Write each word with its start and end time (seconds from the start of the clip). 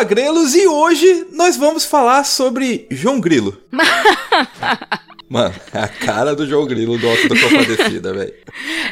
Agrelos 0.00 0.54
e 0.54 0.66
hoje 0.66 1.26
nós 1.30 1.58
vamos 1.58 1.84
falar 1.84 2.24
sobre 2.24 2.86
João 2.90 3.20
Grilo. 3.20 3.54
Mano, 5.30 5.54
é 5.72 5.78
a 5.78 5.86
cara 5.86 6.34
do 6.34 6.44
João 6.44 6.66
Grilo 6.66 6.98
do 6.98 7.08
Alto 7.08 7.28
da 7.28 7.38
Compadecida, 7.40 8.12
velho. 8.12 8.34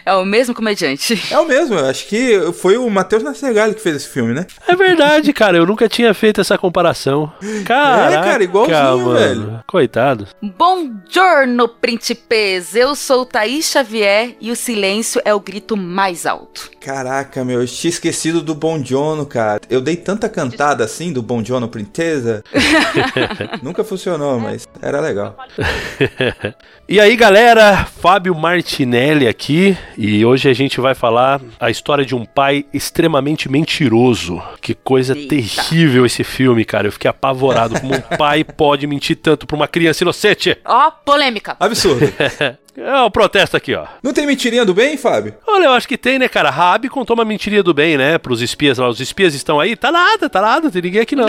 É 0.07 0.15
o 0.15 0.25
mesmo 0.25 0.55
comediante. 0.55 1.21
É 1.33 1.39
o 1.39 1.45
mesmo, 1.45 1.75
eu 1.75 1.85
acho 1.87 2.07
que 2.07 2.53
foi 2.53 2.77
o 2.79 2.89
Matheus 2.89 3.25
Nascegalho 3.25 3.75
que 3.75 3.81
fez 3.81 3.97
esse 3.97 4.09
filme, 4.09 4.33
né? 4.33 4.47
É 4.69 4.77
verdade, 4.77 5.33
cara. 5.33 5.57
Eu 5.59 5.67
nunca 5.67 5.89
tinha 5.89 6.15
feito 6.15 6.41
essa 6.41 6.57
comparação. 6.57 7.33
Caraca, 7.65 8.15
É, 8.29 8.31
cara, 8.33 8.45
igualzinho, 8.45 8.79
mano. 9.05 9.13
velho. 9.19 9.61
Coitado. 9.67 10.29
Buongiorno, 10.41 11.69
príncipes! 11.69 12.75
Eu 12.75 12.95
sou 12.95 13.27
Thaís 13.27 13.67
Xavier 13.69 14.37
e 14.41 14.53
o 14.53 14.57
silêncio 14.57 15.21
é 15.25 15.35
o 15.35 15.41
grito 15.41 15.77
mais 15.77 16.25
alto. 16.25 16.71
Caraca, 16.81 17.45
meu, 17.45 17.61
eu 17.63 17.67
tinha 17.67 17.91
esquecido 17.91 18.41
do 18.41 18.55
Bon 18.55 18.83
Jono, 18.83 19.27
cara. 19.27 19.61
Eu 19.69 19.81
dei 19.81 19.97
tanta 19.97 20.29
cantada 20.29 20.85
assim 20.85 21.13
do 21.13 21.21
Bon 21.21 21.45
Jono 21.45 21.69
Princesa. 21.69 22.45
Nunca 23.61 23.83
funcionou, 23.83 24.39
mas 24.39 24.69
era 24.81 25.01
legal. 25.01 25.37
E 26.91 26.99
aí, 26.99 27.17
galera, 27.17 27.85
Fábio 27.85 28.35
Martinelli 28.35 29.29
aqui, 29.29 29.77
e 29.99 30.25
hoje 30.25 30.49
a 30.49 30.55
gente 30.55 30.81
vai 30.81 30.95
falar 30.95 31.39
a 31.61 31.69
história 31.69 32.03
de 32.03 32.15
um 32.15 32.25
pai 32.25 32.65
extremamente 32.73 33.47
mentiroso. 33.47 34.43
Que 34.63 34.73
coisa 34.73 35.15
Eita. 35.15 35.29
terrível 35.29 36.07
esse 36.07 36.25
filme, 36.25 36.65
cara. 36.65 36.89
Eu 36.89 36.93
fiquei 36.93 37.11
apavorado 37.11 37.79
como 37.79 37.95
um 37.95 38.01
pai 38.17 38.43
pode 38.43 38.87
mentir 38.87 39.17
tanto 39.17 39.47
pra 39.47 39.55
uma 39.55 39.69
criança 39.69 40.03
inocente. 40.03 40.57
Ó, 40.65 40.91
polêmica. 40.91 41.59
Absurdo. 41.61 42.11
É 42.81 43.01
o 43.01 43.11
protesto 43.11 43.57
aqui, 43.57 43.75
ó. 43.75 43.87
Não 44.01 44.13
tem 44.13 44.25
mentirinha 44.25 44.65
do 44.65 44.73
bem, 44.73 44.97
Fábio? 44.97 45.35
Olha, 45.45 45.65
eu 45.65 45.73
acho 45.73 45.89
que 45.89 45.99
tem, 45.99 46.17
né, 46.17 46.29
cara? 46.29 46.49
Rabi 46.49 46.89
contou 46.89 47.15
uma 47.17 47.25
mentirinha 47.25 47.61
do 47.61 47.75
bem, 47.75 47.99
né? 47.99 48.19
Pros 48.19 48.41
espias 48.41 48.79
lá. 48.79 48.89
Os 48.89 49.01
espias 49.01 49.35
estão 49.35 49.59
aí? 49.59 49.75
Tá 49.75 49.91
nada, 49.91 50.31
tá 50.31 50.41
nada, 50.41 50.61
não 50.61 50.71
tem 50.71 50.83
ninguém 50.83 51.01
aqui 51.01 51.17
não. 51.17 51.27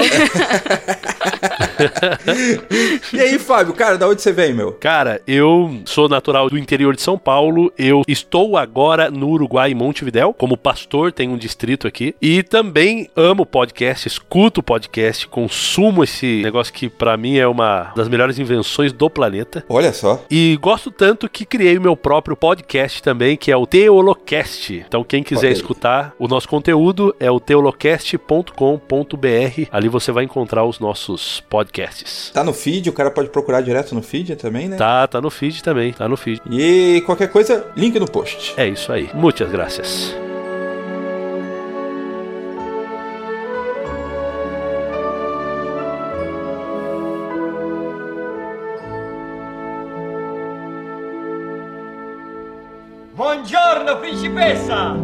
E 3.13 3.19
aí, 3.19 3.39
Fábio, 3.39 3.73
cara, 3.73 3.97
da 3.97 4.07
onde 4.07 4.21
você 4.21 4.31
vem, 4.31 4.53
meu? 4.53 4.73
Cara, 4.73 5.21
eu 5.27 5.79
sou 5.85 6.07
natural 6.07 6.49
do 6.49 6.57
interior 6.57 6.95
de 6.95 7.01
São 7.01 7.17
Paulo. 7.17 7.71
Eu 7.77 8.01
estou 8.07 8.57
agora 8.57 9.09
no 9.09 9.29
Uruguai, 9.29 9.71
em 9.71 9.75
Montevidéu, 9.75 10.33
como 10.33 10.57
pastor, 10.57 11.11
tem 11.11 11.29
um 11.29 11.37
distrito 11.37 11.87
aqui. 11.87 12.15
E 12.21 12.43
também 12.43 13.09
amo 13.15 13.45
podcast, 13.45 14.07
escuto 14.07 14.61
podcast, 14.61 15.27
consumo 15.27 16.03
esse 16.03 16.41
negócio 16.43 16.73
que 16.73 16.89
pra 16.89 17.17
mim 17.17 17.37
é 17.37 17.47
uma 17.47 17.91
das 17.95 18.07
melhores 18.07 18.37
invenções 18.39 18.91
do 18.93 19.09
planeta. 19.09 19.63
Olha 19.67 19.93
só. 19.93 20.23
E 20.29 20.57
gosto 20.61 20.91
tanto 20.91 21.29
que 21.29 21.45
criei 21.45 21.77
o 21.77 21.81
meu 21.81 21.95
próprio 21.95 22.35
podcast 22.35 23.01
também, 23.01 23.37
que 23.37 23.51
é 23.51 23.57
o 23.57 23.65
Teolocast. 23.65 24.83
Então, 24.87 25.03
quem 25.03 25.23
quiser 25.23 25.47
Olha 25.47 25.49
aí. 25.49 25.53
escutar 25.53 26.13
o 26.19 26.27
nosso 26.27 26.47
conteúdo 26.47 27.15
é 27.19 27.31
o 27.31 27.39
teolocast.com.br. 27.39 29.67
Ali 29.71 29.89
você 29.89 30.11
vai 30.11 30.23
encontrar 30.23 30.65
os 30.65 30.79
nossos 30.79 31.41
podcasts. 31.49 31.68
Tá 32.33 32.43
no 32.43 32.53
feed, 32.53 32.89
o 32.89 32.93
cara 32.93 33.11
pode 33.11 33.29
procurar 33.29 33.61
direto 33.61 33.95
no 33.95 34.01
feed 34.01 34.35
também, 34.35 34.67
né? 34.67 34.77
Tá, 34.77 35.07
tá 35.07 35.21
no 35.21 35.29
feed 35.29 35.63
também, 35.63 35.93
tá 35.93 36.07
no 36.07 36.17
feed. 36.17 36.41
E 36.49 37.01
qualquer 37.05 37.29
coisa, 37.29 37.67
link 37.75 37.97
no 37.99 38.09
post. 38.09 38.53
É 38.57 38.67
isso 38.67 38.91
aí. 38.91 39.09
Muitas 39.13 39.49
graças. 39.51 40.15
Buongiorno 53.15 53.97
principessa! 53.97 54.95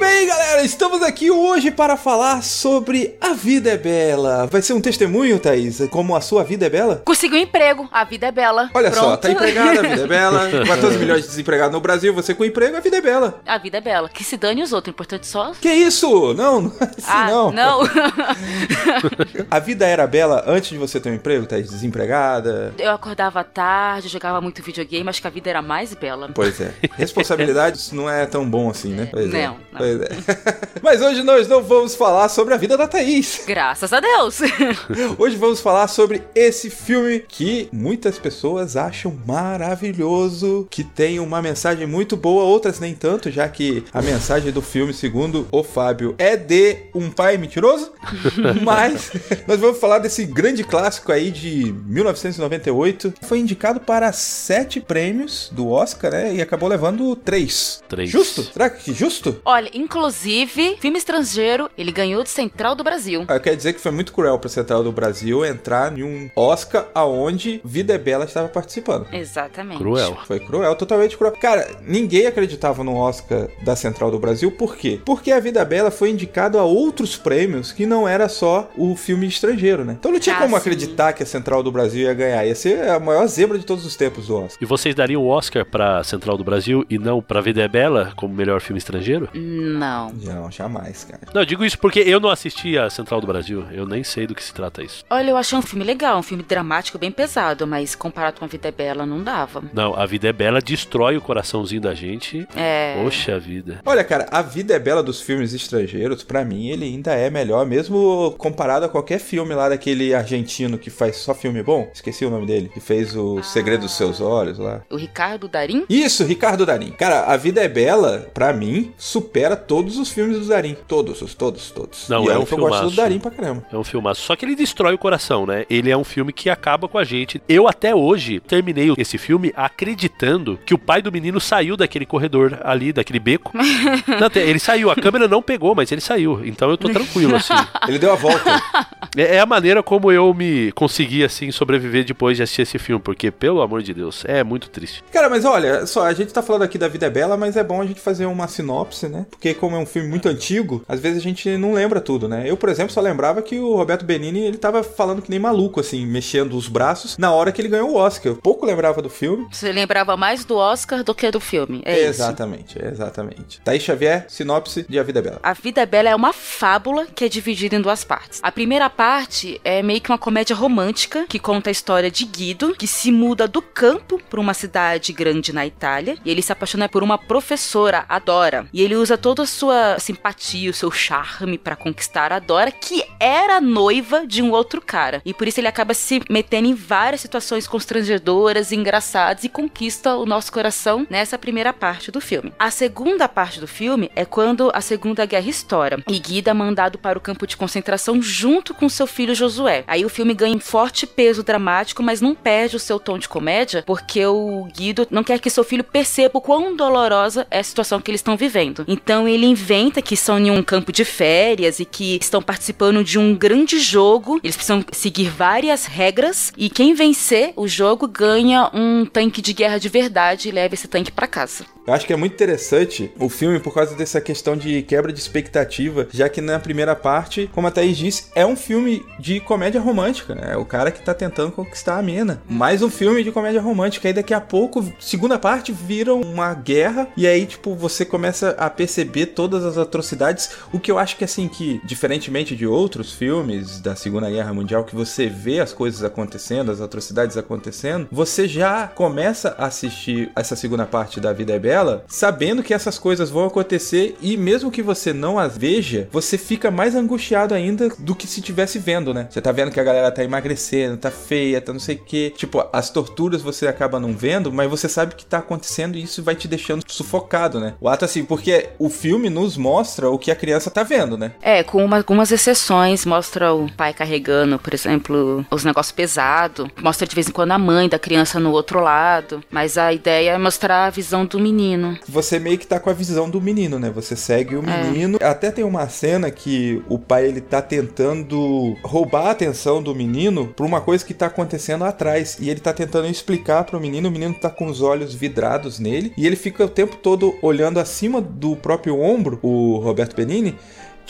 Bem, 0.00 0.26
galera, 0.26 0.62
estamos 0.62 1.02
aqui 1.02 1.30
hoje 1.30 1.70
para 1.70 1.94
falar 1.94 2.42
sobre 2.42 3.18
A 3.20 3.34
Vida 3.34 3.72
é 3.72 3.76
Bela. 3.76 4.46
Vai 4.46 4.62
ser 4.62 4.72
um 4.72 4.80
testemunho, 4.80 5.38
Thaís, 5.38 5.78
como 5.90 6.16
a 6.16 6.22
sua 6.22 6.42
vida 6.42 6.64
é 6.64 6.70
bela? 6.70 7.02
Conseguiu 7.04 7.36
um 7.38 7.42
emprego, 7.42 7.86
a 7.92 8.02
vida 8.02 8.28
é 8.28 8.32
bela. 8.32 8.70
Olha 8.72 8.90
só, 8.94 9.08
Pronto. 9.08 9.20
tá 9.20 9.30
empregada, 9.30 9.80
a 9.80 9.82
vida 9.82 10.02
é 10.02 10.06
bela. 10.06 10.50
14 10.66 10.96
milhões 10.96 11.24
de 11.24 11.28
desempregados 11.28 11.74
no 11.74 11.82
Brasil, 11.82 12.14
você 12.14 12.34
com 12.34 12.46
emprego, 12.46 12.78
a 12.78 12.80
vida 12.80 12.96
é 12.96 13.00
bela. 13.02 13.42
A 13.46 13.58
vida 13.58 13.76
é 13.76 13.80
bela. 13.82 14.08
Que 14.08 14.24
se 14.24 14.38
dane 14.38 14.62
os 14.62 14.72
outros, 14.72 14.90
importante 14.90 15.26
só. 15.26 15.52
Que 15.60 15.70
isso? 15.70 16.32
Não, 16.32 16.62
não 16.62 16.72
é 16.80 16.84
assim 16.84 17.06
ah, 17.06 17.26
não. 17.30 17.52
não. 17.52 17.80
A 19.50 19.58
vida 19.58 19.86
era 19.86 20.06
bela 20.06 20.44
antes 20.46 20.70
de 20.70 20.78
você 20.78 20.98
ter 20.98 21.10
um 21.10 21.14
emprego, 21.14 21.44
Thaís? 21.44 21.68
Desempregada? 21.68 22.72
Eu 22.78 22.92
acordava 22.92 23.44
tarde, 23.44 24.08
jogava 24.08 24.40
muito 24.40 24.62
videogame, 24.62 25.08
acho 25.10 25.20
que 25.20 25.26
a 25.26 25.30
vida 25.30 25.50
era 25.50 25.60
mais 25.60 25.92
bela. 25.92 26.30
Pois 26.34 26.58
é. 26.60 26.72
Responsabilidades 26.96 27.92
não 27.92 28.08
é 28.08 28.24
tão 28.24 28.48
bom 28.48 28.70
assim, 28.70 28.94
né? 28.94 29.08
Pois 29.10 29.32
é. 29.34 29.46
Não, 29.46 29.58
Mas 30.82 31.00
hoje 31.02 31.22
nós 31.22 31.48
não 31.48 31.62
vamos 31.62 31.94
falar 31.94 32.28
sobre 32.28 32.54
a 32.54 32.56
vida 32.56 32.76
da 32.76 32.86
Thaís. 32.86 33.42
Graças 33.46 33.92
a 33.92 34.00
Deus. 34.00 34.40
Hoje 35.18 35.36
vamos 35.36 35.60
falar 35.60 35.88
sobre 35.88 36.22
esse 36.34 36.70
filme 36.70 37.20
que 37.20 37.68
muitas 37.72 38.18
pessoas 38.18 38.76
acham 38.76 39.16
maravilhoso, 39.26 40.66
que 40.70 40.82
tem 40.82 41.20
uma 41.20 41.42
mensagem 41.42 41.86
muito 41.86 42.16
boa, 42.16 42.44
outras 42.44 42.80
nem 42.80 42.94
tanto, 42.94 43.30
já 43.30 43.48
que 43.48 43.84
a 43.92 44.00
mensagem 44.00 44.52
do 44.52 44.62
filme, 44.62 44.92
segundo 44.94 45.46
o 45.52 45.62
Fábio, 45.62 46.14
é 46.18 46.36
de 46.36 46.78
um 46.94 47.10
pai 47.10 47.36
mentiroso. 47.36 47.92
Mas 48.62 49.12
nós 49.46 49.60
vamos 49.60 49.78
falar 49.78 49.98
desse 49.98 50.24
grande 50.24 50.64
clássico 50.64 51.12
aí 51.12 51.30
de 51.30 51.72
1998. 51.86 53.14
Foi 53.22 53.38
indicado 53.38 53.80
para 53.80 54.12
sete 54.12 54.80
prêmios 54.80 55.50
do 55.52 55.68
Oscar, 55.68 56.10
né? 56.10 56.34
E 56.34 56.42
acabou 56.42 56.68
levando 56.68 57.14
três. 57.16 57.82
Três. 57.88 58.08
Justo? 58.08 58.42
Será 58.42 58.70
que 58.70 58.92
justo? 58.92 59.40
Olha, 59.44 59.70
inclusive, 59.80 60.76
filme 60.80 60.98
estrangeiro, 60.98 61.68
ele 61.76 61.90
ganhou 61.92 62.22
de 62.22 62.30
Central 62.30 62.74
do 62.74 62.84
Brasil. 62.84 63.24
Ah, 63.28 63.38
Quer 63.40 63.56
dizer 63.56 63.72
que 63.72 63.80
foi 63.80 63.90
muito 63.90 64.12
cruel 64.12 64.38
para 64.38 64.48
Central 64.48 64.82
do 64.84 64.92
Brasil 64.92 65.44
entrar 65.44 65.96
em 65.96 66.02
um 66.02 66.30
Oscar 66.36 66.86
aonde 66.94 67.60
Vida 67.64 67.94
é 67.94 67.98
Bela 67.98 68.24
estava 68.24 68.48
participando. 68.48 69.06
Exatamente. 69.12 69.78
Cruel. 69.78 70.16
Foi 70.26 70.38
cruel, 70.38 70.74
totalmente 70.76 71.16
cruel. 71.16 71.32
Cara, 71.32 71.66
ninguém 71.86 72.26
acreditava 72.26 72.84
no 72.84 72.96
Oscar 72.96 73.48
da 73.62 73.74
Central 73.74 74.10
do 74.10 74.18
Brasil, 74.18 74.50
por 74.52 74.76
quê? 74.76 75.00
Porque 75.04 75.32
A 75.32 75.40
Vida 75.40 75.60
é 75.60 75.64
Bela 75.64 75.90
foi 75.90 76.10
indicado 76.10 76.58
a 76.58 76.64
outros 76.64 77.16
prêmios 77.16 77.72
que 77.72 77.86
não 77.86 78.06
era 78.06 78.28
só 78.28 78.70
o 78.76 78.94
filme 78.96 79.26
estrangeiro, 79.26 79.84
né? 79.84 79.96
Então 79.98 80.12
não 80.12 80.20
tinha 80.20 80.36
Ah, 80.36 80.40
como 80.40 80.54
sim. 80.54 80.60
acreditar 80.60 81.12
que 81.12 81.22
a 81.22 81.26
Central 81.26 81.62
do 81.62 81.72
Brasil 81.72 82.02
ia 82.02 82.14
ganhar. 82.14 82.44
Ia 82.46 82.54
ser 82.54 82.88
a 82.88 82.98
maior 83.00 83.26
zebra 83.26 83.58
de 83.58 83.64
todos 83.66 83.84
os 83.84 83.96
tempos 83.96 84.26
do 84.26 84.36
Oscar. 84.36 84.58
E 84.60 84.64
vocês 84.66 84.94
dariam 84.94 85.22
o 85.22 85.28
Oscar 85.28 85.64
pra 85.64 86.02
Central 86.04 86.36
do 86.36 86.44
Brasil 86.44 86.84
e 86.90 86.98
não 86.98 87.20
pra 87.22 87.40
Vida 87.40 87.62
é 87.62 87.68
Bela 87.68 88.12
como 88.16 88.34
melhor 88.34 88.60
filme 88.60 88.78
estrangeiro? 88.78 89.28
Não. 89.34 89.69
Não, 89.78 90.50
jamais, 90.50 91.04
cara. 91.04 91.22
Não, 91.34 91.42
eu 91.42 91.46
digo 91.46 91.64
isso 91.64 91.78
porque 91.78 92.00
eu 92.00 92.20
não 92.20 92.30
assisti 92.30 92.78
a 92.78 92.88
Central 92.90 93.20
do 93.20 93.26
Brasil. 93.26 93.64
Eu 93.72 93.86
nem 93.86 94.02
sei 94.04 94.26
do 94.26 94.34
que 94.34 94.42
se 94.42 94.52
trata 94.52 94.82
isso. 94.82 95.04
Olha, 95.10 95.30
eu 95.30 95.36
achei 95.36 95.56
um 95.58 95.62
filme 95.62 95.84
legal, 95.84 96.18
um 96.18 96.22
filme 96.22 96.42
dramático, 96.42 96.98
bem 96.98 97.10
pesado, 97.10 97.66
mas 97.66 97.94
comparado 97.94 98.38
com 98.38 98.44
A 98.44 98.48
Vida 98.48 98.68
é 98.68 98.72
Bela, 98.72 99.06
não 99.06 99.22
dava. 99.22 99.62
Não, 99.72 99.94
a 99.94 100.06
Vida 100.06 100.28
é 100.28 100.32
Bela 100.32 100.60
destrói 100.60 101.16
o 101.16 101.20
coraçãozinho 101.20 101.80
da 101.80 101.94
gente. 101.94 102.46
É. 102.54 103.00
Poxa 103.02 103.38
vida. 103.38 103.80
Olha, 103.84 104.04
cara, 104.04 104.26
a 104.30 104.42
vida 104.42 104.74
é 104.74 104.78
bela 104.78 105.02
dos 105.02 105.20
filmes 105.20 105.52
estrangeiros, 105.52 106.22
pra 106.22 106.44
mim, 106.44 106.68
ele 106.68 106.84
ainda 106.84 107.14
é 107.14 107.30
melhor, 107.30 107.66
mesmo 107.66 108.34
comparado 108.38 108.84
a 108.86 108.88
qualquer 108.88 109.18
filme 109.18 109.54
lá 109.54 109.68
daquele 109.68 110.14
argentino 110.14 110.78
que 110.78 110.90
faz 110.90 111.16
só 111.16 111.34
filme 111.34 111.62
bom. 111.62 111.90
Esqueci 111.92 112.24
o 112.24 112.30
nome 112.30 112.46
dele, 112.46 112.68
que 112.68 112.80
fez 112.80 113.16
o 113.16 113.42
Segredo 113.42 113.80
dos 113.80 113.96
Seus 113.96 114.20
Olhos 114.20 114.58
lá. 114.58 114.82
O 114.90 114.96
Ricardo 114.96 115.48
Darim? 115.48 115.84
Isso, 115.88 116.24
Ricardo 116.24 116.66
Darim. 116.66 116.90
Cara, 116.92 117.24
a 117.24 117.36
vida 117.36 117.60
é 117.60 117.68
bela, 117.68 118.28
pra 118.34 118.52
mim, 118.52 118.92
supera 118.98 119.56
todos 119.60 119.98
os 119.98 120.10
filmes 120.10 120.38
do 120.38 120.46
Darim. 120.46 120.76
Todos, 120.88 121.22
os 121.22 121.34
todos, 121.34 121.70
todos. 121.70 122.08
Não, 122.08 122.24
e 122.24 122.28
é 122.28 122.30
olha 122.30 122.40
um 122.40 122.44
que 122.44 122.52
eu 122.52 122.58
gosto 122.58 122.90
do. 122.90 122.96
Darim 122.96 123.18
pra 123.18 123.30
caramba. 123.30 123.64
É 123.72 123.76
um 123.76 123.84
filmaço. 123.84 124.22
Só 124.22 124.34
que 124.34 124.44
ele 124.44 124.56
destrói 124.56 124.94
o 124.94 124.98
coração, 124.98 125.46
né? 125.46 125.64
Ele 125.70 125.90
é 125.90 125.96
um 125.96 126.04
filme 126.04 126.32
que 126.32 126.50
acaba 126.50 126.88
com 126.88 126.98
a 126.98 127.04
gente. 127.04 127.40
Eu 127.48 127.68
até 127.68 127.94
hoje 127.94 128.40
terminei 128.40 128.92
esse 128.98 129.18
filme 129.18 129.52
acreditando 129.56 130.58
que 130.64 130.74
o 130.74 130.78
pai 130.78 131.02
do 131.02 131.12
menino 131.12 131.40
saiu 131.40 131.76
daquele 131.76 132.06
corredor 132.06 132.58
ali, 132.62 132.92
daquele 132.92 133.18
beco. 133.18 133.52
Não, 133.56 134.30
ele 134.34 134.58
saiu, 134.58 134.90
a 134.90 134.96
câmera 134.96 135.28
não 135.28 135.42
pegou, 135.42 135.74
mas 135.74 135.90
ele 135.90 136.00
saiu. 136.00 136.44
Então 136.44 136.70
eu 136.70 136.76
tô 136.76 136.88
tranquilo, 136.90 137.36
assim. 137.36 137.54
Ele 137.88 137.98
deu 137.98 138.12
a 138.12 138.16
volta. 138.16 138.40
É, 139.16 139.36
é 139.36 139.40
a 139.40 139.46
maneira 139.46 139.82
como 139.82 140.10
eu 140.12 140.32
me 140.32 140.72
consegui, 140.72 141.24
assim, 141.24 141.50
sobreviver 141.50 142.04
depois 142.04 142.36
de 142.36 142.42
assistir 142.42 142.62
esse 142.62 142.78
filme. 142.78 143.02
Porque, 143.02 143.30
pelo 143.30 143.60
amor 143.60 143.82
de 143.82 143.94
Deus, 143.94 144.24
é 144.26 144.42
muito 144.44 144.68
triste. 144.70 145.02
Cara, 145.12 145.28
mas 145.28 145.44
olha, 145.44 145.86
só, 145.86 146.04
a 146.04 146.12
gente 146.12 146.32
tá 146.32 146.42
falando 146.42 146.62
aqui 146.62 146.78
da 146.78 146.88
Vida 146.88 147.06
é 147.06 147.10
Bela, 147.10 147.36
mas 147.36 147.56
é 147.56 147.64
bom 147.64 147.80
a 147.80 147.86
gente 147.86 148.00
fazer 148.00 148.26
uma 148.26 148.46
sinopse, 148.46 149.08
né? 149.08 149.26
Porque 149.30 149.54
como 149.54 149.76
é 149.76 149.78
um 149.78 149.86
filme 149.86 150.08
muito 150.08 150.28
antigo, 150.28 150.84
às 150.88 151.00
vezes 151.00 151.18
a 151.18 151.22
gente 151.22 151.56
não 151.56 151.72
lembra 151.72 152.00
tudo, 152.00 152.28
né? 152.28 152.44
Eu, 152.46 152.56
por 152.56 152.68
exemplo, 152.68 152.92
só 152.92 153.00
lembrava 153.00 153.42
que 153.42 153.58
o 153.58 153.74
Roberto 153.76 154.04
Benini, 154.04 154.40
ele 154.40 154.58
tava 154.58 154.82
falando 154.82 155.22
que 155.22 155.30
nem 155.30 155.38
maluco, 155.38 155.80
assim, 155.80 156.06
mexendo 156.06 156.56
os 156.56 156.68
braços 156.68 157.16
na 157.16 157.32
hora 157.32 157.50
que 157.52 157.60
ele 157.60 157.68
ganhou 157.68 157.90
o 157.90 157.96
Oscar. 157.96 158.32
Eu 158.32 158.36
pouco 158.36 158.66
lembrava 158.66 159.00
do 159.00 159.10
filme. 159.10 159.46
Você 159.50 159.72
lembrava 159.72 160.16
mais 160.16 160.44
do 160.44 160.56
Oscar 160.56 161.02
do 161.02 161.14
que 161.14 161.30
do 161.30 161.40
filme. 161.40 161.82
É 161.84 161.98
isso. 161.98 162.08
exatamente, 162.08 162.78
exatamente. 162.82 163.60
Thaís 163.62 163.82
Xavier, 163.82 164.26
sinopse 164.28 164.84
de 164.88 164.98
A 164.98 165.02
Vida 165.02 165.18
é 165.18 165.22
Bela. 165.22 165.40
A 165.42 165.52
Vida 165.52 165.80
é 165.80 165.86
Bela 165.86 166.10
é 166.10 166.14
uma 166.14 166.32
fábula 166.32 167.06
que 167.06 167.24
é 167.24 167.28
dividida 167.28 167.76
em 167.76 167.80
duas 167.80 168.04
partes. 168.04 168.40
A 168.42 168.52
primeira 168.52 168.88
parte 169.00 169.58
é 169.64 169.82
meio 169.82 169.98
que 169.98 170.10
uma 170.10 170.18
comédia 170.18 170.54
romântica 170.54 171.24
que 171.26 171.38
conta 171.38 171.70
a 171.70 171.72
história 171.72 172.10
de 172.10 172.26
Guido, 172.26 172.74
que 172.76 172.86
se 172.86 173.10
muda 173.10 173.48
do 173.48 173.62
campo 173.62 174.20
para 174.28 174.38
uma 174.38 174.52
cidade 174.52 175.10
grande 175.10 175.54
na 175.54 175.64
Itália 175.64 176.18
e 176.22 176.30
ele 176.30 176.42
se 176.42 176.52
apaixona 176.52 176.86
por 176.86 177.02
uma 177.02 177.16
professora, 177.16 178.04
a 178.06 178.18
Dora. 178.18 178.66
E 178.74 178.82
ele 178.82 178.94
usa 178.94 179.16
toda 179.16 179.44
a 179.44 179.46
sua 179.46 179.98
simpatia, 179.98 180.70
o 180.70 180.74
seu 180.74 180.90
charme 180.90 181.56
para 181.56 181.74
conquistar 181.74 182.30
a 182.30 182.38
Dora, 182.38 182.70
que 182.70 183.02
era 183.18 183.58
noiva 183.58 184.26
de 184.26 184.42
um 184.42 184.50
outro 184.50 184.82
cara. 184.82 185.22
E 185.24 185.32
por 185.32 185.48
isso 185.48 185.58
ele 185.60 185.68
acaba 185.68 185.94
se 185.94 186.20
metendo 186.28 186.68
em 186.68 186.74
várias 186.74 187.22
situações 187.22 187.66
constrangedoras, 187.66 188.70
engraçadas 188.70 189.44
e 189.44 189.48
conquista 189.48 190.14
o 190.16 190.26
nosso 190.26 190.52
coração 190.52 191.06
nessa 191.08 191.38
primeira 191.38 191.72
parte 191.72 192.10
do 192.10 192.20
filme. 192.20 192.52
A 192.58 192.70
segunda 192.70 193.26
parte 193.26 193.60
do 193.60 193.66
filme 193.66 194.10
é 194.14 194.26
quando 194.26 194.70
a 194.74 194.82
Segunda 194.82 195.24
Guerra 195.24 195.48
estoura 195.48 196.04
e 196.06 196.18
Guido 196.18 196.50
é 196.50 196.52
mandado 196.52 196.98
para 196.98 197.16
o 197.16 197.22
campo 197.22 197.46
de 197.46 197.56
concentração 197.56 198.20
junto 198.20 198.74
com 198.74 198.89
seu 198.90 199.06
filho 199.06 199.34
Josué. 199.34 199.84
Aí 199.86 200.04
o 200.04 200.08
filme 200.08 200.34
ganha 200.34 200.56
um 200.56 200.60
forte 200.60 201.06
peso 201.06 201.42
dramático, 201.42 202.02
mas 202.02 202.20
não 202.20 202.34
perde 202.34 202.76
o 202.76 202.80
seu 202.80 202.98
tom 202.98 203.18
de 203.18 203.28
comédia, 203.28 203.82
porque 203.86 204.24
o 204.26 204.66
Guido 204.76 205.06
não 205.10 205.24
quer 205.24 205.38
que 205.38 205.50
seu 205.50 205.64
filho 205.64 205.84
perceba 205.84 206.38
o 206.38 206.40
quão 206.40 206.74
dolorosa 206.74 207.46
é 207.50 207.60
a 207.60 207.64
situação 207.64 208.00
que 208.00 208.10
eles 208.10 208.20
estão 208.20 208.36
vivendo. 208.36 208.84
Então 208.86 209.28
ele 209.28 209.46
inventa 209.46 210.02
que 210.02 210.16
são 210.16 210.38
em 210.38 210.50
um 210.50 210.62
campo 210.62 210.92
de 210.92 211.04
férias 211.04 211.80
e 211.80 211.84
que 211.84 212.18
estão 212.20 212.42
participando 212.42 213.04
de 213.04 213.18
um 213.18 213.34
grande 213.34 213.78
jogo. 213.78 214.40
Eles 214.42 214.56
precisam 214.56 214.84
seguir 214.92 215.28
várias 215.28 215.86
regras 215.86 216.52
e 216.56 216.68
quem 216.68 216.94
vencer 216.94 217.52
o 217.56 217.66
jogo 217.68 218.06
ganha 218.06 218.70
um 218.72 219.04
tanque 219.04 219.42
de 219.42 219.52
guerra 219.52 219.78
de 219.78 219.88
verdade 219.88 220.48
e 220.48 220.52
leva 220.52 220.74
esse 220.74 220.88
tanque 220.88 221.12
para 221.12 221.26
casa. 221.26 221.64
Eu 221.90 221.94
acho 221.94 222.06
que 222.06 222.12
é 222.12 222.16
muito 222.16 222.34
interessante 222.34 223.10
o 223.18 223.28
filme 223.28 223.58
por 223.58 223.74
causa 223.74 223.96
dessa 223.96 224.20
questão 224.20 224.56
de 224.56 224.80
quebra 224.82 225.12
de 225.12 225.18
expectativa, 225.18 226.06
já 226.12 226.28
que 226.28 226.40
na 226.40 226.56
primeira 226.56 226.94
parte, 226.94 227.50
como 227.52 227.66
a 227.66 227.70
Thaís 227.72 227.96
disse, 227.96 228.26
é 228.32 228.46
um 228.46 228.54
filme 228.54 229.04
de 229.18 229.40
comédia 229.40 229.80
romântica, 229.80 230.36
né? 230.36 230.52
É 230.52 230.56
o 230.56 230.64
cara 230.64 230.92
que 230.92 231.04
tá 231.04 231.12
tentando 231.12 231.50
conquistar 231.50 231.98
a 231.98 232.02
mina. 232.02 232.40
Mais 232.48 232.80
um 232.80 232.88
filme 232.88 233.24
de 233.24 233.32
comédia 233.32 233.60
romântica. 233.60 234.06
Aí 234.06 234.14
daqui 234.14 234.32
a 234.32 234.40
pouco, 234.40 234.88
segunda 235.00 235.36
parte, 235.36 235.72
vira 235.72 236.14
uma 236.14 236.54
guerra. 236.54 237.08
E 237.16 237.26
aí, 237.26 237.44
tipo, 237.44 237.74
você 237.74 238.04
começa 238.04 238.50
a 238.50 238.70
perceber 238.70 239.26
todas 239.26 239.64
as 239.64 239.76
atrocidades. 239.76 240.50
O 240.72 240.78
que 240.78 240.92
eu 240.92 240.98
acho 240.98 241.16
que, 241.16 241.24
assim, 241.24 241.48
que, 241.48 241.80
diferentemente 241.84 242.54
de 242.54 242.68
outros 242.68 243.12
filmes 243.12 243.80
da 243.80 243.96
Segunda 243.96 244.30
Guerra 244.30 244.54
Mundial, 244.54 244.84
que 244.84 244.94
você 244.94 245.28
vê 245.28 245.58
as 245.58 245.72
coisas 245.72 246.04
acontecendo, 246.04 246.70
as 246.70 246.80
atrocidades 246.80 247.36
acontecendo, 247.36 248.06
você 248.12 248.46
já 248.46 248.86
começa 248.86 249.56
a 249.58 249.66
assistir 249.66 250.30
essa 250.36 250.54
segunda 250.54 250.86
parte 250.86 251.18
da 251.18 251.32
Vida 251.32 251.52
é 251.52 251.58
Bela, 251.58 251.79
sabendo 252.08 252.62
que 252.62 252.74
essas 252.74 252.98
coisas 252.98 253.30
vão 253.30 253.44
acontecer 253.46 254.16
e 254.20 254.36
mesmo 254.36 254.70
que 254.70 254.82
você 254.82 255.12
não 255.12 255.38
as 255.38 255.56
veja, 255.56 256.08
você 256.12 256.36
fica 256.38 256.70
mais 256.70 256.94
angustiado 256.94 257.54
ainda 257.54 257.88
do 257.98 258.14
que 258.14 258.26
se 258.26 258.40
tivesse 258.40 258.78
vendo, 258.78 259.12
né? 259.14 259.26
Você 259.30 259.40
tá 259.40 259.52
vendo 259.52 259.70
que 259.70 259.80
a 259.80 259.84
galera 259.84 260.10
tá 260.10 260.22
emagrecendo, 260.24 260.96
tá 260.96 261.10
feia, 261.10 261.60
tá 261.60 261.72
não 261.72 261.80
sei 261.80 261.96
o 261.96 262.04
que. 262.04 262.30
Tipo, 262.36 262.64
as 262.72 262.90
torturas 262.90 263.42
você 263.42 263.66
acaba 263.66 263.98
não 264.00 264.12
vendo, 264.14 264.52
mas 264.52 264.68
você 264.70 264.88
sabe 264.88 265.14
que 265.14 265.24
tá 265.24 265.38
acontecendo 265.38 265.96
e 265.96 266.02
isso 266.02 266.22
vai 266.22 266.34
te 266.34 266.46
deixando 266.48 266.82
sufocado, 266.86 267.60
né? 267.60 267.74
O 267.80 267.88
ato 267.88 268.04
assim, 268.04 268.24
porque 268.24 268.70
o 268.78 268.88
filme 268.88 269.28
nos 269.30 269.56
mostra 269.56 270.08
o 270.10 270.18
que 270.18 270.30
a 270.30 270.36
criança 270.36 270.70
tá 270.70 270.82
vendo, 270.82 271.16
né? 271.16 271.32
É, 271.42 271.62
com 271.62 271.84
uma- 271.84 271.96
algumas 271.98 272.30
exceções, 272.32 273.04
mostra 273.06 273.52
o 273.54 273.70
pai 273.76 273.92
carregando, 273.94 274.58
por 274.58 274.74
exemplo, 274.74 275.44
os 275.50 275.64
negócios 275.64 275.92
pesados, 275.92 276.66
mostra 276.82 277.06
de 277.06 277.14
vez 277.14 277.28
em 277.28 277.32
quando 277.32 277.52
a 277.52 277.58
mãe 277.58 277.88
da 277.88 277.98
criança 277.98 278.40
no 278.40 278.50
outro 278.52 278.80
lado, 278.80 279.42
mas 279.50 279.76
a 279.78 279.92
ideia 279.92 280.32
é 280.32 280.38
mostrar 280.38 280.86
a 280.86 280.90
visão 280.90 281.24
do 281.24 281.38
menino. 281.38 281.69
Você 282.08 282.38
meio 282.38 282.58
que 282.58 282.66
tá 282.66 282.78
com 282.78 282.90
a 282.90 282.92
visão 282.92 283.28
do 283.28 283.40
menino, 283.40 283.78
né? 283.78 283.90
Você 283.90 284.16
segue 284.16 284.56
o 284.56 284.62
menino. 284.62 285.18
Até 285.22 285.50
tem 285.50 285.64
uma 285.64 285.88
cena 285.88 286.30
que 286.30 286.82
o 286.88 286.98
pai 286.98 287.26
ele 287.26 287.40
tá 287.40 287.60
tentando 287.62 288.76
roubar 288.82 289.26
a 289.26 289.30
atenção 289.30 289.82
do 289.82 289.94
menino 289.94 290.48
por 290.56 290.66
uma 290.66 290.80
coisa 290.80 291.04
que 291.04 291.14
tá 291.14 291.26
acontecendo 291.26 291.84
atrás. 291.84 292.38
E 292.40 292.50
ele 292.50 292.60
tá 292.60 292.72
tentando 292.72 293.06
explicar 293.08 293.64
pro 293.64 293.80
menino, 293.80 294.08
o 294.08 294.12
menino 294.12 294.34
tá 294.34 294.50
com 294.50 294.66
os 294.66 294.80
olhos 294.82 295.14
vidrados 295.14 295.78
nele. 295.78 296.12
E 296.16 296.26
ele 296.26 296.36
fica 296.36 296.64
o 296.64 296.68
tempo 296.68 296.96
todo 296.96 297.36
olhando 297.42 297.78
acima 297.78 298.20
do 298.20 298.56
próprio 298.56 299.00
ombro, 299.00 299.38
o 299.42 299.78
Roberto 299.78 300.16
Benini. 300.16 300.56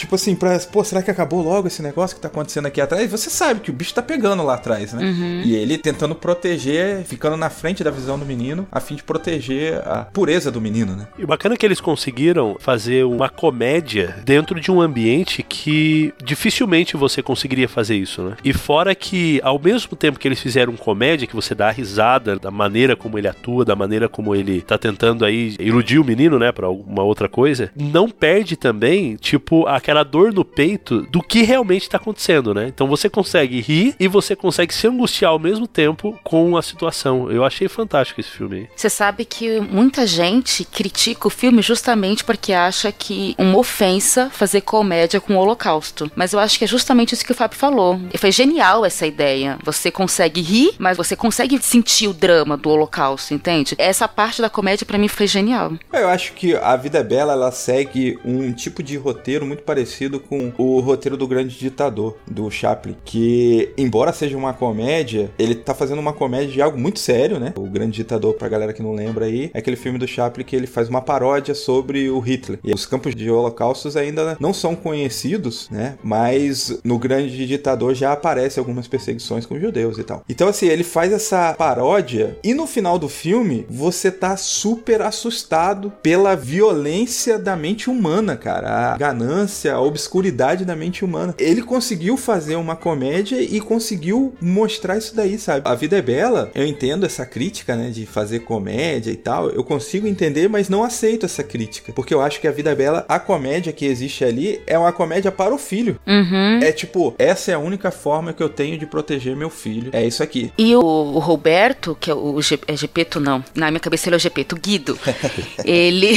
Tipo 0.00 0.14
assim, 0.14 0.34
pra, 0.34 0.58
pô, 0.60 0.82
será 0.82 1.02
que 1.02 1.10
acabou 1.10 1.42
logo 1.42 1.68
esse 1.68 1.82
negócio 1.82 2.16
que 2.16 2.22
tá 2.22 2.28
acontecendo 2.28 2.64
aqui 2.64 2.80
atrás? 2.80 3.10
Você 3.10 3.28
sabe 3.28 3.60
que 3.60 3.70
o 3.70 3.72
bicho 3.74 3.92
tá 3.92 4.00
pegando 4.00 4.42
lá 4.42 4.54
atrás, 4.54 4.94
né? 4.94 5.02
E 5.44 5.54
ele 5.54 5.76
tentando 5.76 6.14
proteger, 6.14 7.04
ficando 7.04 7.36
na 7.36 7.50
frente 7.50 7.84
da 7.84 7.90
visão 7.90 8.18
do 8.18 8.24
menino, 8.24 8.66
a 8.72 8.80
fim 8.80 8.94
de 8.94 9.02
proteger 9.02 9.76
a 9.86 10.06
pureza 10.10 10.50
do 10.50 10.58
menino, 10.58 10.96
né? 10.96 11.06
E 11.18 11.24
o 11.24 11.26
bacana 11.26 11.54
é 11.54 11.58
que 11.58 11.66
eles 11.66 11.82
conseguiram 11.82 12.56
fazer 12.58 13.04
uma 13.04 13.28
comédia 13.28 14.16
dentro 14.24 14.58
de 14.58 14.70
um 14.70 14.80
ambiente 14.80 15.42
que 15.42 16.14
dificilmente 16.24 16.96
você 16.96 17.22
conseguiria 17.22 17.68
fazer 17.68 17.96
isso, 17.96 18.22
né? 18.22 18.36
E 18.42 18.54
fora 18.54 18.94
que, 18.94 19.38
ao 19.44 19.58
mesmo 19.58 19.94
tempo 19.94 20.18
que 20.18 20.26
eles 20.26 20.40
fizeram 20.40 20.74
comédia, 20.76 21.26
que 21.26 21.36
você 21.36 21.54
dá 21.54 21.68
a 21.68 21.72
risada 21.72 22.38
da 22.38 22.50
maneira 22.50 22.96
como 22.96 23.18
ele 23.18 23.28
atua, 23.28 23.66
da 23.66 23.76
maneira 23.76 24.08
como 24.08 24.34
ele 24.34 24.62
tá 24.62 24.78
tentando 24.78 25.26
aí 25.26 25.56
iludir 25.60 25.98
o 25.98 26.04
menino, 26.04 26.38
né, 26.38 26.50
pra 26.52 26.66
alguma 26.66 27.02
outra 27.02 27.28
coisa, 27.28 27.70
não 27.76 28.08
perde 28.08 28.56
também, 28.56 29.16
tipo, 29.16 29.66
aquela 29.66 29.89
dor 30.04 30.32
no 30.32 30.44
peito 30.44 31.02
do 31.02 31.22
que 31.22 31.42
realmente 31.42 31.88
tá 31.88 31.96
acontecendo, 31.96 32.54
né? 32.54 32.66
Então 32.68 32.86
você 32.86 33.08
consegue 33.08 33.60
rir 33.60 33.94
e 33.98 34.08
você 34.08 34.34
consegue 34.34 34.74
se 34.74 34.86
angustiar 34.86 35.32
ao 35.32 35.38
mesmo 35.38 35.66
tempo 35.66 36.18
com 36.24 36.56
a 36.56 36.62
situação. 36.62 37.30
Eu 37.30 37.44
achei 37.44 37.68
fantástico 37.68 38.20
esse 38.20 38.30
filme 38.30 38.56
aí. 38.56 38.68
Você 38.74 38.88
sabe 38.88 39.24
que 39.24 39.60
muita 39.60 40.06
gente 40.06 40.64
critica 40.64 41.26
o 41.26 41.30
filme 41.30 41.62
justamente 41.62 42.24
porque 42.24 42.52
acha 42.52 42.92
que 42.92 43.34
uma 43.38 43.58
ofensa 43.58 44.30
fazer 44.30 44.62
comédia 44.62 45.20
com 45.20 45.34
o 45.34 45.38
Holocausto. 45.38 46.10
Mas 46.14 46.32
eu 46.32 46.38
acho 46.38 46.58
que 46.58 46.64
é 46.64 46.68
justamente 46.68 47.14
isso 47.14 47.24
que 47.24 47.32
o 47.32 47.34
Fábio 47.34 47.58
falou. 47.58 48.00
E 48.12 48.18
foi 48.18 48.32
genial 48.32 48.84
essa 48.84 49.06
ideia. 49.06 49.58
Você 49.64 49.90
consegue 49.90 50.40
rir, 50.40 50.74
mas 50.78 50.96
você 50.96 51.16
consegue 51.16 51.60
sentir 51.62 52.08
o 52.08 52.14
drama 52.14 52.56
do 52.56 52.70
Holocausto, 52.70 53.34
entende? 53.34 53.74
Essa 53.78 54.06
parte 54.08 54.40
da 54.40 54.48
comédia 54.50 54.86
pra 54.86 54.98
mim 54.98 55.08
foi 55.08 55.26
genial. 55.26 55.72
Eu 55.92 56.08
acho 56.08 56.32
que 56.32 56.54
A 56.56 56.76
Vida 56.76 56.98
é 56.98 57.04
Bela, 57.04 57.32
ela 57.32 57.50
segue 57.50 58.18
um 58.24 58.52
tipo 58.52 58.82
de 58.82 58.96
roteiro 58.96 59.46
muito 59.46 59.62
parecido 59.62 59.79
com 60.18 60.52
o 60.58 60.80
roteiro 60.80 61.16
do 61.16 61.26
Grande 61.26 61.58
Ditador, 61.58 62.16
do 62.30 62.50
Chaplin, 62.50 62.96
que, 63.04 63.72
embora 63.76 64.12
seja 64.12 64.36
uma 64.36 64.52
comédia, 64.52 65.30
ele 65.38 65.54
tá 65.54 65.74
fazendo 65.74 65.98
uma 65.98 66.12
comédia 66.12 66.48
de 66.48 66.62
algo 66.62 66.78
muito 66.78 66.98
sério, 66.98 67.38
né? 67.38 67.52
O 67.56 67.68
Grande 67.68 67.96
Ditador, 67.96 68.34
pra 68.34 68.48
galera 68.48 68.72
que 68.72 68.82
não 68.82 68.94
lembra 68.94 69.26
aí, 69.26 69.50
é 69.52 69.58
aquele 69.58 69.76
filme 69.76 69.98
do 69.98 70.06
Chaplin 70.06 70.44
que 70.44 70.56
ele 70.56 70.66
faz 70.66 70.88
uma 70.88 71.00
paródia 71.00 71.54
sobre 71.54 72.08
o 72.10 72.18
Hitler. 72.18 72.58
E 72.64 72.72
os 72.72 72.86
campos 72.86 73.14
de 73.14 73.30
holocaustos 73.30 73.96
ainda 73.96 74.36
não 74.40 74.52
são 74.52 74.74
conhecidos, 74.74 75.68
né? 75.70 75.96
Mas 76.02 76.80
no 76.84 76.98
Grande 76.98 77.46
Ditador 77.46 77.94
já 77.94 78.12
aparece 78.12 78.58
algumas 78.58 78.88
perseguições 78.88 79.46
com 79.46 79.58
judeus 79.58 79.98
e 79.98 80.04
tal. 80.04 80.24
Então, 80.28 80.48
assim, 80.48 80.66
ele 80.66 80.84
faz 80.84 81.12
essa 81.12 81.54
paródia 81.54 82.38
e 82.42 82.54
no 82.54 82.66
final 82.66 82.98
do 82.98 83.08
filme 83.08 83.66
você 83.68 84.10
tá 84.10 84.36
super 84.36 85.02
assustado 85.02 85.92
pela 86.02 86.34
violência 86.34 87.38
da 87.38 87.56
mente 87.56 87.90
humana, 87.90 88.36
cara. 88.36 88.94
A 88.94 88.96
ganância 88.96 89.59
ignorância, 89.60 89.74
a 89.74 89.80
obscuridade 89.80 90.64
da 90.64 90.74
mente 90.74 91.04
humana. 91.04 91.34
Ele 91.38 91.62
conseguiu 91.62 92.16
fazer 92.16 92.56
uma 92.56 92.76
comédia 92.76 93.40
e 93.40 93.60
conseguiu 93.60 94.34
mostrar 94.40 94.96
isso 94.96 95.14
daí, 95.14 95.38
sabe? 95.38 95.68
A 95.68 95.74
vida 95.74 95.98
é 95.98 96.02
bela, 96.02 96.50
eu 96.54 96.66
entendo 96.66 97.04
essa 97.04 97.26
crítica, 97.26 97.76
né, 97.76 97.90
de 97.90 98.06
fazer 98.06 98.40
comédia 98.40 99.10
e 99.10 99.16
tal, 99.16 99.50
eu 99.50 99.62
consigo 99.62 100.06
entender, 100.06 100.48
mas 100.48 100.68
não 100.68 100.82
aceito 100.82 101.26
essa 101.26 101.42
crítica, 101.42 101.92
porque 101.92 102.14
eu 102.14 102.20
acho 102.20 102.40
que 102.40 102.48
a 102.48 102.50
vida 102.50 102.70
é 102.70 102.74
bela, 102.74 103.04
a 103.08 103.18
comédia 103.18 103.72
que 103.72 103.84
existe 103.84 104.24
ali 104.24 104.60
é 104.66 104.78
uma 104.78 104.92
comédia 104.92 105.30
para 105.30 105.54
o 105.54 105.58
filho. 105.58 105.98
Uhum. 106.06 106.60
É 106.62 106.72
tipo, 106.72 107.14
essa 107.18 107.50
é 107.50 107.54
a 107.54 107.58
única 107.58 107.90
forma 107.90 108.32
que 108.32 108.42
eu 108.42 108.48
tenho 108.48 108.78
de 108.78 108.86
proteger 108.86 109.36
meu 109.36 109.50
filho. 109.50 109.90
É 109.92 110.04
isso 110.04 110.22
aqui. 110.22 110.52
E 110.56 110.74
o, 110.74 110.80
o 110.80 111.18
Roberto, 111.18 111.96
que 111.98 112.10
é 112.10 112.14
o 112.14 112.38
é 112.66 112.76
Gepeto, 112.76 113.20
não. 113.20 113.44
Na 113.54 113.70
minha 113.70 113.80
cabeça 113.80 114.08
ele 114.08 114.16
é 114.16 114.18
o 114.18 114.20
Gepeto, 114.20 114.56
Guido. 114.56 114.98
ele, 115.64 116.16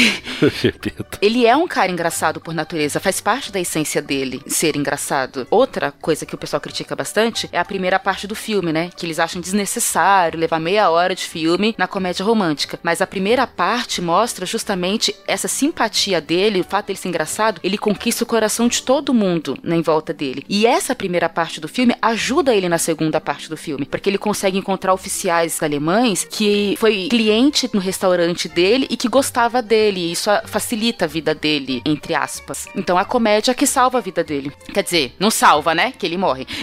ele 1.21 1.45
é 1.45 1.55
um 1.55 1.67
cara 1.67 1.91
engraçado 1.91 2.39
por 2.39 2.53
natureza, 2.53 2.99
faz 2.99 3.19
parte 3.19 3.32
da 3.51 3.59
essência 3.59 4.01
dele 4.01 4.41
ser 4.47 4.75
engraçado. 4.75 5.47
Outra 5.49 5.91
coisa 5.91 6.25
que 6.25 6.35
o 6.35 6.37
pessoal 6.37 6.61
critica 6.61 6.95
bastante 6.95 7.49
é 7.51 7.59
a 7.59 7.65
primeira 7.65 7.99
parte 7.99 8.27
do 8.27 8.35
filme, 8.35 8.71
né? 8.71 8.89
Que 8.95 9.05
eles 9.05 9.19
acham 9.19 9.41
desnecessário 9.41 10.39
levar 10.39 10.59
meia 10.59 10.89
hora 10.89 11.15
de 11.15 11.23
filme 11.23 11.75
na 11.77 11.87
comédia 11.87 12.25
romântica. 12.25 12.79
Mas 12.83 13.01
a 13.01 13.07
primeira 13.07 13.45
parte 13.47 14.01
mostra 14.01 14.45
justamente 14.45 15.15
essa 15.27 15.47
simpatia 15.47 16.19
dele, 16.21 16.61
o 16.61 16.63
fato 16.63 16.87
dele 16.87 16.99
ser 16.99 17.09
engraçado, 17.09 17.59
ele 17.63 17.77
conquista 17.77 18.23
o 18.23 18.27
coração 18.27 18.67
de 18.67 18.81
todo 18.81 19.13
mundo 19.13 19.57
né, 19.63 19.75
em 19.75 19.81
volta 19.81 20.13
dele. 20.13 20.43
E 20.47 20.65
essa 20.65 20.95
primeira 20.95 21.29
parte 21.29 21.59
do 21.59 21.67
filme 21.67 21.95
ajuda 22.01 22.53
ele 22.53 22.69
na 22.69 22.77
segunda 22.77 23.19
parte 23.19 23.49
do 23.49 23.57
filme, 23.57 23.85
porque 23.85 24.09
ele 24.09 24.17
consegue 24.17 24.57
encontrar 24.57 24.93
oficiais 24.93 25.61
alemães 25.61 26.27
que 26.29 26.75
foi 26.79 27.07
cliente 27.09 27.69
no 27.73 27.79
restaurante 27.79 28.47
dele 28.47 28.87
e 28.89 28.97
que 28.97 29.07
gostava 29.07 29.61
dele. 29.61 29.99
E 29.99 30.11
isso 30.11 30.29
facilita 30.45 31.05
a 31.05 31.07
vida 31.07 31.33
dele, 31.33 31.81
entre 31.85 32.13
aspas. 32.13 32.67
Então 32.75 32.97
a 32.97 33.05
comédia 33.05 33.22
que 33.55 33.67
salva 33.67 33.97
a 33.97 34.01
vida 34.01 34.23
dele. 34.23 34.51
Quer 34.73 34.83
dizer, 34.83 35.13
não 35.19 35.31
salva, 35.31 35.75
né? 35.75 35.93
Que 35.97 36.05
ele 36.05 36.17
morre. 36.17 36.45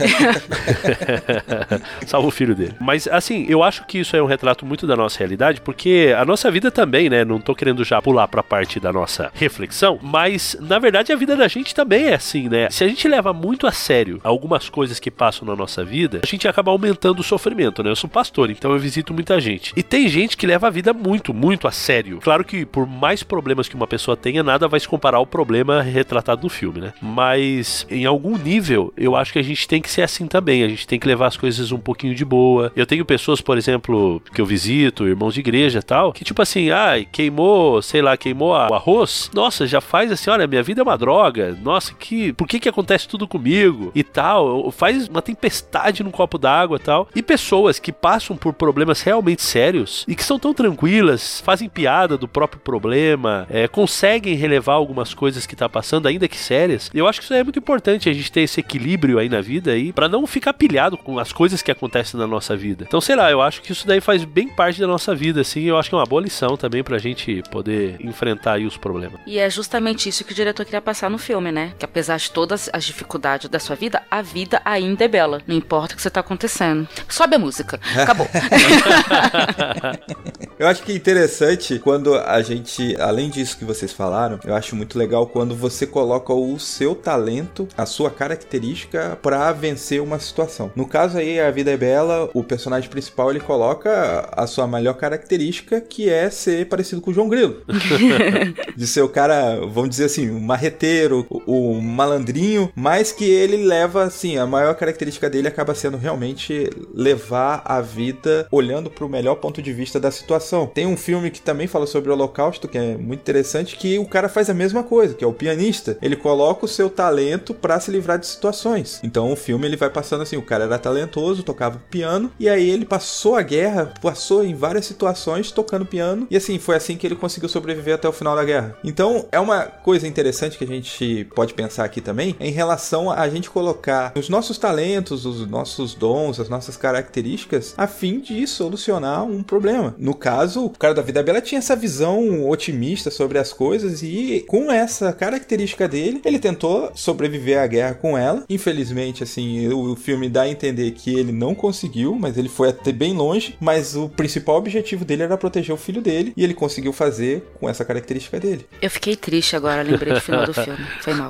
Salva 2.06 2.28
o 2.28 2.30
filho 2.30 2.54
dele. 2.54 2.74
Mas, 2.80 3.06
assim, 3.08 3.46
eu 3.48 3.62
acho 3.62 3.84
que 3.86 3.98
isso 3.98 4.16
é 4.16 4.22
um 4.22 4.26
retrato 4.26 4.66
muito 4.66 4.86
da 4.86 4.96
nossa 4.96 5.18
realidade, 5.18 5.60
porque 5.60 6.14
a 6.16 6.24
nossa 6.24 6.50
vida 6.50 6.70
também, 6.70 7.08
né? 7.08 7.24
Não 7.24 7.40
tô 7.40 7.54
querendo 7.54 7.84
já 7.84 8.00
pular 8.00 8.28
pra 8.28 8.42
parte 8.42 8.80
da 8.80 8.92
nossa 8.92 9.30
reflexão, 9.34 9.98
mas, 10.02 10.56
na 10.60 10.78
verdade, 10.78 11.12
a 11.12 11.16
vida 11.16 11.36
da 11.36 11.48
gente 11.48 11.74
também 11.74 12.06
é 12.06 12.14
assim, 12.14 12.48
né? 12.48 12.68
Se 12.70 12.84
a 12.84 12.88
gente 12.88 13.06
leva 13.08 13.32
muito 13.32 13.66
a 13.66 13.72
sério 13.72 14.20
algumas 14.22 14.68
coisas 14.68 14.98
que 14.98 15.10
passam 15.10 15.46
na 15.46 15.56
nossa 15.56 15.84
vida, 15.84 16.20
a 16.22 16.26
gente 16.26 16.48
acaba 16.48 16.70
aumentando 16.70 17.20
o 17.20 17.24
sofrimento, 17.24 17.82
né? 17.82 17.90
Eu 17.90 17.96
sou 17.96 18.10
pastor, 18.10 18.50
então 18.50 18.72
eu 18.72 18.78
visito 18.78 19.14
muita 19.14 19.40
gente. 19.40 19.72
E 19.76 19.82
tem 19.82 20.08
gente 20.08 20.36
que 20.36 20.46
leva 20.46 20.66
a 20.66 20.70
vida 20.70 20.92
muito, 20.92 21.32
muito 21.32 21.68
a 21.68 21.70
sério. 21.70 22.18
Claro 22.22 22.44
que 22.44 22.64
por 22.64 22.86
mais 22.86 23.22
problemas 23.22 23.68
que 23.68 23.74
uma 23.74 23.86
pessoa 23.86 24.16
tenha, 24.16 24.42
nada 24.42 24.68
vai 24.68 24.80
se 24.80 24.88
comparar 24.88 25.18
ao 25.18 25.26
problema 25.26 25.82
retratado 25.82 26.42
no 26.42 26.49
filme, 26.50 26.80
né? 26.80 26.92
Mas 27.00 27.86
em 27.90 28.04
algum 28.04 28.36
nível, 28.36 28.92
eu 28.96 29.16
acho 29.16 29.32
que 29.32 29.38
a 29.38 29.42
gente 29.42 29.66
tem 29.66 29.80
que 29.80 29.90
ser 29.90 30.02
assim 30.02 30.26
também. 30.26 30.62
A 30.62 30.68
gente 30.68 30.86
tem 30.86 30.98
que 30.98 31.06
levar 31.06 31.26
as 31.26 31.36
coisas 31.36 31.72
um 31.72 31.78
pouquinho 31.78 32.14
de 32.14 32.24
boa. 32.24 32.72
Eu 32.76 32.86
tenho 32.86 33.04
pessoas, 33.04 33.40
por 33.40 33.56
exemplo, 33.56 34.22
que 34.34 34.40
eu 34.40 34.46
visito, 34.46 35.06
irmãos 35.06 35.34
de 35.34 35.40
igreja 35.40 35.82
tal, 35.82 36.12
que 36.12 36.24
tipo 36.24 36.42
assim, 36.42 36.70
ai, 36.70 37.06
queimou, 37.10 37.80
sei 37.80 38.02
lá, 38.02 38.16
queimou 38.16 38.50
o 38.50 38.74
arroz. 38.74 39.30
Nossa, 39.32 39.66
já 39.66 39.80
faz 39.80 40.12
assim, 40.12 40.30
olha, 40.30 40.46
minha 40.46 40.62
vida 40.62 40.80
é 40.80 40.84
uma 40.84 40.98
droga. 40.98 41.56
Nossa, 41.62 41.94
que 41.94 42.32
por 42.32 42.46
que 42.46 42.60
que 42.60 42.68
acontece 42.68 43.08
tudo 43.08 43.26
comigo 43.26 43.92
e 43.94 44.02
tal? 44.02 44.70
Faz 44.70 45.08
uma 45.08 45.22
tempestade 45.22 46.02
num 46.02 46.10
copo 46.10 46.38
d'água 46.38 46.76
e 46.76 46.80
tal. 46.80 47.08
E 47.14 47.22
pessoas 47.22 47.78
que 47.78 47.92
passam 47.92 48.36
por 48.36 48.52
problemas 48.52 49.00
realmente 49.02 49.42
sérios 49.42 50.04
e 50.08 50.14
que 50.14 50.24
são 50.24 50.38
tão 50.38 50.52
tranquilas, 50.52 51.40
fazem 51.40 51.68
piada 51.68 52.16
do 52.16 52.28
próprio 52.28 52.60
problema, 52.60 53.46
é, 53.50 53.68
conseguem 53.68 54.34
relevar 54.34 54.74
algumas 54.74 55.14
coisas 55.14 55.46
que 55.46 55.56
tá 55.56 55.68
passando, 55.68 56.08
ainda 56.08 56.28
que 56.28 56.36
sérias. 56.40 56.90
Eu 56.92 57.06
acho 57.06 57.20
que 57.20 57.24
isso 57.24 57.34
é 57.34 57.42
muito 57.42 57.58
importante 57.58 58.08
a 58.08 58.12
gente 58.12 58.30
ter 58.30 58.42
esse 58.42 58.60
equilíbrio 58.60 59.18
aí 59.18 59.28
na 59.28 59.40
vida 59.40 59.72
aí, 59.72 59.92
para 59.92 60.08
não 60.08 60.26
ficar 60.26 60.54
pilhado 60.54 60.96
com 60.96 61.18
as 61.18 61.32
coisas 61.32 61.62
que 61.62 61.70
acontecem 61.70 62.18
na 62.18 62.26
nossa 62.26 62.56
vida. 62.56 62.84
Então, 62.86 63.00
sei 63.00 63.16
lá, 63.16 63.30
eu 63.30 63.40
acho 63.40 63.62
que 63.62 63.72
isso 63.72 63.86
daí 63.86 64.00
faz 64.00 64.24
bem 64.24 64.48
parte 64.48 64.80
da 64.80 64.86
nossa 64.86 65.14
vida, 65.14 65.40
assim. 65.40 65.62
Eu 65.62 65.78
acho 65.78 65.88
que 65.88 65.94
é 65.94 65.98
uma 65.98 66.06
boa 66.06 66.22
lição 66.22 66.56
também 66.56 66.82
pra 66.82 66.98
gente 66.98 67.42
poder 67.50 67.96
enfrentar 68.00 68.54
aí 68.54 68.66
os 68.66 68.76
problemas. 68.76 69.20
E 69.26 69.38
é 69.38 69.48
justamente 69.48 70.08
isso 70.08 70.24
que 70.24 70.32
o 70.32 70.34
diretor 70.34 70.64
queria 70.64 70.80
passar 70.80 71.10
no 71.10 71.18
filme, 71.18 71.52
né? 71.52 71.72
Que 71.78 71.84
apesar 71.84 72.16
de 72.16 72.30
todas 72.30 72.70
as 72.72 72.84
dificuldades 72.84 73.48
da 73.48 73.58
sua 73.58 73.76
vida, 73.76 74.02
a 74.10 74.22
vida 74.22 74.60
ainda 74.64 75.04
é 75.04 75.08
bela. 75.08 75.42
Não 75.46 75.56
importa 75.56 75.94
o 75.94 75.96
que 75.96 76.02
você 76.02 76.10
tá 76.10 76.20
acontecendo. 76.20 76.88
Sobe 77.08 77.36
a 77.36 77.38
música. 77.38 77.80
Acabou. 77.96 78.28
Eu 80.60 80.66
acho 80.66 80.82
que 80.82 80.92
é 80.92 80.94
interessante 80.94 81.78
quando 81.78 82.14
a 82.14 82.42
gente, 82.42 82.94
além 83.00 83.30
disso 83.30 83.56
que 83.56 83.64
vocês 83.64 83.92
falaram, 83.92 84.38
eu 84.44 84.54
acho 84.54 84.76
muito 84.76 84.98
legal 84.98 85.26
quando 85.26 85.54
você 85.54 85.86
coloca 85.86 86.29
o 86.34 86.58
seu 86.58 86.94
talento, 86.94 87.68
a 87.76 87.86
sua 87.86 88.10
característica 88.10 89.18
pra 89.22 89.52
vencer 89.52 90.02
uma 90.02 90.18
situação. 90.18 90.70
No 90.74 90.86
caso 90.86 91.18
aí, 91.18 91.40
a 91.40 91.50
vida 91.50 91.70
é 91.70 91.76
bela, 91.76 92.28
o 92.34 92.44
personagem 92.44 92.90
principal 92.90 93.30
ele 93.30 93.40
coloca 93.40 94.28
a 94.32 94.46
sua 94.46 94.66
melhor 94.66 94.94
característica, 94.94 95.80
que 95.80 96.08
é 96.08 96.30
ser 96.30 96.66
parecido 96.66 97.00
com 97.00 97.10
o 97.10 97.14
João 97.14 97.28
Grilo. 97.28 97.62
de 98.76 98.86
ser 98.86 99.02
o 99.02 99.08
cara, 99.08 99.56
vamos 99.66 99.90
dizer 99.90 100.04
assim, 100.04 100.30
o 100.30 100.40
marreteiro, 100.40 101.26
o, 101.50 101.80
malandrinho, 101.80 102.70
mas 102.74 103.12
que 103.12 103.24
ele 103.24 103.56
leva 103.64 104.04
assim, 104.04 104.38
a 104.38 104.46
maior 104.46 104.74
característica 104.74 105.28
dele 105.28 105.48
acaba 105.48 105.74
sendo 105.74 105.96
realmente 105.96 106.70
levar 106.94 107.62
a 107.64 107.80
vida 107.80 108.46
olhando 108.50 108.90
para 108.90 109.04
o 109.04 109.08
melhor 109.08 109.36
ponto 109.36 109.60
de 109.60 109.72
vista 109.72 109.98
da 109.98 110.10
situação. 110.10 110.66
Tem 110.66 110.86
um 110.86 110.96
filme 110.96 111.30
que 111.30 111.40
também 111.40 111.66
fala 111.66 111.86
sobre 111.86 112.10
o 112.10 112.12
Holocausto, 112.12 112.68
que 112.68 112.78
é 112.78 112.96
muito 112.96 113.20
interessante, 113.20 113.76
que 113.76 113.98
o 113.98 114.06
cara 114.06 114.28
faz 114.28 114.48
a 114.48 114.54
mesma 114.54 114.82
coisa, 114.82 115.14
que 115.14 115.24
é 115.24 115.26
o 115.26 115.32
pianista. 115.32 115.98
Ele 116.00 116.16
coloca 116.16 116.64
o 116.64 116.68
seu 116.68 116.88
talento 116.88 117.52
para 117.54 117.80
se 117.80 117.90
livrar 117.90 118.18
de 118.18 118.26
situações. 118.26 119.00
Então 119.02 119.32
o 119.32 119.36
filme 119.36 119.66
ele 119.66 119.76
vai 119.76 119.90
passando 119.90 120.22
assim, 120.22 120.36
o 120.36 120.42
cara 120.42 120.64
era 120.64 120.78
talentoso, 120.78 121.42
tocava 121.42 121.82
piano, 121.90 122.30
e 122.38 122.48
aí 122.48 122.68
ele 122.68 122.84
passou 122.84 123.36
a 123.36 123.42
guerra, 123.42 123.92
passou 124.00 124.44
em 124.44 124.54
várias 124.54 124.86
situações 124.86 125.50
tocando 125.50 125.86
piano, 125.86 126.26
e 126.30 126.36
assim, 126.36 126.58
foi 126.58 126.76
assim 126.76 126.96
que 126.96 127.06
ele 127.06 127.16
conseguiu 127.16 127.48
sobreviver 127.48 127.94
até 127.94 128.08
o 128.08 128.12
final 128.12 128.36
da 128.36 128.44
guerra. 128.44 128.76
Então, 128.84 129.26
é 129.32 129.40
uma 129.40 129.62
coisa 129.62 130.06
interessante 130.06 130.58
que 130.58 130.64
a 130.64 130.66
gente 130.66 131.24
pode 131.34 131.39
pensar 131.48 131.84
aqui 131.84 132.00
também, 132.00 132.36
em 132.40 132.50
relação 132.50 133.10
a 133.10 133.28
gente 133.28 133.50
colocar 133.50 134.12
os 134.16 134.28
nossos 134.28 134.58
talentos, 134.58 135.24
os 135.24 135.46
nossos 135.46 135.94
dons, 135.94 136.40
as 136.40 136.48
nossas 136.48 136.76
características, 136.76 137.74
a 137.76 137.86
fim 137.86 138.20
de 138.20 138.46
solucionar 138.46 139.24
um 139.24 139.42
problema. 139.42 139.94
No 139.98 140.14
caso, 140.14 140.64
o 140.64 140.70
cara 140.70 140.94
da 140.94 141.02
Vida 141.02 141.22
Bela 141.22 141.40
tinha 141.40 141.58
essa 141.58 141.76
visão 141.76 142.48
otimista 142.48 143.10
sobre 143.10 143.38
as 143.38 143.52
coisas 143.52 144.02
e 144.02 144.44
com 144.46 144.70
essa 144.70 145.12
característica 145.12 145.88
dele, 145.88 146.20
ele 146.24 146.38
tentou 146.38 146.90
sobreviver 146.94 147.58
à 147.58 147.66
guerra 147.66 147.94
com 147.94 148.16
ela. 148.16 148.44
Infelizmente, 148.48 149.22
assim, 149.22 149.68
o 149.68 149.96
filme 149.96 150.28
dá 150.28 150.42
a 150.42 150.48
entender 150.48 150.90
que 150.92 151.18
ele 151.18 151.32
não 151.32 151.54
conseguiu, 151.54 152.14
mas 152.14 152.36
ele 152.36 152.48
foi 152.48 152.70
até 152.70 152.92
bem 152.92 153.14
longe, 153.14 153.56
mas 153.60 153.96
o 153.96 154.08
principal 154.08 154.56
objetivo 154.56 155.04
dele 155.04 155.22
era 155.22 155.36
proteger 155.36 155.74
o 155.74 155.78
filho 155.78 156.02
dele 156.02 156.32
e 156.36 156.44
ele 156.44 156.54
conseguiu 156.54 156.92
fazer 156.92 157.44
com 157.58 157.68
essa 157.68 157.84
característica 157.84 158.38
dele. 158.38 158.66
Eu 158.80 158.90
fiquei 158.90 159.16
triste 159.16 159.56
agora, 159.56 159.82
lembrei 159.82 160.12
do 160.12 160.20
final 160.20 160.44
do 160.44 160.54
filme. 160.54 160.84
Foi 161.00 161.14
mal. 161.14 161.29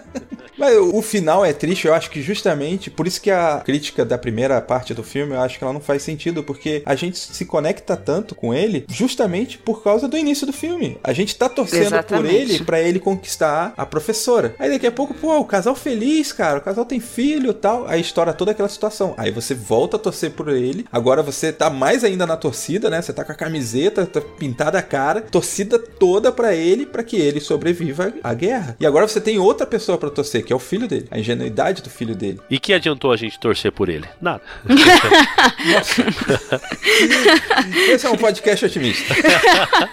Mas 0.61 0.77
o 0.77 1.01
final 1.01 1.43
é 1.43 1.51
triste, 1.51 1.87
eu 1.87 1.93
acho 1.95 2.11
que 2.11 2.21
justamente 2.21 2.91
por 2.91 3.07
isso 3.07 3.19
que 3.19 3.31
a 3.31 3.63
crítica 3.65 4.05
da 4.05 4.15
primeira 4.15 4.61
parte 4.61 4.93
do 4.93 5.01
filme, 5.01 5.33
eu 5.33 5.41
acho 5.41 5.57
que 5.57 5.63
ela 5.63 5.73
não 5.73 5.81
faz 5.81 6.03
sentido, 6.03 6.43
porque 6.43 6.83
a 6.85 6.93
gente 6.93 7.17
se 7.17 7.45
conecta 7.45 7.97
tanto 7.97 8.35
com 8.35 8.53
ele 8.53 8.85
justamente 8.87 9.57
por 9.57 9.83
causa 9.83 10.07
do 10.07 10.15
início 10.15 10.45
do 10.45 10.53
filme. 10.53 10.99
A 11.03 11.13
gente 11.13 11.35
tá 11.35 11.49
torcendo 11.49 11.87
Exatamente. 11.87 12.27
por 12.27 12.31
ele 12.31 12.63
pra 12.63 12.79
ele 12.79 12.99
conquistar 12.99 13.73
a 13.75 13.87
professora. 13.87 14.53
Aí 14.59 14.69
daqui 14.69 14.85
a 14.85 14.91
pouco, 14.91 15.15
pô, 15.15 15.35
o 15.39 15.45
casal 15.45 15.73
feliz, 15.73 16.31
cara, 16.31 16.59
o 16.59 16.61
casal 16.61 16.85
tem 16.85 16.99
filho, 16.99 17.55
tal, 17.55 17.87
aí 17.87 17.99
estoura 17.99 18.31
toda 18.31 18.51
aquela 18.51 18.69
situação. 18.69 19.15
Aí 19.17 19.31
você 19.31 19.55
volta 19.55 19.97
a 19.97 19.99
torcer 19.99 20.29
por 20.29 20.49
ele. 20.49 20.85
Agora 20.91 21.23
você 21.23 21.51
tá 21.51 21.71
mais 21.71 22.03
ainda 22.03 22.27
na 22.27 22.37
torcida, 22.37 22.87
né? 22.87 23.01
Você 23.01 23.11
tá 23.11 23.23
com 23.23 23.31
a 23.31 23.35
camiseta, 23.35 24.05
tá 24.05 24.21
pintada 24.21 24.77
a 24.77 24.83
cara, 24.83 25.21
torcida 25.21 25.79
toda 25.79 26.31
pra 26.31 26.53
ele, 26.53 26.85
pra 26.85 27.03
que 27.03 27.15
ele 27.15 27.39
sobreviva 27.39 28.13
à 28.23 28.33
guerra. 28.35 28.75
E 28.79 28.85
agora 28.85 29.07
você 29.07 29.19
tem 29.19 29.39
outra 29.39 29.65
pessoa 29.65 29.97
pra 29.97 30.11
torcer, 30.11 30.43
que 30.51 30.53
é 30.53 30.57
o 30.57 30.59
filho 30.59 30.85
dele, 30.85 31.07
a 31.09 31.17
ingenuidade 31.17 31.81
do 31.81 31.89
filho 31.89 32.13
dele. 32.13 32.41
E 32.49 32.59
que 32.59 32.73
adiantou 32.73 33.13
a 33.13 33.15
gente 33.15 33.39
torcer 33.39 33.71
por 33.71 33.87
ele? 33.87 34.05
Nada. 34.19 34.41
Esse 37.89 38.05
é 38.05 38.09
um 38.09 38.17
podcast 38.17 38.65
otimista. 38.65 39.15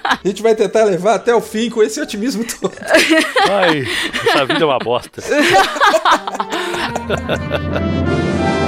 A 0.02 0.18
gente 0.24 0.42
vai 0.42 0.56
tentar 0.56 0.82
levar 0.82 1.14
até 1.14 1.32
o 1.32 1.40
fim 1.40 1.70
com 1.70 1.80
esse 1.80 2.00
otimismo 2.00 2.44
todo. 2.44 2.74
Ai, 3.48 3.86
essa 4.26 4.44
vida 4.46 4.60
é 4.60 4.64
uma 4.64 4.80
bosta. 4.80 5.22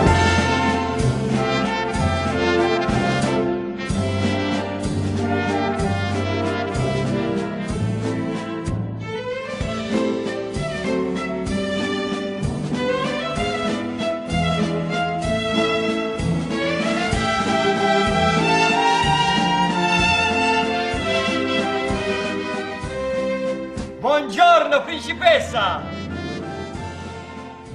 principessa! 24.80 25.82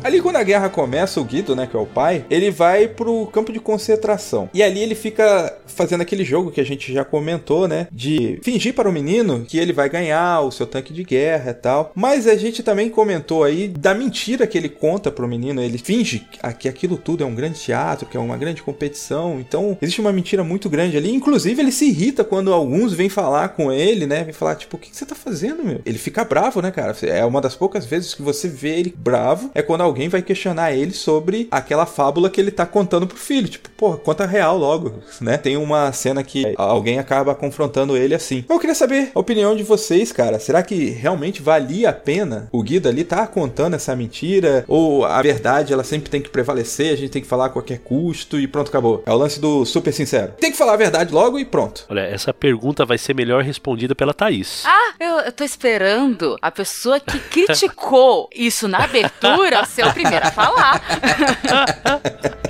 Ali 0.06 0.22
quando 0.22 0.36
a 0.36 0.44
guerra 0.44 0.70
começa, 0.70 1.20
o 1.20 1.24
Guido, 1.24 1.56
né, 1.56 1.66
que 1.66 1.76
é 1.76 1.80
o 1.80 1.86
pai, 1.88 2.26
ele 2.30 2.52
vai 2.52 2.88
pro 2.88 3.26
campo 3.26 3.52
de 3.52 3.60
concentração. 3.60 4.48
E 4.54 4.62
ali 4.62 4.80
ele 4.80 4.94
fica 4.94 5.58
fazendo 5.66 6.02
aquele 6.02 6.24
jogo 6.24 6.52
que 6.52 6.62
a 6.62 6.64
gente 6.64 6.94
já 6.94 7.04
comentou, 7.04 7.68
né, 7.68 7.88
de 7.92 8.40
fingir 8.44 8.76
para 8.76 8.88
o 8.88 8.94
menino 8.94 9.44
que 9.48 9.58
ele 9.58 9.74
vai 9.74 9.90
ganhar 9.90 10.42
o 10.42 10.52
seu 10.52 10.68
tanque 10.68 10.94
de 10.94 11.04
guerra 11.04 11.50
e 11.50 11.54
tal. 11.56 11.92
Mas 11.96 12.28
a 12.28 12.36
gente 12.36 12.62
também 12.62 12.88
comentou 12.88 13.44
aí 13.44 13.68
da 13.68 13.96
mentira 13.96 14.46
que 14.46 14.56
ele 14.56 14.70
conta 14.70 15.10
pro 15.10 15.28
menino, 15.28 15.60
ele 15.60 15.80
finge 15.80 16.28
que 16.60 16.70
aquilo 16.70 16.98
tudo 16.98 17.24
é 17.24 17.26
um 17.26 17.34
grande 17.34 17.60
teatro, 17.60 18.08
que 18.08 18.16
é 18.16 18.20
uma 18.20 18.38
grande 18.38 18.62
competição. 18.62 19.40
Então, 19.40 19.76
existe 19.82 20.02
uma 20.02 20.14
mentira 20.14 20.44
muito 20.44 20.70
grande 20.70 20.96
ali. 20.98 21.12
Inclusive, 21.12 21.60
ele 21.60 21.72
se 21.72 21.86
irrita 21.86 22.24
quando 22.24 22.54
alguns 22.54 22.94
vêm 22.94 23.10
falar 23.10 23.50
com 23.50 23.72
ele, 23.72 24.06
né? 24.06 24.24
Vem 24.24 24.34
falar, 24.34 24.54
tipo, 24.54 24.78
o 24.78 24.80
que 24.80 24.96
você 24.96 25.04
tá 25.04 25.16
fazendo, 25.16 25.64
meu? 25.64 25.82
Ele 25.84 25.98
fica 25.98 26.24
bravo, 26.24 26.62
né, 26.62 26.70
cara? 26.70 26.96
É 27.02 27.26
uma 27.26 27.42
das 27.42 27.56
poucas 27.56 27.88
vezes 27.88 28.14
que 28.14 28.22
você 28.22 28.48
vê 28.48 28.78
ele 28.78 28.94
bravo, 28.96 29.50
é 29.56 29.64
quando 29.64 29.82
alguém 29.82 29.95
vai 30.10 30.22
questionar 30.22 30.74
ele 30.74 30.92
sobre 30.92 31.48
aquela 31.50 31.86
fábula 31.86 32.30
que 32.30 32.40
ele 32.40 32.52
tá 32.52 32.66
contando 32.66 33.08
pro 33.08 33.18
filho. 33.18 33.48
Tipo, 33.48 33.70
porra, 33.72 33.98
conta 33.98 34.26
real 34.26 34.58
logo, 34.58 34.96
né? 35.22 35.38
Tem 35.38 35.58
uma 35.58 35.92
cena 35.92 36.24
que 36.24 36.54
alguém 36.58 37.00
acaba 37.00 37.34
confrontando 37.34 37.96
ele 37.98 38.14
assim. 38.14 38.44
Eu 38.50 38.60
queria 38.60 38.76
saber 38.76 39.12
a 39.14 39.20
opinião 39.20 39.56
de 39.56 39.64
vocês, 39.64 40.12
cara. 40.12 40.40
Será 40.40 40.62
que 40.62 40.90
realmente 40.90 41.42
valia 41.42 41.90
a 41.90 41.94
pena 41.94 42.48
o 42.52 42.62
Guido 42.62 42.90
ali 42.90 43.04
tá 43.04 43.26
contando 43.28 43.76
essa 43.76 43.96
mentira? 43.96 44.66
Ou 44.68 45.06
a 45.06 45.22
verdade 45.22 45.74
ela 45.74 45.84
sempre 45.84 46.10
tem 46.10 46.22
que 46.22 46.30
prevalecer, 46.30 46.94
a 46.94 46.98
gente 46.98 47.12
tem 47.12 47.22
que 47.22 47.28
falar 47.28 47.46
a 47.46 47.50
qualquer 47.50 47.80
custo 47.80 48.40
e 48.40 48.48
pronto, 48.48 48.70
acabou? 48.70 49.04
É 49.06 49.12
o 49.12 49.18
lance 49.18 49.40
do 49.40 49.66
super 49.66 49.94
sincero. 49.94 50.34
Tem 50.40 50.52
que 50.52 50.58
falar 50.58 50.74
a 50.74 50.78
verdade 50.78 51.14
logo 51.14 51.40
e 51.40 51.46
pronto. 51.46 51.86
Olha, 51.90 52.02
essa 52.02 52.34
pergunta 52.34 52.86
vai 52.86 52.98
ser 52.98 53.16
melhor 53.16 53.44
respondida 53.44 53.96
pela 53.96 54.14
Thaís. 54.14 54.64
Ah, 54.66 54.94
eu, 55.00 55.20
eu 55.20 55.32
tô 55.32 55.44
esperando 55.44 56.38
a 56.42 56.52
pessoa 56.52 57.00
que 57.00 57.20
criticou 57.30 58.30
isso 58.34 58.68
na 58.68 58.84
abertura 58.84 59.66
ser 59.66 59.85
o 59.88 59.94
primeiro 59.94 60.28
a 60.28 60.32
falar. 60.32 60.82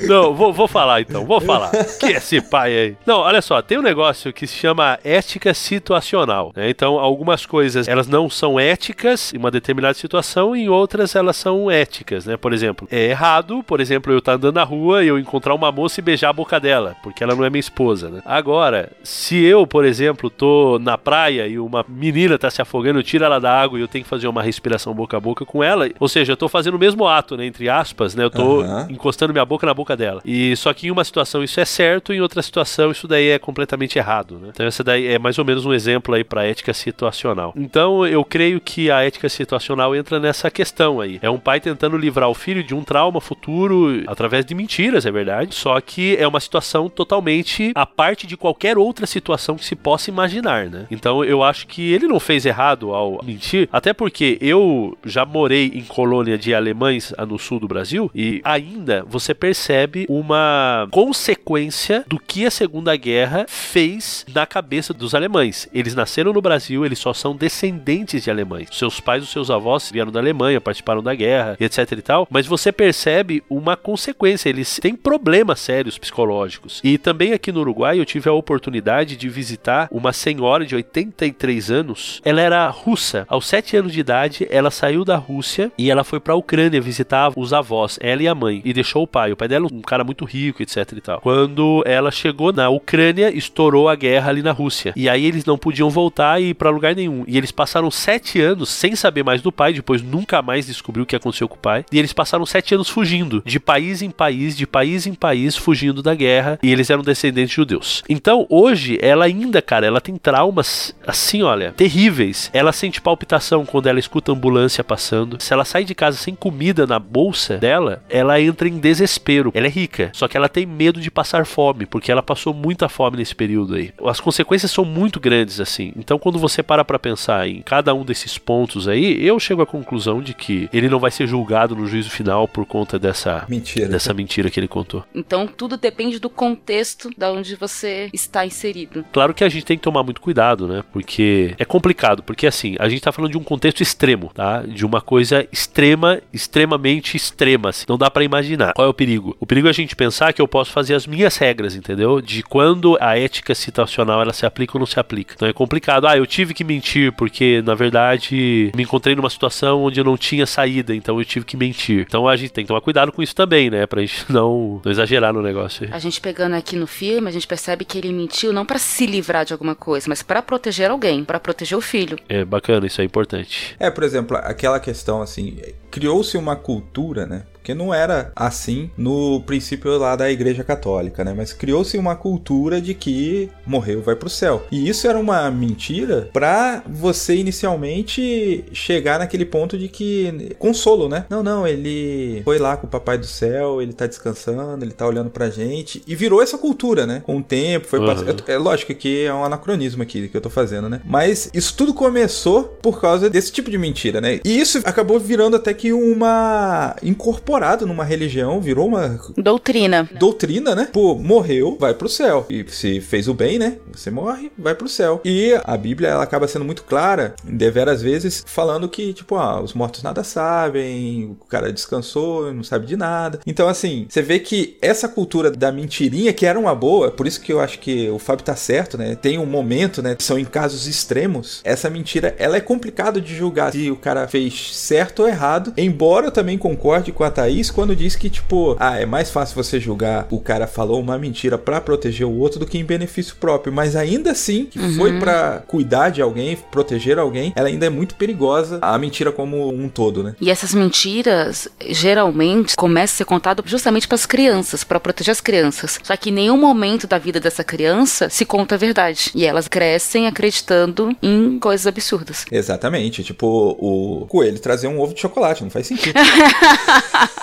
Não, 0.00 0.34
vou, 0.34 0.52
vou 0.52 0.68
falar 0.68 1.00
então, 1.00 1.24
vou 1.24 1.40
falar. 1.40 1.70
Que 1.98 2.06
esse 2.06 2.40
pai 2.40 2.76
aí. 2.76 2.96
Não, 3.06 3.20
olha 3.20 3.40
só, 3.40 3.62
tem 3.62 3.78
um 3.78 3.82
negócio 3.82 4.32
que 4.32 4.46
se 4.46 4.54
chama 4.54 4.98
ética 5.02 5.54
situacional. 5.54 6.52
Né? 6.54 6.70
Então, 6.70 6.98
algumas 6.98 7.46
coisas 7.46 7.88
elas 7.88 8.06
não 8.06 8.28
são 8.28 8.58
éticas 8.58 9.32
em 9.32 9.38
uma 9.38 9.50
determinada 9.50 9.94
situação, 9.94 10.54
e 10.54 10.64
em 10.64 10.68
outras 10.68 11.14
elas 11.14 11.36
são 11.36 11.70
éticas, 11.70 12.26
né? 12.26 12.36
Por 12.36 12.52
exemplo, 12.52 12.86
é 12.90 13.06
errado, 13.06 13.62
por 13.62 13.80
exemplo, 13.80 14.12
eu 14.12 14.18
estar 14.18 14.32
tá 14.32 14.36
andando 14.36 14.56
na 14.56 14.64
rua 14.64 15.04
e 15.04 15.08
eu 15.08 15.18
encontrar 15.18 15.54
uma 15.54 15.72
moça 15.72 16.00
e 16.00 16.02
beijar 16.02 16.30
a 16.30 16.32
boca 16.32 16.58
dela, 16.58 16.96
porque 17.02 17.22
ela 17.22 17.34
não 17.34 17.44
é 17.44 17.50
minha 17.50 17.60
esposa, 17.60 18.08
né? 18.08 18.22
Agora, 18.24 18.90
se 19.02 19.42
eu, 19.42 19.66
por 19.66 19.84
exemplo, 19.84 20.30
tô 20.30 20.78
na 20.80 20.98
praia 20.98 21.46
e 21.46 21.58
uma 21.58 21.84
menina 21.88 22.38
tá 22.38 22.50
se 22.50 22.60
afogando, 22.60 22.98
eu 22.98 23.02
tiro 23.02 23.24
ela 23.24 23.38
da 23.38 23.52
água 23.52 23.78
e 23.78 23.82
eu 23.82 23.88
tenho 23.88 24.04
que 24.04 24.10
fazer 24.10 24.28
uma 24.28 24.42
respiração 24.42 24.94
boca 24.94 25.16
a 25.16 25.20
boca 25.20 25.44
com 25.44 25.62
ela, 25.62 25.88
ou 25.98 26.08
seja, 26.08 26.32
eu 26.32 26.36
tô 26.36 26.48
fazendo 26.54 26.76
o 26.76 26.78
mesmo 26.78 27.04
ato, 27.08 27.36
né? 27.36 27.44
Entre 27.44 27.68
aspas, 27.68 28.14
né? 28.14 28.22
Eu 28.22 28.30
tô 28.30 28.62
uhum. 28.62 28.86
encostando 28.88 29.32
minha 29.32 29.44
boca 29.44 29.66
na 29.66 29.74
boca 29.74 29.96
dela. 29.96 30.22
E 30.24 30.54
só 30.54 30.72
que 30.72 30.86
em 30.86 30.90
uma 30.92 31.02
situação 31.02 31.42
isso 31.42 31.58
é 31.58 31.64
certo, 31.64 32.12
em 32.12 32.20
outra 32.20 32.40
situação 32.42 32.92
isso 32.92 33.08
daí 33.08 33.30
é 33.30 33.40
completamente 33.40 33.98
errado, 33.98 34.38
né? 34.38 34.50
Então 34.54 34.64
essa 34.64 34.84
daí 34.84 35.08
é 35.08 35.18
mais 35.18 35.36
ou 35.36 35.44
menos 35.44 35.66
um 35.66 35.74
exemplo 35.74 36.14
aí 36.14 36.22
para 36.22 36.44
ética 36.44 36.72
situacional. 36.72 37.52
Então 37.56 38.06
eu 38.06 38.24
creio 38.24 38.60
que 38.60 38.88
a 38.88 39.02
ética 39.02 39.28
situacional 39.28 39.96
entra 39.96 40.20
nessa 40.20 40.48
questão 40.48 41.00
aí. 41.00 41.18
É 41.20 41.28
um 41.28 41.40
pai 41.40 41.58
tentando 41.58 41.96
livrar 41.96 42.28
o 42.28 42.34
filho 42.34 42.62
de 42.62 42.72
um 42.72 42.84
trauma 42.84 43.20
futuro 43.20 44.04
através 44.06 44.44
de 44.44 44.54
mentiras, 44.54 45.04
é 45.06 45.10
verdade. 45.10 45.56
Só 45.56 45.80
que 45.80 46.16
é 46.16 46.28
uma 46.28 46.38
situação 46.38 46.88
totalmente 46.88 47.72
à 47.74 47.84
parte 47.84 48.28
de 48.28 48.36
qualquer 48.36 48.78
outra 48.78 49.06
situação 49.06 49.56
que 49.56 49.64
se 49.64 49.74
possa 49.74 50.08
imaginar, 50.08 50.66
né? 50.66 50.86
Então 50.88 51.24
eu 51.24 51.42
acho 51.42 51.66
que 51.66 51.92
ele 51.92 52.06
não 52.06 52.20
fez 52.20 52.46
errado 52.46 52.94
ao 52.94 53.20
mentir, 53.24 53.68
até 53.72 53.92
porque 53.92 54.38
eu 54.40 54.96
já 55.04 55.24
morei 55.24 55.72
em 55.74 55.82
colônia 55.82 56.38
de 56.44 56.54
alemães 56.54 57.12
no 57.26 57.38
sul 57.38 57.58
do 57.58 57.66
Brasil 57.66 58.10
e 58.14 58.40
ainda 58.44 59.04
você 59.06 59.34
percebe 59.34 60.06
uma 60.08 60.86
consequência 60.90 62.04
do 62.06 62.18
que 62.18 62.46
a 62.46 62.50
Segunda 62.50 62.94
Guerra 62.96 63.46
fez 63.48 64.24
na 64.32 64.46
cabeça 64.46 64.92
dos 64.92 65.14
alemães. 65.14 65.68
Eles 65.72 65.94
nasceram 65.94 66.32
no 66.32 66.42
Brasil, 66.42 66.84
eles 66.84 66.98
só 66.98 67.12
são 67.12 67.34
descendentes 67.34 68.22
de 68.22 68.30
alemães. 68.30 68.68
Seus 68.72 69.00
pais, 69.00 69.22
os 69.22 69.30
seus 69.30 69.50
avós 69.50 69.90
vieram 69.90 70.12
da 70.12 70.20
Alemanha, 70.20 70.60
participaram 70.60 71.02
da 71.02 71.14
guerra, 71.14 71.56
etc 71.58 71.90
e 71.92 72.02
tal. 72.02 72.28
Mas 72.30 72.46
você 72.46 72.70
percebe 72.70 73.42
uma 73.48 73.76
consequência. 73.76 74.48
Eles 74.48 74.78
têm 74.78 74.94
problemas 74.94 75.60
sérios 75.60 75.98
psicológicos. 75.98 76.80
E 76.84 76.98
também 76.98 77.32
aqui 77.32 77.50
no 77.50 77.60
Uruguai 77.60 77.98
eu 77.98 78.04
tive 78.04 78.28
a 78.28 78.32
oportunidade 78.32 79.16
de 79.16 79.28
visitar 79.28 79.88
uma 79.90 80.12
senhora 80.12 80.66
de 80.66 80.74
83 80.74 81.70
anos. 81.70 82.20
Ela 82.24 82.40
era 82.40 82.68
russa. 82.68 83.24
Aos 83.28 83.46
7 83.46 83.76
anos 83.76 83.92
de 83.92 84.00
idade, 84.00 84.46
ela 84.50 84.70
saiu 84.70 85.04
da 85.04 85.16
Rússia 85.16 85.72
e 85.78 85.90
ela 85.90 86.04
foi 86.04 86.20
para 86.20 86.33
a 86.34 86.36
Ucrânia 86.36 86.80
visitar 86.80 87.32
os 87.36 87.52
avós, 87.52 87.98
ela 88.00 88.22
e 88.22 88.28
a 88.28 88.34
mãe, 88.34 88.60
e 88.64 88.72
deixou 88.72 89.02
o 89.02 89.06
pai. 89.06 89.32
O 89.32 89.36
pai 89.36 89.48
dela, 89.48 89.66
um 89.72 89.80
cara 89.80 90.04
muito 90.04 90.24
rico, 90.24 90.62
etc 90.62 90.92
e 90.96 91.00
tal. 91.00 91.20
Quando 91.20 91.82
ela 91.86 92.10
chegou 92.10 92.52
na 92.52 92.68
Ucrânia, 92.68 93.34
estourou 93.34 93.88
a 93.88 93.94
guerra 93.94 94.30
ali 94.30 94.42
na 94.42 94.52
Rússia. 94.52 94.92
E 94.96 95.08
aí 95.08 95.24
eles 95.24 95.44
não 95.44 95.56
podiam 95.56 95.88
voltar 95.90 96.40
e 96.40 96.50
ir 96.50 96.54
para 96.54 96.70
lugar 96.70 96.94
nenhum. 96.94 97.24
E 97.26 97.38
eles 97.38 97.50
passaram 97.50 97.90
sete 97.90 98.40
anos 98.40 98.68
sem 98.68 98.94
saber 98.94 99.22
mais 99.22 99.40
do 99.40 99.52
pai, 99.52 99.72
depois 99.72 100.02
nunca 100.02 100.42
mais 100.42 100.66
descobriu 100.66 101.04
o 101.04 101.06
que 101.06 101.16
aconteceu 101.16 101.48
com 101.48 101.56
o 101.56 101.58
pai. 101.58 101.84
E 101.90 101.98
eles 101.98 102.12
passaram 102.12 102.44
sete 102.44 102.74
anos 102.74 102.88
fugindo, 102.88 103.42
de 103.44 103.58
país 103.58 104.02
em 104.02 104.10
país, 104.10 104.56
de 104.56 104.66
país 104.66 105.06
em 105.06 105.14
país, 105.14 105.56
fugindo 105.56 106.02
da 106.02 106.14
guerra. 106.14 106.58
E 106.62 106.70
eles 106.70 106.90
eram 106.90 107.02
descendentes 107.02 107.54
judeus. 107.54 108.02
Então, 108.08 108.46
hoje, 108.48 108.98
ela 109.00 109.24
ainda, 109.24 109.62
cara, 109.62 109.86
ela 109.86 110.00
tem 110.00 110.16
traumas 110.16 110.94
assim, 111.06 111.42
olha, 111.42 111.72
terríveis. 111.72 112.50
Ela 112.52 112.72
sente 112.72 113.00
palpitação 113.00 113.64
quando 113.64 113.86
ela 113.86 113.98
escuta 113.98 114.32
a 114.32 114.34
ambulância 114.34 114.82
passando. 114.82 115.36
Se 115.40 115.52
ela 115.52 115.64
sai 115.64 115.84
de 115.84 115.94
casa 115.94 116.16
sem 116.24 116.34
comida 116.34 116.86
na 116.86 116.98
bolsa 116.98 117.58
dela, 117.58 118.02
ela 118.08 118.40
entra 118.40 118.66
em 118.66 118.78
desespero. 118.78 119.52
Ela 119.54 119.66
é 119.66 119.70
rica, 119.70 120.10
só 120.14 120.26
que 120.26 120.36
ela 120.36 120.48
tem 120.48 120.64
medo 120.64 121.00
de 121.00 121.10
passar 121.10 121.44
fome, 121.44 121.84
porque 121.84 122.10
ela 122.10 122.22
passou 122.22 122.54
muita 122.54 122.88
fome 122.88 123.18
nesse 123.18 123.34
período 123.34 123.74
aí. 123.74 123.92
As 124.06 124.20
consequências 124.20 124.70
são 124.70 124.84
muito 124.84 125.20
grandes 125.20 125.60
assim. 125.60 125.92
Então, 125.96 126.18
quando 126.18 126.38
você 126.38 126.62
para 126.62 126.84
para 126.84 126.98
pensar 126.98 127.46
em 127.46 127.60
cada 127.60 127.92
um 127.92 128.04
desses 128.04 128.38
pontos 128.38 128.88
aí, 128.88 129.24
eu 129.24 129.38
chego 129.38 129.60
à 129.60 129.66
conclusão 129.66 130.22
de 130.22 130.32
que 130.32 130.68
ele 130.72 130.88
não 130.88 130.98
vai 130.98 131.10
ser 131.10 131.26
julgado 131.26 131.76
no 131.76 131.86
juízo 131.86 132.10
final 132.10 132.48
por 132.48 132.64
conta 132.64 132.98
dessa 132.98 133.44
mentira, 133.48 133.88
dessa 133.88 134.14
mentira 134.14 134.48
que 134.48 134.58
ele 134.58 134.68
contou. 134.68 135.04
Então, 135.14 135.46
tudo 135.46 135.76
depende 135.76 136.18
do 136.18 136.30
contexto 136.30 137.10
da 137.18 137.30
onde 137.30 137.54
você 137.54 138.08
está 138.14 138.46
inserido. 138.46 139.04
Claro 139.12 139.34
que 139.34 139.44
a 139.44 139.48
gente 139.48 139.66
tem 139.66 139.76
que 139.76 139.82
tomar 139.82 140.02
muito 140.02 140.22
cuidado, 140.22 140.66
né? 140.66 140.82
Porque 140.90 141.54
é 141.58 141.64
complicado, 141.66 142.22
porque 142.22 142.46
assim, 142.46 142.76
a 142.78 142.88
gente 142.88 143.02
tá 143.02 143.12
falando 143.12 143.32
de 143.32 143.38
um 143.38 143.44
contexto 143.44 143.82
extremo, 143.82 144.30
tá? 144.32 144.62
De 144.62 144.86
uma 144.86 145.02
coisa 145.02 145.46
extrema, 145.52 146.13
extremamente 146.32 147.16
extrema, 147.16 147.70
assim. 147.70 147.84
Não 147.88 147.98
dá 147.98 148.10
para 148.10 148.24
imaginar. 148.24 148.72
Qual 148.74 148.86
é 148.86 148.90
o 148.90 148.94
perigo? 148.94 149.36
O 149.40 149.46
perigo 149.46 149.66
é 149.66 149.70
a 149.70 149.74
gente 149.74 149.96
pensar 149.96 150.32
que 150.32 150.40
eu 150.40 150.48
posso 150.48 150.70
fazer 150.70 150.94
as 150.94 151.06
minhas 151.06 151.36
regras, 151.36 151.74
entendeu? 151.74 152.20
De 152.20 152.42
quando 152.42 152.96
a 153.00 153.18
ética 153.18 153.54
situacional 153.54 154.20
ela 154.20 154.32
se 154.32 154.46
aplica 154.46 154.76
ou 154.76 154.80
não 154.80 154.86
se 154.86 154.98
aplica. 154.98 155.34
Então 155.34 155.48
é 155.48 155.52
complicado. 155.52 156.06
Ah, 156.06 156.16
eu 156.16 156.26
tive 156.26 156.54
que 156.54 156.64
mentir 156.64 157.12
porque 157.12 157.62
na 157.62 157.74
verdade 157.74 158.72
me 158.74 158.82
encontrei 158.82 159.14
numa 159.14 159.30
situação 159.30 159.82
onde 159.82 160.00
eu 160.00 160.04
não 160.04 160.16
tinha 160.16 160.46
saída, 160.46 160.94
então 160.94 161.18
eu 161.18 161.24
tive 161.24 161.44
que 161.44 161.56
mentir. 161.56 162.04
Então 162.06 162.28
a 162.28 162.36
gente 162.36 162.52
tem 162.52 162.64
que 162.64 162.68
tomar 162.68 162.80
cuidado 162.80 163.12
com 163.12 163.22
isso 163.22 163.34
também, 163.34 163.70
né? 163.70 163.86
Pra 163.86 164.00
gente 164.00 164.24
não, 164.30 164.80
não 164.84 164.92
exagerar 164.92 165.32
no 165.32 165.42
negócio. 165.42 165.88
A 165.92 165.98
gente 165.98 166.20
pegando 166.20 166.54
aqui 166.54 166.76
no 166.76 166.86
filme, 166.86 167.28
a 167.28 167.32
gente 167.32 167.46
percebe 167.46 167.84
que 167.84 167.98
ele 167.98 168.12
mentiu 168.12 168.52
não 168.52 168.64
para 168.64 168.78
se 168.78 169.06
livrar 169.06 169.44
de 169.44 169.52
alguma 169.52 169.74
coisa, 169.74 170.06
mas 170.08 170.22
para 170.22 170.42
proteger 170.42 170.90
alguém, 170.90 171.24
para 171.24 171.40
proteger 171.40 171.76
o 171.76 171.80
filho. 171.80 172.18
É 172.28 172.44
bacana, 172.44 172.86
isso 172.86 173.00
é 173.00 173.04
importante. 173.04 173.76
É, 173.78 173.90
por 173.90 174.04
exemplo, 174.04 174.36
aquela 174.36 174.80
questão 174.80 175.22
assim, 175.22 175.58
criou-se 175.94 176.36
uma 176.36 176.56
cultura, 176.56 177.24
né? 177.24 177.44
Porque 177.64 177.72
não 177.72 177.94
era 177.94 178.30
assim 178.36 178.90
no 178.94 179.40
princípio 179.40 179.96
lá 179.96 180.14
da 180.14 180.30
Igreja 180.30 180.62
Católica, 180.62 181.24
né? 181.24 181.32
Mas 181.34 181.54
criou-se 181.54 181.96
uma 181.96 182.14
cultura 182.14 182.78
de 182.78 182.92
que 182.92 183.48
morreu 183.64 184.02
vai 184.02 184.14
para 184.14 184.26
o 184.26 184.30
céu. 184.30 184.66
E 184.70 184.86
isso 184.86 185.08
era 185.08 185.18
uma 185.18 185.50
mentira 185.50 186.28
para 186.30 186.82
você 186.86 187.36
inicialmente 187.36 188.66
chegar 188.74 189.18
naquele 189.18 189.46
ponto 189.46 189.78
de 189.78 189.88
que 189.88 190.54
consolo, 190.58 191.08
né? 191.08 191.24
Não, 191.30 191.42
não, 191.42 191.66
ele 191.66 192.42
foi 192.44 192.58
lá 192.58 192.76
com 192.76 192.86
o 192.86 192.90
papai 192.90 193.16
do 193.16 193.26
céu, 193.26 193.80
ele 193.80 193.94
tá 193.94 194.06
descansando, 194.06 194.84
ele 194.84 194.92
tá 194.92 195.06
olhando 195.06 195.30
pra 195.30 195.48
gente 195.48 196.02
e 196.06 196.14
virou 196.14 196.42
essa 196.42 196.58
cultura, 196.58 197.06
né? 197.06 197.22
Com 197.24 197.38
o 197.38 197.42
tempo, 197.42 197.86
foi 197.86 197.98
uhum. 197.98 198.06
passando. 198.06 198.44
É 198.46 198.58
lógico 198.58 198.94
que 198.94 199.24
é 199.24 199.32
um 199.32 199.42
anacronismo 199.42 200.02
aqui 200.02 200.28
que 200.28 200.36
eu 200.36 200.42
tô 200.42 200.50
fazendo, 200.50 200.90
né? 200.90 201.00
Mas 201.02 201.48
isso 201.54 201.74
tudo 201.74 201.94
começou 201.94 202.64
por 202.82 203.00
causa 203.00 203.30
desse 203.30 203.50
tipo 203.50 203.70
de 203.70 203.78
mentira, 203.78 204.20
né? 204.20 204.40
E 204.44 204.60
isso 204.60 204.82
acabou 204.84 205.18
virando 205.18 205.56
até 205.56 205.72
que 205.72 205.94
uma 205.94 206.94
incorporação 207.02 207.53
incorporado 207.54 207.86
numa 207.86 208.04
religião, 208.04 208.60
virou 208.60 208.88
uma 208.88 209.20
Doutrina. 209.36 210.08
doutrina, 210.18 210.74
né? 210.74 210.88
Pô, 210.92 211.14
morreu, 211.14 211.76
vai 211.78 211.94
pro 211.94 212.08
céu. 212.08 212.46
E 212.50 212.64
se 212.68 213.00
fez 213.00 213.28
o 213.28 213.34
bem, 213.34 213.58
né? 213.60 213.76
Você 213.92 214.10
morre, 214.10 214.50
vai 214.58 214.74
pro 214.74 214.88
céu. 214.88 215.20
E 215.24 215.56
a 215.64 215.76
Bíblia, 215.76 216.08
ela 216.08 216.24
acaba 216.24 216.48
sendo 216.48 216.64
muito 216.64 216.82
clara, 216.82 217.34
deveras 217.44 218.02
vezes, 218.02 218.42
falando 218.44 218.88
que, 218.88 219.12
tipo, 219.12 219.36
ah, 219.36 219.60
os 219.60 219.72
mortos 219.72 220.02
nada 220.02 220.24
sabem, 220.24 221.36
o 221.40 221.44
cara 221.46 221.72
descansou, 221.72 222.52
não 222.52 222.64
sabe 222.64 222.86
de 222.86 222.96
nada. 222.96 223.38
Então, 223.46 223.68
assim, 223.68 224.06
você 224.08 224.20
vê 224.20 224.40
que 224.40 224.76
essa 224.82 225.08
cultura 225.08 225.48
da 225.50 225.70
mentirinha, 225.70 226.32
que 226.32 226.46
era 226.46 226.58
uma 226.58 226.74
boa, 226.74 227.12
por 227.12 227.24
isso 227.26 227.40
que 227.40 227.52
eu 227.52 227.60
acho 227.60 227.78
que 227.78 228.10
o 228.10 228.18
Fábio 228.18 228.44
tá 228.44 228.56
certo, 228.56 228.98
né? 228.98 229.14
Tem 229.14 229.38
um 229.38 229.46
momento, 229.46 230.02
né? 230.02 230.16
São 230.18 230.38
em 230.38 230.44
casos 230.44 230.88
extremos. 230.88 231.60
Essa 231.62 231.88
mentira, 231.88 232.34
ela 232.36 232.56
é 232.56 232.60
complicado 232.60 233.20
de 233.20 233.34
julgar 233.36 233.70
se 233.70 233.92
o 233.92 233.96
cara 233.96 234.26
fez 234.26 234.74
certo 234.76 235.20
ou 235.22 235.28
errado. 235.28 235.72
Embora 235.76 236.26
eu 236.26 236.32
também 236.32 236.58
concorde 236.58 237.12
com 237.12 237.22
a 237.22 237.30
Thaís 237.30 237.43
quando 237.72 237.94
diz 237.94 238.16
que, 238.16 238.30
tipo, 238.30 238.76
ah, 238.78 239.00
é 239.00 239.06
mais 239.06 239.30
fácil 239.30 239.54
você 239.54 239.80
julgar 239.80 240.26
o 240.30 240.40
cara 240.40 240.66
falou 240.66 241.00
uma 241.00 241.18
mentira 241.18 241.56
pra 241.56 241.80
proteger 241.80 242.26
o 242.26 242.38
outro 242.38 242.58
do 242.58 242.66
que 242.66 242.78
em 242.78 242.84
benefício 242.84 243.36
próprio. 243.36 243.72
Mas 243.72 243.96
ainda 243.96 244.32
assim, 244.32 244.66
que 244.66 244.78
foi 244.96 245.18
pra 245.18 245.62
cuidar 245.66 246.10
de 246.10 246.20
alguém, 246.20 246.56
proteger 246.70 247.18
alguém, 247.18 247.52
ela 247.56 247.68
ainda 247.68 247.86
é 247.86 247.90
muito 247.90 248.14
perigosa, 248.14 248.78
a 248.82 248.96
mentira 248.98 249.32
como 249.32 249.68
um 249.68 249.88
todo, 249.88 250.22
né? 250.22 250.34
E 250.40 250.50
essas 250.50 250.74
mentiras, 250.74 251.68
geralmente, 251.90 252.76
começam 252.76 253.14
a 253.14 253.18
ser 253.18 253.24
contadas 253.24 253.64
justamente 253.68 254.08
para 254.08 254.16
as 254.16 254.26
crianças, 254.26 254.84
para 254.84 255.00
proteger 255.00 255.32
as 255.32 255.40
crianças. 255.40 255.98
Só 256.02 256.16
que 256.16 256.30
em 256.30 256.32
nenhum 256.32 256.56
momento 256.56 257.06
da 257.06 257.18
vida 257.18 257.40
dessa 257.40 257.64
criança 257.64 258.28
se 258.28 258.44
conta 258.44 258.74
a 258.74 258.78
verdade. 258.78 259.30
E 259.34 259.44
elas 259.44 259.68
crescem 259.68 260.26
acreditando 260.26 261.14
em 261.22 261.58
coisas 261.58 261.86
absurdas. 261.86 262.44
Exatamente. 262.50 263.22
Tipo, 263.22 263.76
o 263.78 264.26
coelho 264.28 264.58
trazer 264.58 264.88
um 264.88 265.00
ovo 265.00 265.14
de 265.14 265.20
chocolate, 265.20 265.62
não 265.62 265.70
faz 265.70 265.86
sentido. 265.86 266.14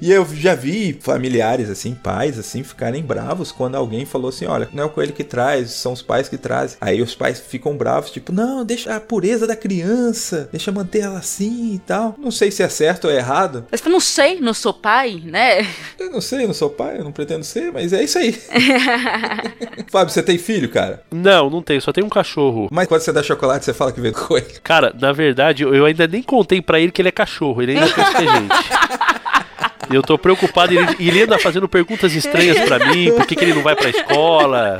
e 0.00 0.10
eu 0.10 0.26
já 0.34 0.54
vi 0.54 0.98
familiares, 1.00 1.70
assim, 1.70 1.94
pais, 1.94 2.38
assim, 2.38 2.62
ficarem 2.62 3.02
bravos 3.02 3.52
quando 3.52 3.76
alguém 3.76 4.04
falou 4.04 4.28
assim: 4.28 4.46
olha, 4.46 4.68
não 4.72 4.84
é 4.84 4.86
o 4.86 4.90
coelho 4.90 5.12
que 5.12 5.24
traz, 5.24 5.70
são 5.70 5.92
os 5.92 6.02
pais 6.02 6.28
que 6.28 6.36
trazem. 6.36 6.76
Aí 6.80 7.00
os 7.02 7.14
pais 7.14 7.40
ficam 7.40 7.76
bravos, 7.76 8.10
tipo, 8.10 8.32
não, 8.32 8.64
deixa 8.64 8.94
a 8.94 9.00
pureza 9.00 9.46
da 9.46 9.56
criança, 9.56 10.48
deixa 10.50 10.72
manter 10.72 11.00
ela 11.00 11.18
assim 11.18 11.74
e 11.74 11.78
tal. 11.78 12.14
Não 12.18 12.30
sei 12.30 12.50
se 12.50 12.62
é 12.62 12.68
certo 12.68 13.06
ou 13.06 13.10
é 13.10 13.16
errado. 13.16 13.66
Mas 13.70 13.84
eu 13.84 13.90
não 13.90 14.00
sei, 14.00 14.40
não 14.40 14.54
sou 14.54 14.72
pai, 14.72 15.22
né? 15.24 15.66
Eu 15.98 16.10
não 16.10 16.20
sei, 16.20 16.46
não 16.46 16.54
sou 16.54 16.70
pai, 16.70 16.98
eu 16.98 17.04
não 17.04 17.12
pretendo 17.12 17.44
ser, 17.44 17.72
mas 17.72 17.92
é 17.92 18.02
isso 18.02 18.18
aí. 18.18 18.32
Fábio, 19.90 20.12
você 20.12 20.22
tem 20.22 20.38
filho, 20.38 20.68
cara? 20.68 21.02
Não, 21.12 21.48
não 21.50 21.62
tem, 21.62 21.78
só 21.80 21.92
tem 21.92 22.04
um 22.04 22.08
cachorro. 22.08 22.68
Mas 22.70 22.88
quando 22.88 23.00
você 23.00 23.12
dá 23.12 23.22
chocolate, 23.22 23.64
você 23.64 23.74
fala 23.74 23.92
que 23.92 24.00
veio 24.00 24.14
coelho. 24.14 24.60
Cara, 24.62 24.94
na 24.98 25.12
verdade, 25.12 25.62
eu 25.62 25.84
ainda 25.84 26.06
nem 26.06 26.22
contei 26.22 26.60
pra 26.60 26.80
ele 26.80 26.92
que 26.92 27.00
ele 27.00 27.08
é 27.08 27.12
cachorro, 27.12 27.43
ele 27.62 27.72
ainda 27.72 27.88
pensa 27.92 28.10
que 28.12 28.26
é 28.26 28.32
gente. 28.32 28.54
Eu 29.90 30.02
tô 30.02 30.18
preocupado, 30.18 30.72
ele, 30.72 30.86
ele 30.98 31.22
anda 31.22 31.38
fazendo 31.38 31.68
perguntas 31.68 32.14
estranhas 32.14 32.60
pra 32.60 32.78
mim, 32.92 33.12
por 33.12 33.26
que, 33.26 33.36
que 33.36 33.44
ele 33.44 33.54
não 33.54 33.62
vai 33.62 33.74
pra 33.76 33.90
escola? 33.90 34.78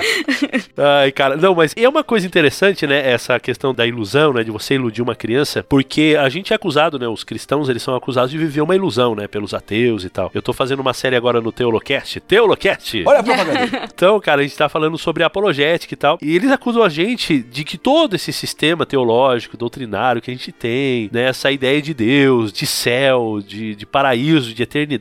Ai, 0.76 1.12
cara, 1.12 1.36
não, 1.36 1.54
mas 1.54 1.74
é 1.76 1.88
uma 1.88 2.04
coisa 2.04 2.26
interessante, 2.26 2.86
né, 2.86 3.10
essa 3.10 3.38
questão 3.38 3.74
da 3.74 3.86
ilusão, 3.86 4.32
né, 4.32 4.42
de 4.44 4.50
você 4.50 4.74
iludir 4.74 5.02
uma 5.02 5.14
criança, 5.14 5.62
porque 5.62 6.16
a 6.18 6.28
gente 6.28 6.52
é 6.52 6.56
acusado, 6.56 6.98
né, 6.98 7.06
os 7.08 7.24
cristãos, 7.24 7.68
eles 7.68 7.82
são 7.82 7.94
acusados 7.94 8.30
de 8.30 8.38
viver 8.38 8.60
uma 8.60 8.74
ilusão, 8.74 9.14
né, 9.14 9.26
pelos 9.26 9.54
ateus 9.54 10.04
e 10.04 10.08
tal. 10.08 10.30
Eu 10.34 10.42
tô 10.42 10.52
fazendo 10.52 10.80
uma 10.80 10.92
série 10.92 11.16
agora 11.16 11.40
no 11.40 11.52
Teolocast, 11.52 12.20
Teolocast! 12.20 13.02
Olha 13.06 13.20
a 13.20 13.22
propaganda. 13.22 13.88
Então, 13.94 14.20
cara, 14.20 14.40
a 14.40 14.44
gente 14.44 14.56
tá 14.56 14.68
falando 14.68 14.98
sobre 14.98 15.22
apologética 15.22 15.94
e 15.94 15.96
tal. 15.96 16.18
E 16.20 16.34
eles 16.34 16.50
acusam 16.50 16.82
a 16.82 16.88
gente 16.88 17.38
de 17.38 17.64
que 17.64 17.78
todo 17.78 18.14
esse 18.14 18.32
sistema 18.32 18.84
teológico, 18.84 19.56
doutrinário 19.56 20.20
que 20.20 20.30
a 20.30 20.34
gente 20.34 20.52
tem, 20.52 21.08
né? 21.12 21.28
Essa 21.28 21.50
ideia 21.50 21.80
de 21.80 21.94
Deus, 21.94 22.52
de 22.52 22.66
céu, 22.66 23.40
de, 23.46 23.74
de 23.74 23.86
paraíso, 23.86 24.52
de 24.52 24.62
eternidade, 24.62 24.93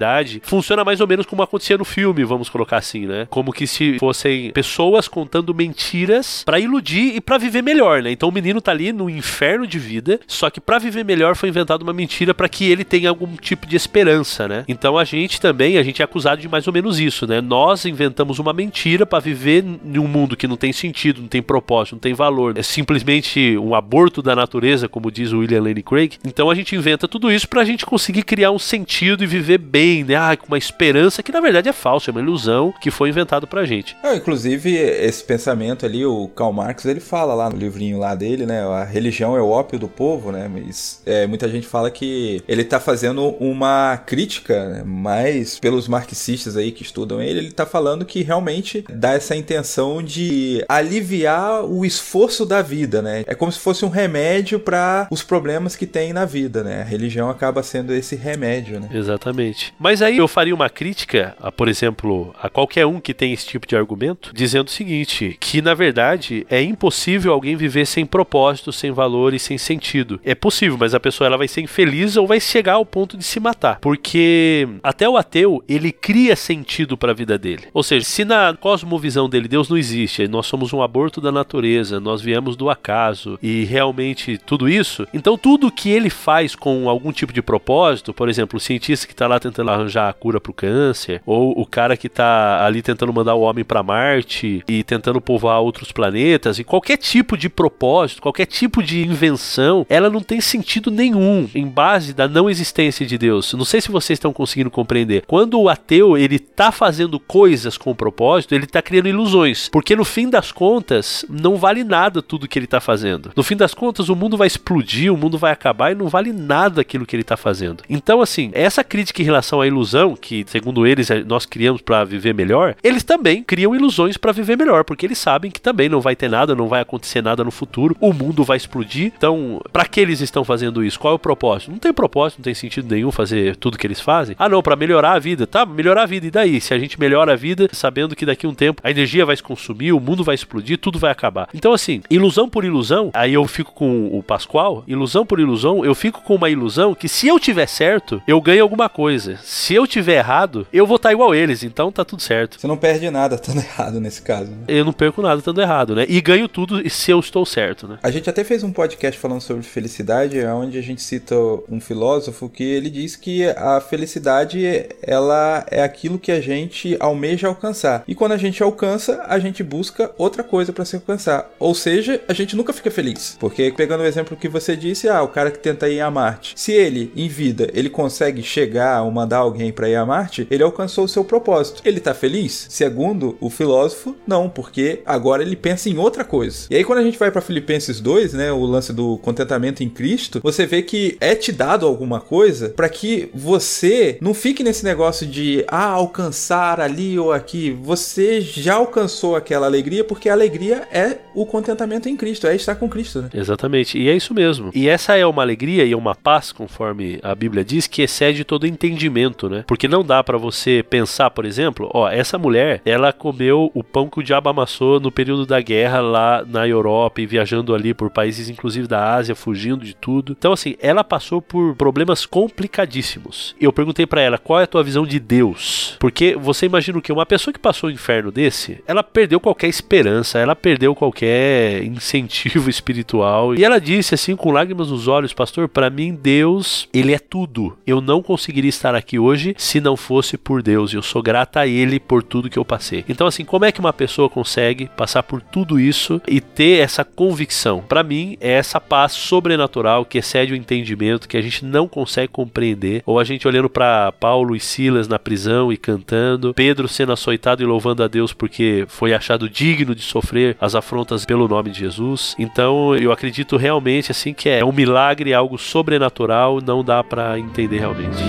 funciona 0.44 0.84
mais 0.84 1.02
ou 1.02 1.08
menos 1.08 1.26
como 1.26 1.42
acontecia 1.42 1.78
no 1.78 1.86
filme, 1.86 2.24
vamos 2.24 2.50
colocar 2.50 2.78
assim, 2.78 3.06
né? 3.06 3.28
Como 3.30 3.52
que 3.52 3.68
se 3.68 3.98
fossem 4.00 4.52
pessoas 4.52 5.08
contando 5.08 5.54
mentiras 5.54 6.44
pra 6.46 6.60
iludir 6.60 7.16
e 7.16 7.22
pra 7.22 7.38
viver 7.38 7.62
melhor, 7.62 8.02
né? 8.02 8.12
Então 8.12 8.30
o 8.30 8.32
menino 8.32 8.62
tá 8.62 8.72
ali 8.72 8.92
no 8.92 9.10
inferno 9.10 9.66
de 9.66 9.80
vida, 9.80 10.20
só 10.28 10.50
que 10.50 10.60
pra 10.62 10.80
viver 10.80 11.04
melhor 11.04 11.36
foi 11.36 11.50
inventada 11.50 11.84
uma 11.84 11.94
mentira 11.94 12.34
pra 12.34 12.50
que 12.50 12.66
ele 12.66 12.84
tenha 12.84 13.10
algum 13.10 13.36
tipo 13.36 13.68
de 13.68 13.76
esperança, 13.76 14.48
né? 14.48 14.64
Então 14.68 14.98
a 14.98 15.04
gente 15.04 15.40
também, 15.40 15.78
a 15.78 15.84
gente 15.84 16.02
é 16.02 16.06
acusado 16.06 16.42
de 16.42 16.48
mais 16.48 16.68
ou 16.68 16.74
menos 16.74 17.00
isso, 17.00 17.28
né? 17.28 17.42
Nós 17.42 17.86
inventamos 17.86 18.40
uma 18.40 18.54
mentira 18.54 19.06
pra 19.06 19.20
viver 19.20 19.64
em 19.64 20.00
um 20.00 20.08
mundo 20.08 20.36
que 20.36 20.48
não 20.48 20.58
tem 20.58 20.72
sentido, 20.74 21.22
não 21.22 21.28
tem 21.28 21.42
propósito, 21.42 21.94
não 21.94 22.00
tem 22.00 22.14
valor. 22.14 22.58
É 22.58 22.64
simplesmente 22.64 23.58
um 23.58 23.76
aborto 23.76 24.22
da 24.22 24.36
natureza, 24.36 24.88
como 24.88 25.12
diz 25.12 25.32
o 25.32 25.40
William 25.40 25.62
Lane 25.62 25.84
Craig. 25.84 26.18
Então 26.26 26.50
a 26.50 26.56
gente 26.56 26.76
inventa 26.76 27.08
tudo 27.08 27.32
isso 27.32 27.48
pra 27.48 27.64
gente 27.64 27.86
conseguir 27.86 28.24
criar 28.24 28.52
um 28.52 28.60
sentido 28.60 29.24
e 29.24 29.28
viver 29.28 29.58
bem, 29.58 29.83
né? 30.06 30.16
Ah, 30.16 30.38
com 30.38 30.48
uma 30.48 30.58
esperança 30.58 31.22
que 31.22 31.32
na 31.32 31.42
verdade 31.42 31.70
é 31.70 31.74
falsa, 31.74 32.10
é 32.10 32.12
uma 32.12 32.22
ilusão 32.22 32.74
que 32.82 32.92
foi 32.92 33.10
inventado 33.10 33.48
pra 33.48 33.66
gente. 33.66 33.96
Ah, 34.04 34.16
inclusive, 34.16 34.76
esse 34.76 35.24
pensamento 35.24 35.86
ali, 35.86 36.06
o 36.06 36.28
Karl 36.30 36.54
Marx, 36.54 36.86
ele 36.86 37.00
fala 37.00 37.34
lá 37.34 37.50
no 37.50 37.58
livrinho 37.58 38.00
lá 38.00 38.16
dele, 38.16 38.46
né? 38.46 38.62
A 38.62 38.84
religião 38.84 39.36
é 39.36 39.42
o 39.42 39.50
ópio 39.50 39.78
do 39.78 39.88
povo, 39.88 40.32
né? 40.32 40.48
Mas 40.48 41.02
é, 41.06 41.28
muita 41.28 41.50
gente 41.50 41.68
fala 41.68 41.92
que 41.92 42.42
ele 42.48 42.64
tá 42.64 42.80
fazendo 42.80 43.36
uma 43.40 43.98
crítica, 43.98 44.70
né? 44.70 44.84
mas 44.86 45.60
pelos 45.60 45.88
marxistas 45.88 46.56
aí 46.56 46.72
que 46.72 46.84
estudam 46.84 47.22
ele, 47.22 47.40
ele 47.40 47.52
tá 47.52 47.66
falando 47.66 48.06
que 48.06 48.22
realmente 48.22 48.84
dá 48.90 49.14
essa 49.14 49.36
intenção 49.36 50.02
de 50.02 50.64
aliviar 50.68 51.66
o 51.66 51.86
esforço 51.86 52.46
da 52.46 52.62
vida, 52.62 53.02
né? 53.02 53.24
É 53.28 53.36
como 53.36 53.52
se 53.52 53.60
fosse 53.60 53.84
um 53.84 53.90
remédio 53.90 54.60
para 54.60 55.08
os 55.12 55.24
problemas 55.24 55.76
que 55.76 55.86
tem 55.86 56.14
na 56.14 56.26
vida, 56.26 56.64
né? 56.64 56.82
A 56.82 56.86
religião 56.86 57.30
acaba 57.30 57.64
sendo 57.64 57.94
esse 57.94 58.16
remédio, 58.16 58.80
né? 58.80 58.90
Exatamente. 58.94 59.73
Mas 59.80 60.02
aí 60.02 60.18
eu 60.18 60.28
faria 60.28 60.54
uma 60.54 60.70
crítica, 60.70 61.36
a, 61.42 61.52
por 61.52 61.68
exemplo, 61.68 62.34
a 62.42 62.50
qualquer 62.50 62.86
um 62.86 63.00
que 63.00 63.14
tem 63.14 63.34
esse 63.34 63.48
tipo 63.48 63.68
de 63.68 63.76
argumento, 63.76 64.32
dizendo 64.34 64.68
o 64.68 64.72
seguinte: 64.72 65.38
que 65.40 65.62
na 65.62 65.74
verdade 65.74 66.46
é 66.50 66.62
impossível 66.62 67.34
alguém 67.34 67.56
viver 67.56 67.86
sem 67.86 68.06
propósito, 68.06 68.72
sem 68.72 68.92
valor 68.92 69.34
e 69.34 69.40
sem 69.40 69.58
sentido. 69.58 70.20
É 70.24 70.36
possível, 70.36 70.78
mas 70.80 70.94
a 70.94 71.00
pessoa 71.00 71.28
ela 71.28 71.38
vai 71.38 71.48
ser 71.48 71.62
infeliz 71.62 72.16
ou 72.16 72.28
vai 72.28 72.40
chegar 72.40 72.74
ao 72.74 72.86
ponto 72.86 73.18
de 73.18 73.24
se 73.24 73.40
matar. 73.40 73.80
Porque 73.80 74.68
até 74.82 75.08
o 75.08 75.18
ateu, 75.18 75.64
ele 75.68 75.92
cria 75.92 76.36
sentido 76.36 76.98
para 76.98 77.12
a 77.12 77.16
vida 77.16 77.38
dele. 77.38 77.68
Ou 77.74 77.84
seja, 77.84 78.06
se 78.06 78.24
na 78.24 78.56
cosmovisão 78.60 79.30
dele 79.30 79.48
Deus 79.48 79.70
não 79.70 79.78
existe, 79.78 80.28
nós 80.28 80.46
somos 80.46 80.74
um 80.74 80.82
aborto 80.82 81.20
da 81.20 81.32
natureza, 81.32 82.00
nós 82.00 82.22
viemos 82.22 82.56
do 82.56 82.70
acaso 82.70 83.38
e 83.42 83.64
realmente 83.66 84.38
tudo 84.38 84.70
isso, 84.70 85.08
então 85.14 85.38
tudo 85.38 85.72
que 85.72 85.90
ele 85.90 86.10
faz 86.10 86.56
com 86.56 86.90
algum 86.90 87.12
tipo 87.12 87.34
de 87.34 87.42
propósito, 87.42 88.14
por 88.14 88.30
exemplo, 88.30 88.58
o 88.58 88.60
cientista 88.60 89.08
que 89.08 89.14
está 89.14 89.28
lá 89.28 89.40
tentando 89.40 89.63
arranjar 89.72 90.10
a 90.10 90.14
cura 90.14 90.40
para 90.40 90.52
o 90.52 90.54
câncer, 90.54 91.22
ou 91.26 91.60
o 91.60 91.66
cara 91.66 91.96
que 91.96 92.08
está 92.08 92.66
ali 92.66 92.82
tentando 92.82 93.14
mandar 93.14 93.36
o 93.36 93.42
homem 93.42 93.64
para 93.64 93.84
Marte 93.84 94.64
e 94.68 94.84
tentando 94.84 95.22
povoar 95.22 95.62
outros 95.62 95.92
planetas, 95.92 96.60
e 96.60 96.64
qualquer 96.64 96.98
tipo 96.98 97.38
de 97.38 97.50
propósito, 97.50 98.22
qualquer 98.22 98.46
tipo 98.46 98.82
de 98.84 99.06
invenção, 99.06 99.86
ela 99.90 100.10
não 100.10 100.22
tem 100.22 100.42
sentido 100.42 100.92
nenhum 100.92 101.50
em 101.54 101.68
base 101.68 102.14
da 102.14 102.28
não 102.28 102.50
existência 102.50 103.06
de 103.06 103.18
Deus. 103.18 103.54
Não 103.54 103.66
sei 103.66 103.82
se 103.82 103.92
vocês 103.92 104.18
estão 104.18 104.34
conseguindo 104.34 104.72
compreender. 104.72 105.24
Quando 105.28 105.60
o 105.60 105.70
ateu 105.70 106.18
ele 106.18 106.40
tá 106.40 106.72
fazendo 106.72 107.20
coisas 107.20 107.78
com 107.78 107.96
propósito, 107.96 108.54
ele 108.54 108.66
tá 108.66 108.82
criando 108.82 109.08
ilusões, 109.08 109.70
porque 109.70 109.96
no 109.96 110.04
fim 110.04 110.30
das 110.30 110.52
contas 110.52 111.26
não 111.30 111.56
vale 111.56 111.84
nada 111.84 112.22
tudo 112.22 112.48
que 112.48 112.58
ele 112.58 112.68
tá 112.68 112.82
fazendo. 112.82 113.32
No 113.36 113.44
fim 113.44 113.56
das 113.56 113.74
contas 113.74 114.10
o 114.10 114.16
mundo 114.16 114.38
vai 114.38 114.48
explodir, 114.48 115.14
o 115.14 115.18
mundo 115.18 115.38
vai 115.38 115.52
acabar 115.52 115.92
e 115.92 115.96
não 115.96 116.08
vale 116.08 116.34
nada 116.34 116.82
aquilo 116.82 117.06
que 117.06 117.16
ele 117.16 117.24
tá 117.24 117.38
fazendo. 117.38 117.84
Então 117.90 118.22
assim, 118.22 118.52
essa 118.54 118.84
crítica 118.84 119.22
em 119.22 119.26
relação 119.26 119.53
à 119.62 119.68
ilusão 119.68 120.16
que 120.16 120.44
segundo 120.48 120.86
eles 120.86 121.10
é, 121.10 121.24
nós 121.24 121.46
criamos 121.46 121.82
para 121.82 122.04
viver 122.04 122.34
melhor, 122.34 122.76
eles 122.84 123.04
também 123.04 123.44
criam 123.44 123.76
ilusões 123.76 124.18
para 124.18 124.32
viver 124.32 124.58
melhor, 124.58 124.84
porque 124.84 125.06
eles 125.06 125.18
sabem 125.18 125.52
que 125.52 125.62
também 125.62 125.90
não 125.90 126.02
vai 126.02 126.16
ter 126.16 126.30
nada, 126.30 126.56
não 126.56 126.68
vai 126.68 126.82
acontecer 126.82 127.22
nada 127.22 127.44
no 127.44 127.52
futuro, 127.52 127.96
o 128.00 128.14
mundo 128.14 128.44
vai 128.44 128.58
explodir. 128.58 129.12
Então, 129.16 129.62
para 129.72 129.86
que 129.86 130.00
eles 130.00 130.22
estão 130.22 130.44
fazendo 130.44 130.84
isso? 130.84 131.00
Qual 131.00 131.14
é 131.14 131.16
o 131.16 131.20
propósito? 131.20 131.72
Não 131.72 131.80
tem 131.80 131.94
propósito, 131.94 132.40
não 132.40 132.44
tem 132.44 132.54
sentido 132.54 132.94
nenhum 132.94 133.12
fazer 133.12 133.56
tudo 133.56 133.78
que 133.78 133.88
eles 133.88 134.00
fazem. 134.00 134.36
Ah, 134.38 134.50
não, 134.50 134.62
para 134.62 134.76
melhorar 134.76 135.14
a 135.14 135.20
vida. 135.20 135.46
Tá, 135.48 135.66
melhorar 135.66 136.04
a 136.04 136.06
vida. 136.06 136.28
E 136.28 136.32
daí? 136.32 136.62
Se 136.62 136.74
a 136.74 136.80
gente 136.80 137.00
melhora 137.00 137.34
a 137.34 137.36
vida, 137.36 137.70
sabendo 137.72 138.16
que 138.16 138.26
daqui 138.26 138.46
a 138.46 138.50
um 138.50 138.54
tempo 138.54 138.82
a 138.84 138.92
energia 138.92 139.26
vai 139.26 139.36
se 139.36 139.44
consumir, 139.44 139.94
o 139.94 140.00
mundo 140.00 140.24
vai 140.24 140.36
explodir, 140.36 140.78
tudo 140.78 141.00
vai 141.00 141.12
acabar. 141.12 141.48
Então, 141.54 141.74
assim, 141.74 142.02
ilusão 142.10 142.50
por 142.50 142.66
ilusão, 142.66 143.12
aí 143.14 143.34
eu 143.34 143.46
fico 143.48 143.74
com 143.74 144.08
o 144.18 144.24
Pascoal, 144.24 144.84
ilusão 144.88 145.26
por 145.26 145.40
ilusão, 145.40 145.84
eu 145.84 145.96
fico 145.96 146.22
com 146.22 146.36
uma 146.36 146.50
ilusão 146.50 146.94
que 146.94 147.08
se 147.08 147.28
eu 147.28 147.40
tiver 147.40 147.68
certo, 147.68 148.22
eu 148.28 148.40
ganho 148.42 148.64
alguma 148.64 148.90
coisa. 148.90 149.38
Se 149.44 149.76
eu 149.76 149.86
tiver 149.86 150.18
errado, 150.18 150.66
eu 150.72 150.88
vou 150.88 150.96
estar 150.96 151.12
igual 151.12 151.36
eles, 151.36 151.64
então 151.64 151.92
tá 151.92 152.06
tudo 152.06 152.22
certo. 152.22 152.60
Você 152.60 152.68
não 152.68 152.78
perde 152.78 153.10
nada 153.10 153.36
estando 153.36 153.60
errado 153.62 154.00
nesse 154.00 154.22
caso. 154.22 154.50
Né? 154.50 154.66
Eu 154.68 154.86
não 154.86 154.94
perco 154.94 155.22
nada 155.22 155.40
estando 155.40 155.62
errado, 155.62 155.96
né? 155.96 156.06
E 156.08 156.22
ganho 156.22 156.48
tudo 156.48 156.90
se 156.90 157.12
eu 157.12 157.20
estou 157.20 157.46
certo, 157.46 157.88
né? 157.88 158.00
A 158.02 158.10
gente 158.10 158.30
até 158.30 158.44
fez 158.44 158.64
um 158.64 158.72
podcast 158.72 159.20
falando 159.20 159.42
sobre 159.42 159.64
felicidade, 159.64 160.44
onde 160.46 160.78
a 160.78 160.82
gente 160.82 161.02
cita 161.02 161.36
um 161.70 161.80
filósofo 161.80 162.48
que 162.48 162.64
ele 162.64 162.90
diz 162.90 163.16
que 163.16 163.46
a 163.50 163.82
felicidade 163.82 164.88
ela 165.02 165.66
é 165.70 165.84
aquilo 165.84 166.18
que 166.18 166.32
a 166.32 166.40
gente 166.40 166.96
almeja 167.00 167.48
alcançar. 167.48 168.04
E 168.08 168.16
quando 168.16 168.32
a 168.32 168.38
gente 168.38 168.64
alcança, 168.64 169.24
a 169.28 169.40
gente 169.40 169.64
busca 169.64 170.12
outra 170.18 170.44
coisa 170.44 170.72
para 170.72 170.86
se 170.86 170.96
alcançar. 170.96 171.50
Ou 171.60 171.76
seja, 171.76 172.22
a 172.28 172.34
gente 172.34 172.56
nunca 172.56 172.72
fica 172.72 172.90
feliz. 172.90 173.36
Porque 173.40 173.74
pegando 173.76 174.02
o 174.02 174.06
exemplo 174.06 174.38
que 174.38 174.48
você 174.48 174.76
disse, 174.76 175.10
ah, 175.10 175.22
o 175.22 175.28
cara 175.28 175.52
que 175.52 175.60
tenta 175.60 175.90
ir 175.90 176.00
a 176.00 176.10
Marte. 176.10 176.54
Se 176.56 176.72
ele, 176.72 177.12
em 177.16 177.28
vida, 177.28 177.70
ele 177.74 177.90
consegue 177.90 178.42
chegar 178.42 179.02
ou 179.02 179.12
mandar 179.34 179.38
alguém 179.40 179.72
para 179.72 179.90
ir 179.90 179.96
a 179.96 180.06
Marte, 180.06 180.48
ele 180.52 180.64
alcançou 180.64 181.06
o 181.06 181.08
seu 181.08 181.24
propósito. 181.24 181.82
Ele 181.84 182.00
tá 182.00 182.14
feliz? 182.14 182.68
Segundo 182.70 183.36
o 183.40 183.50
filósofo, 183.50 184.16
não, 184.28 184.48
porque 184.50 185.02
agora 185.06 185.42
ele 185.42 185.56
pensa 185.56 185.90
em 185.90 185.98
outra 185.98 186.24
coisa. 186.24 186.68
E 186.70 186.76
aí 186.76 186.84
quando 186.84 187.00
a 187.00 187.04
gente 187.04 187.18
vai 187.18 187.32
para 187.32 187.42
Filipenses 187.42 188.00
2, 188.00 188.34
né, 188.34 188.52
o 188.52 188.64
lance 188.64 188.94
do 188.94 189.18
contentamento 189.18 189.84
em 189.84 189.90
Cristo, 189.90 190.40
você 190.44 190.66
vê 190.66 190.84
que 190.84 191.18
é 191.20 191.34
te 191.36 191.52
dado 191.52 191.86
alguma 191.86 192.20
coisa 192.20 192.70
para 192.70 192.88
que 192.90 193.30
você 193.34 194.18
não 194.22 194.34
fique 194.34 194.64
nesse 194.64 194.84
negócio 194.84 195.26
de 195.26 195.66
ah, 195.68 195.88
alcançar 195.88 196.80
ali 196.80 197.18
ou 197.18 197.32
aqui. 197.32 197.78
Você 197.82 198.42
já 198.42 198.76
alcançou 198.76 199.36
aquela 199.36 199.66
alegria 199.66 200.04
porque 200.04 200.30
a 200.30 200.34
alegria 200.34 200.88
é 200.92 201.18
o 201.34 201.46
contentamento 201.46 202.08
em 202.08 202.16
Cristo, 202.16 202.46
é 202.46 202.56
estar 202.56 202.76
com 202.76 202.88
Cristo, 202.88 203.24
né? 203.24 203.30
Exatamente. 203.34 203.98
E 203.98 204.10
é 204.10 204.16
isso 204.16 204.34
mesmo. 204.34 204.70
E 204.74 204.88
essa 204.88 205.16
é 205.18 205.26
uma 205.26 205.42
alegria 205.42 205.84
e 205.86 205.96
uma 205.96 206.14
paz, 206.14 206.52
conforme 206.52 207.20
a 207.24 207.34
Bíblia 207.34 207.64
diz, 207.64 207.88
que 207.88 208.02
excede 208.02 208.44
todo 208.44 208.68
entendimento, 208.68 209.23
né? 209.50 209.64
Porque 209.68 209.88
não 209.88 210.04
dá 210.04 210.24
para 210.24 210.38
você 210.38 210.84
pensar, 210.88 211.30
por 211.30 211.46
exemplo, 211.46 211.90
ó, 211.94 212.10
essa 212.10 212.38
mulher, 212.38 212.82
ela 212.86 213.14
comeu 213.14 213.72
o 213.74 213.84
pão 213.84 214.10
que 214.10 214.20
o 214.20 214.24
diabo 214.24 214.50
amassou 214.50 215.00
no 215.00 215.12
período 215.12 215.46
da 215.46 215.62
guerra 215.62 216.02
lá 216.02 216.44
na 216.46 216.68
Europa 216.68 217.22
e 217.22 217.26
viajando 217.26 217.74
ali 217.74 217.94
por 217.94 218.10
países 218.10 218.50
inclusive 218.50 218.88
da 218.88 219.14
Ásia, 219.14 219.36
fugindo 219.36 219.84
de 219.84 219.96
tudo. 219.96 220.36
Então 220.38 220.54
assim, 220.54 220.76
ela 220.80 221.04
passou 221.04 221.42
por 221.42 221.76
problemas 221.76 222.26
complicadíssimos. 222.26 223.56
Eu 223.60 223.72
perguntei 223.72 224.06
para 224.06 224.22
ela, 224.22 224.38
qual 224.38 224.60
é 224.60 224.64
a 224.64 224.68
tua 224.68 224.84
visão 224.84 225.06
de 225.06 225.20
Deus? 225.20 225.98
Porque 226.00 226.36
você 226.36 226.66
imagina 226.66 227.02
que 227.02 227.12
uma 227.12 227.26
pessoa 227.26 227.54
que 227.54 227.60
passou 227.60 227.90
o 227.90 227.94
inferno 227.94 228.32
desse, 228.32 228.84
ela 228.88 229.04
perdeu 229.04 229.40
qualquer 229.40 229.68
esperança, 229.68 230.40
ela 230.40 230.56
perdeu 230.56 230.96
qualquer 230.96 231.84
incentivo 231.84 232.70
espiritual. 232.70 233.56
E 233.56 233.64
ela 233.64 233.80
disse 233.80 234.16
assim 234.16 234.36
com 234.36 234.52
lágrimas 234.52 234.90
nos 234.90 235.08
olhos, 235.08 235.34
pastor, 235.34 235.68
para 235.68 235.90
mim 235.90 236.14
Deus, 236.14 236.88
ele 236.94 237.14
é 237.14 237.20
tudo. 237.20 237.78
Eu 237.86 238.02
não 238.02 238.22
conseguiria 238.22 238.70
estar 238.70 238.96
aqui 238.96 239.13
hoje 239.20 239.56
se 239.58 239.80
não 239.80 239.96
fosse 239.96 240.38
por 240.38 240.62
Deus. 240.62 240.94
Eu 240.94 241.02
sou 241.02 241.22
grata 241.22 241.62
a 241.62 241.68
ele 241.68 242.00
por 242.00 242.24
tudo 242.24 242.50
que 242.50 242.60
eu 242.60 242.66
passei. 242.66 243.04
Então 243.08 243.28
assim, 243.28 243.46
como 243.46 243.66
é 243.66 243.72
que 243.72 243.80
uma 243.80 243.94
pessoa 243.94 244.30
consegue 244.30 244.90
passar 244.96 245.24
por 245.24 245.42
tudo 245.42 245.80
isso 245.80 246.22
e 246.28 246.40
ter 246.40 246.80
essa 246.80 247.04
convicção? 247.04 247.82
Para 247.88 248.04
mim 248.04 248.38
é 248.40 248.52
essa 248.52 248.80
paz 248.80 249.14
sobrenatural 249.14 250.06
que 250.06 250.18
excede 250.18 250.54
o 250.54 250.56
entendimento 250.56 251.28
que 251.28 251.38
a 251.38 251.42
gente 251.42 251.66
não 251.66 251.88
consegue 251.88 252.28
compreender, 252.28 253.04
ou 253.06 253.20
a 253.20 253.24
gente 253.24 253.48
olhando 253.48 253.70
para 253.70 254.12
Paulo 254.14 254.56
e 254.56 254.60
Silas 254.60 255.08
na 255.08 255.20
prisão 255.20 255.72
e 255.72 255.78
cantando, 255.78 256.54
Pedro 256.54 256.88
sendo 256.88 257.12
açoitado 257.12 257.62
e 257.62 257.66
louvando 257.66 258.04
a 258.04 258.08
Deus 258.08 258.34
porque 258.34 258.86
foi 258.88 259.14
achado 259.14 259.50
digno 259.50 259.96
de 259.96 260.02
sofrer 260.02 260.58
as 260.60 260.76
afrontas 260.76 261.26
pelo 261.26 261.48
nome 261.48 261.70
de 261.70 261.80
Jesus. 261.80 262.36
Então 262.38 262.96
eu 262.96 263.12
acredito 263.12 263.58
realmente 263.58 264.12
assim 264.12 264.34
que 264.34 264.50
é 264.50 264.64
um 264.64 264.72
milagre, 264.72 265.34
algo 265.34 265.58
sobrenatural, 265.58 266.60
não 266.62 266.84
dá 266.84 267.04
para 267.04 267.38
entender 267.40 267.80
realmente. 267.80 268.24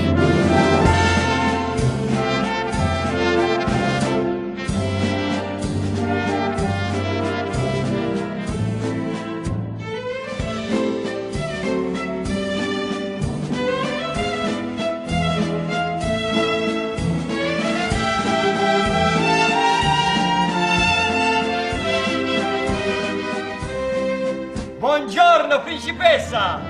Buongiorno, 25.54 25.60
principessa! 25.60 26.60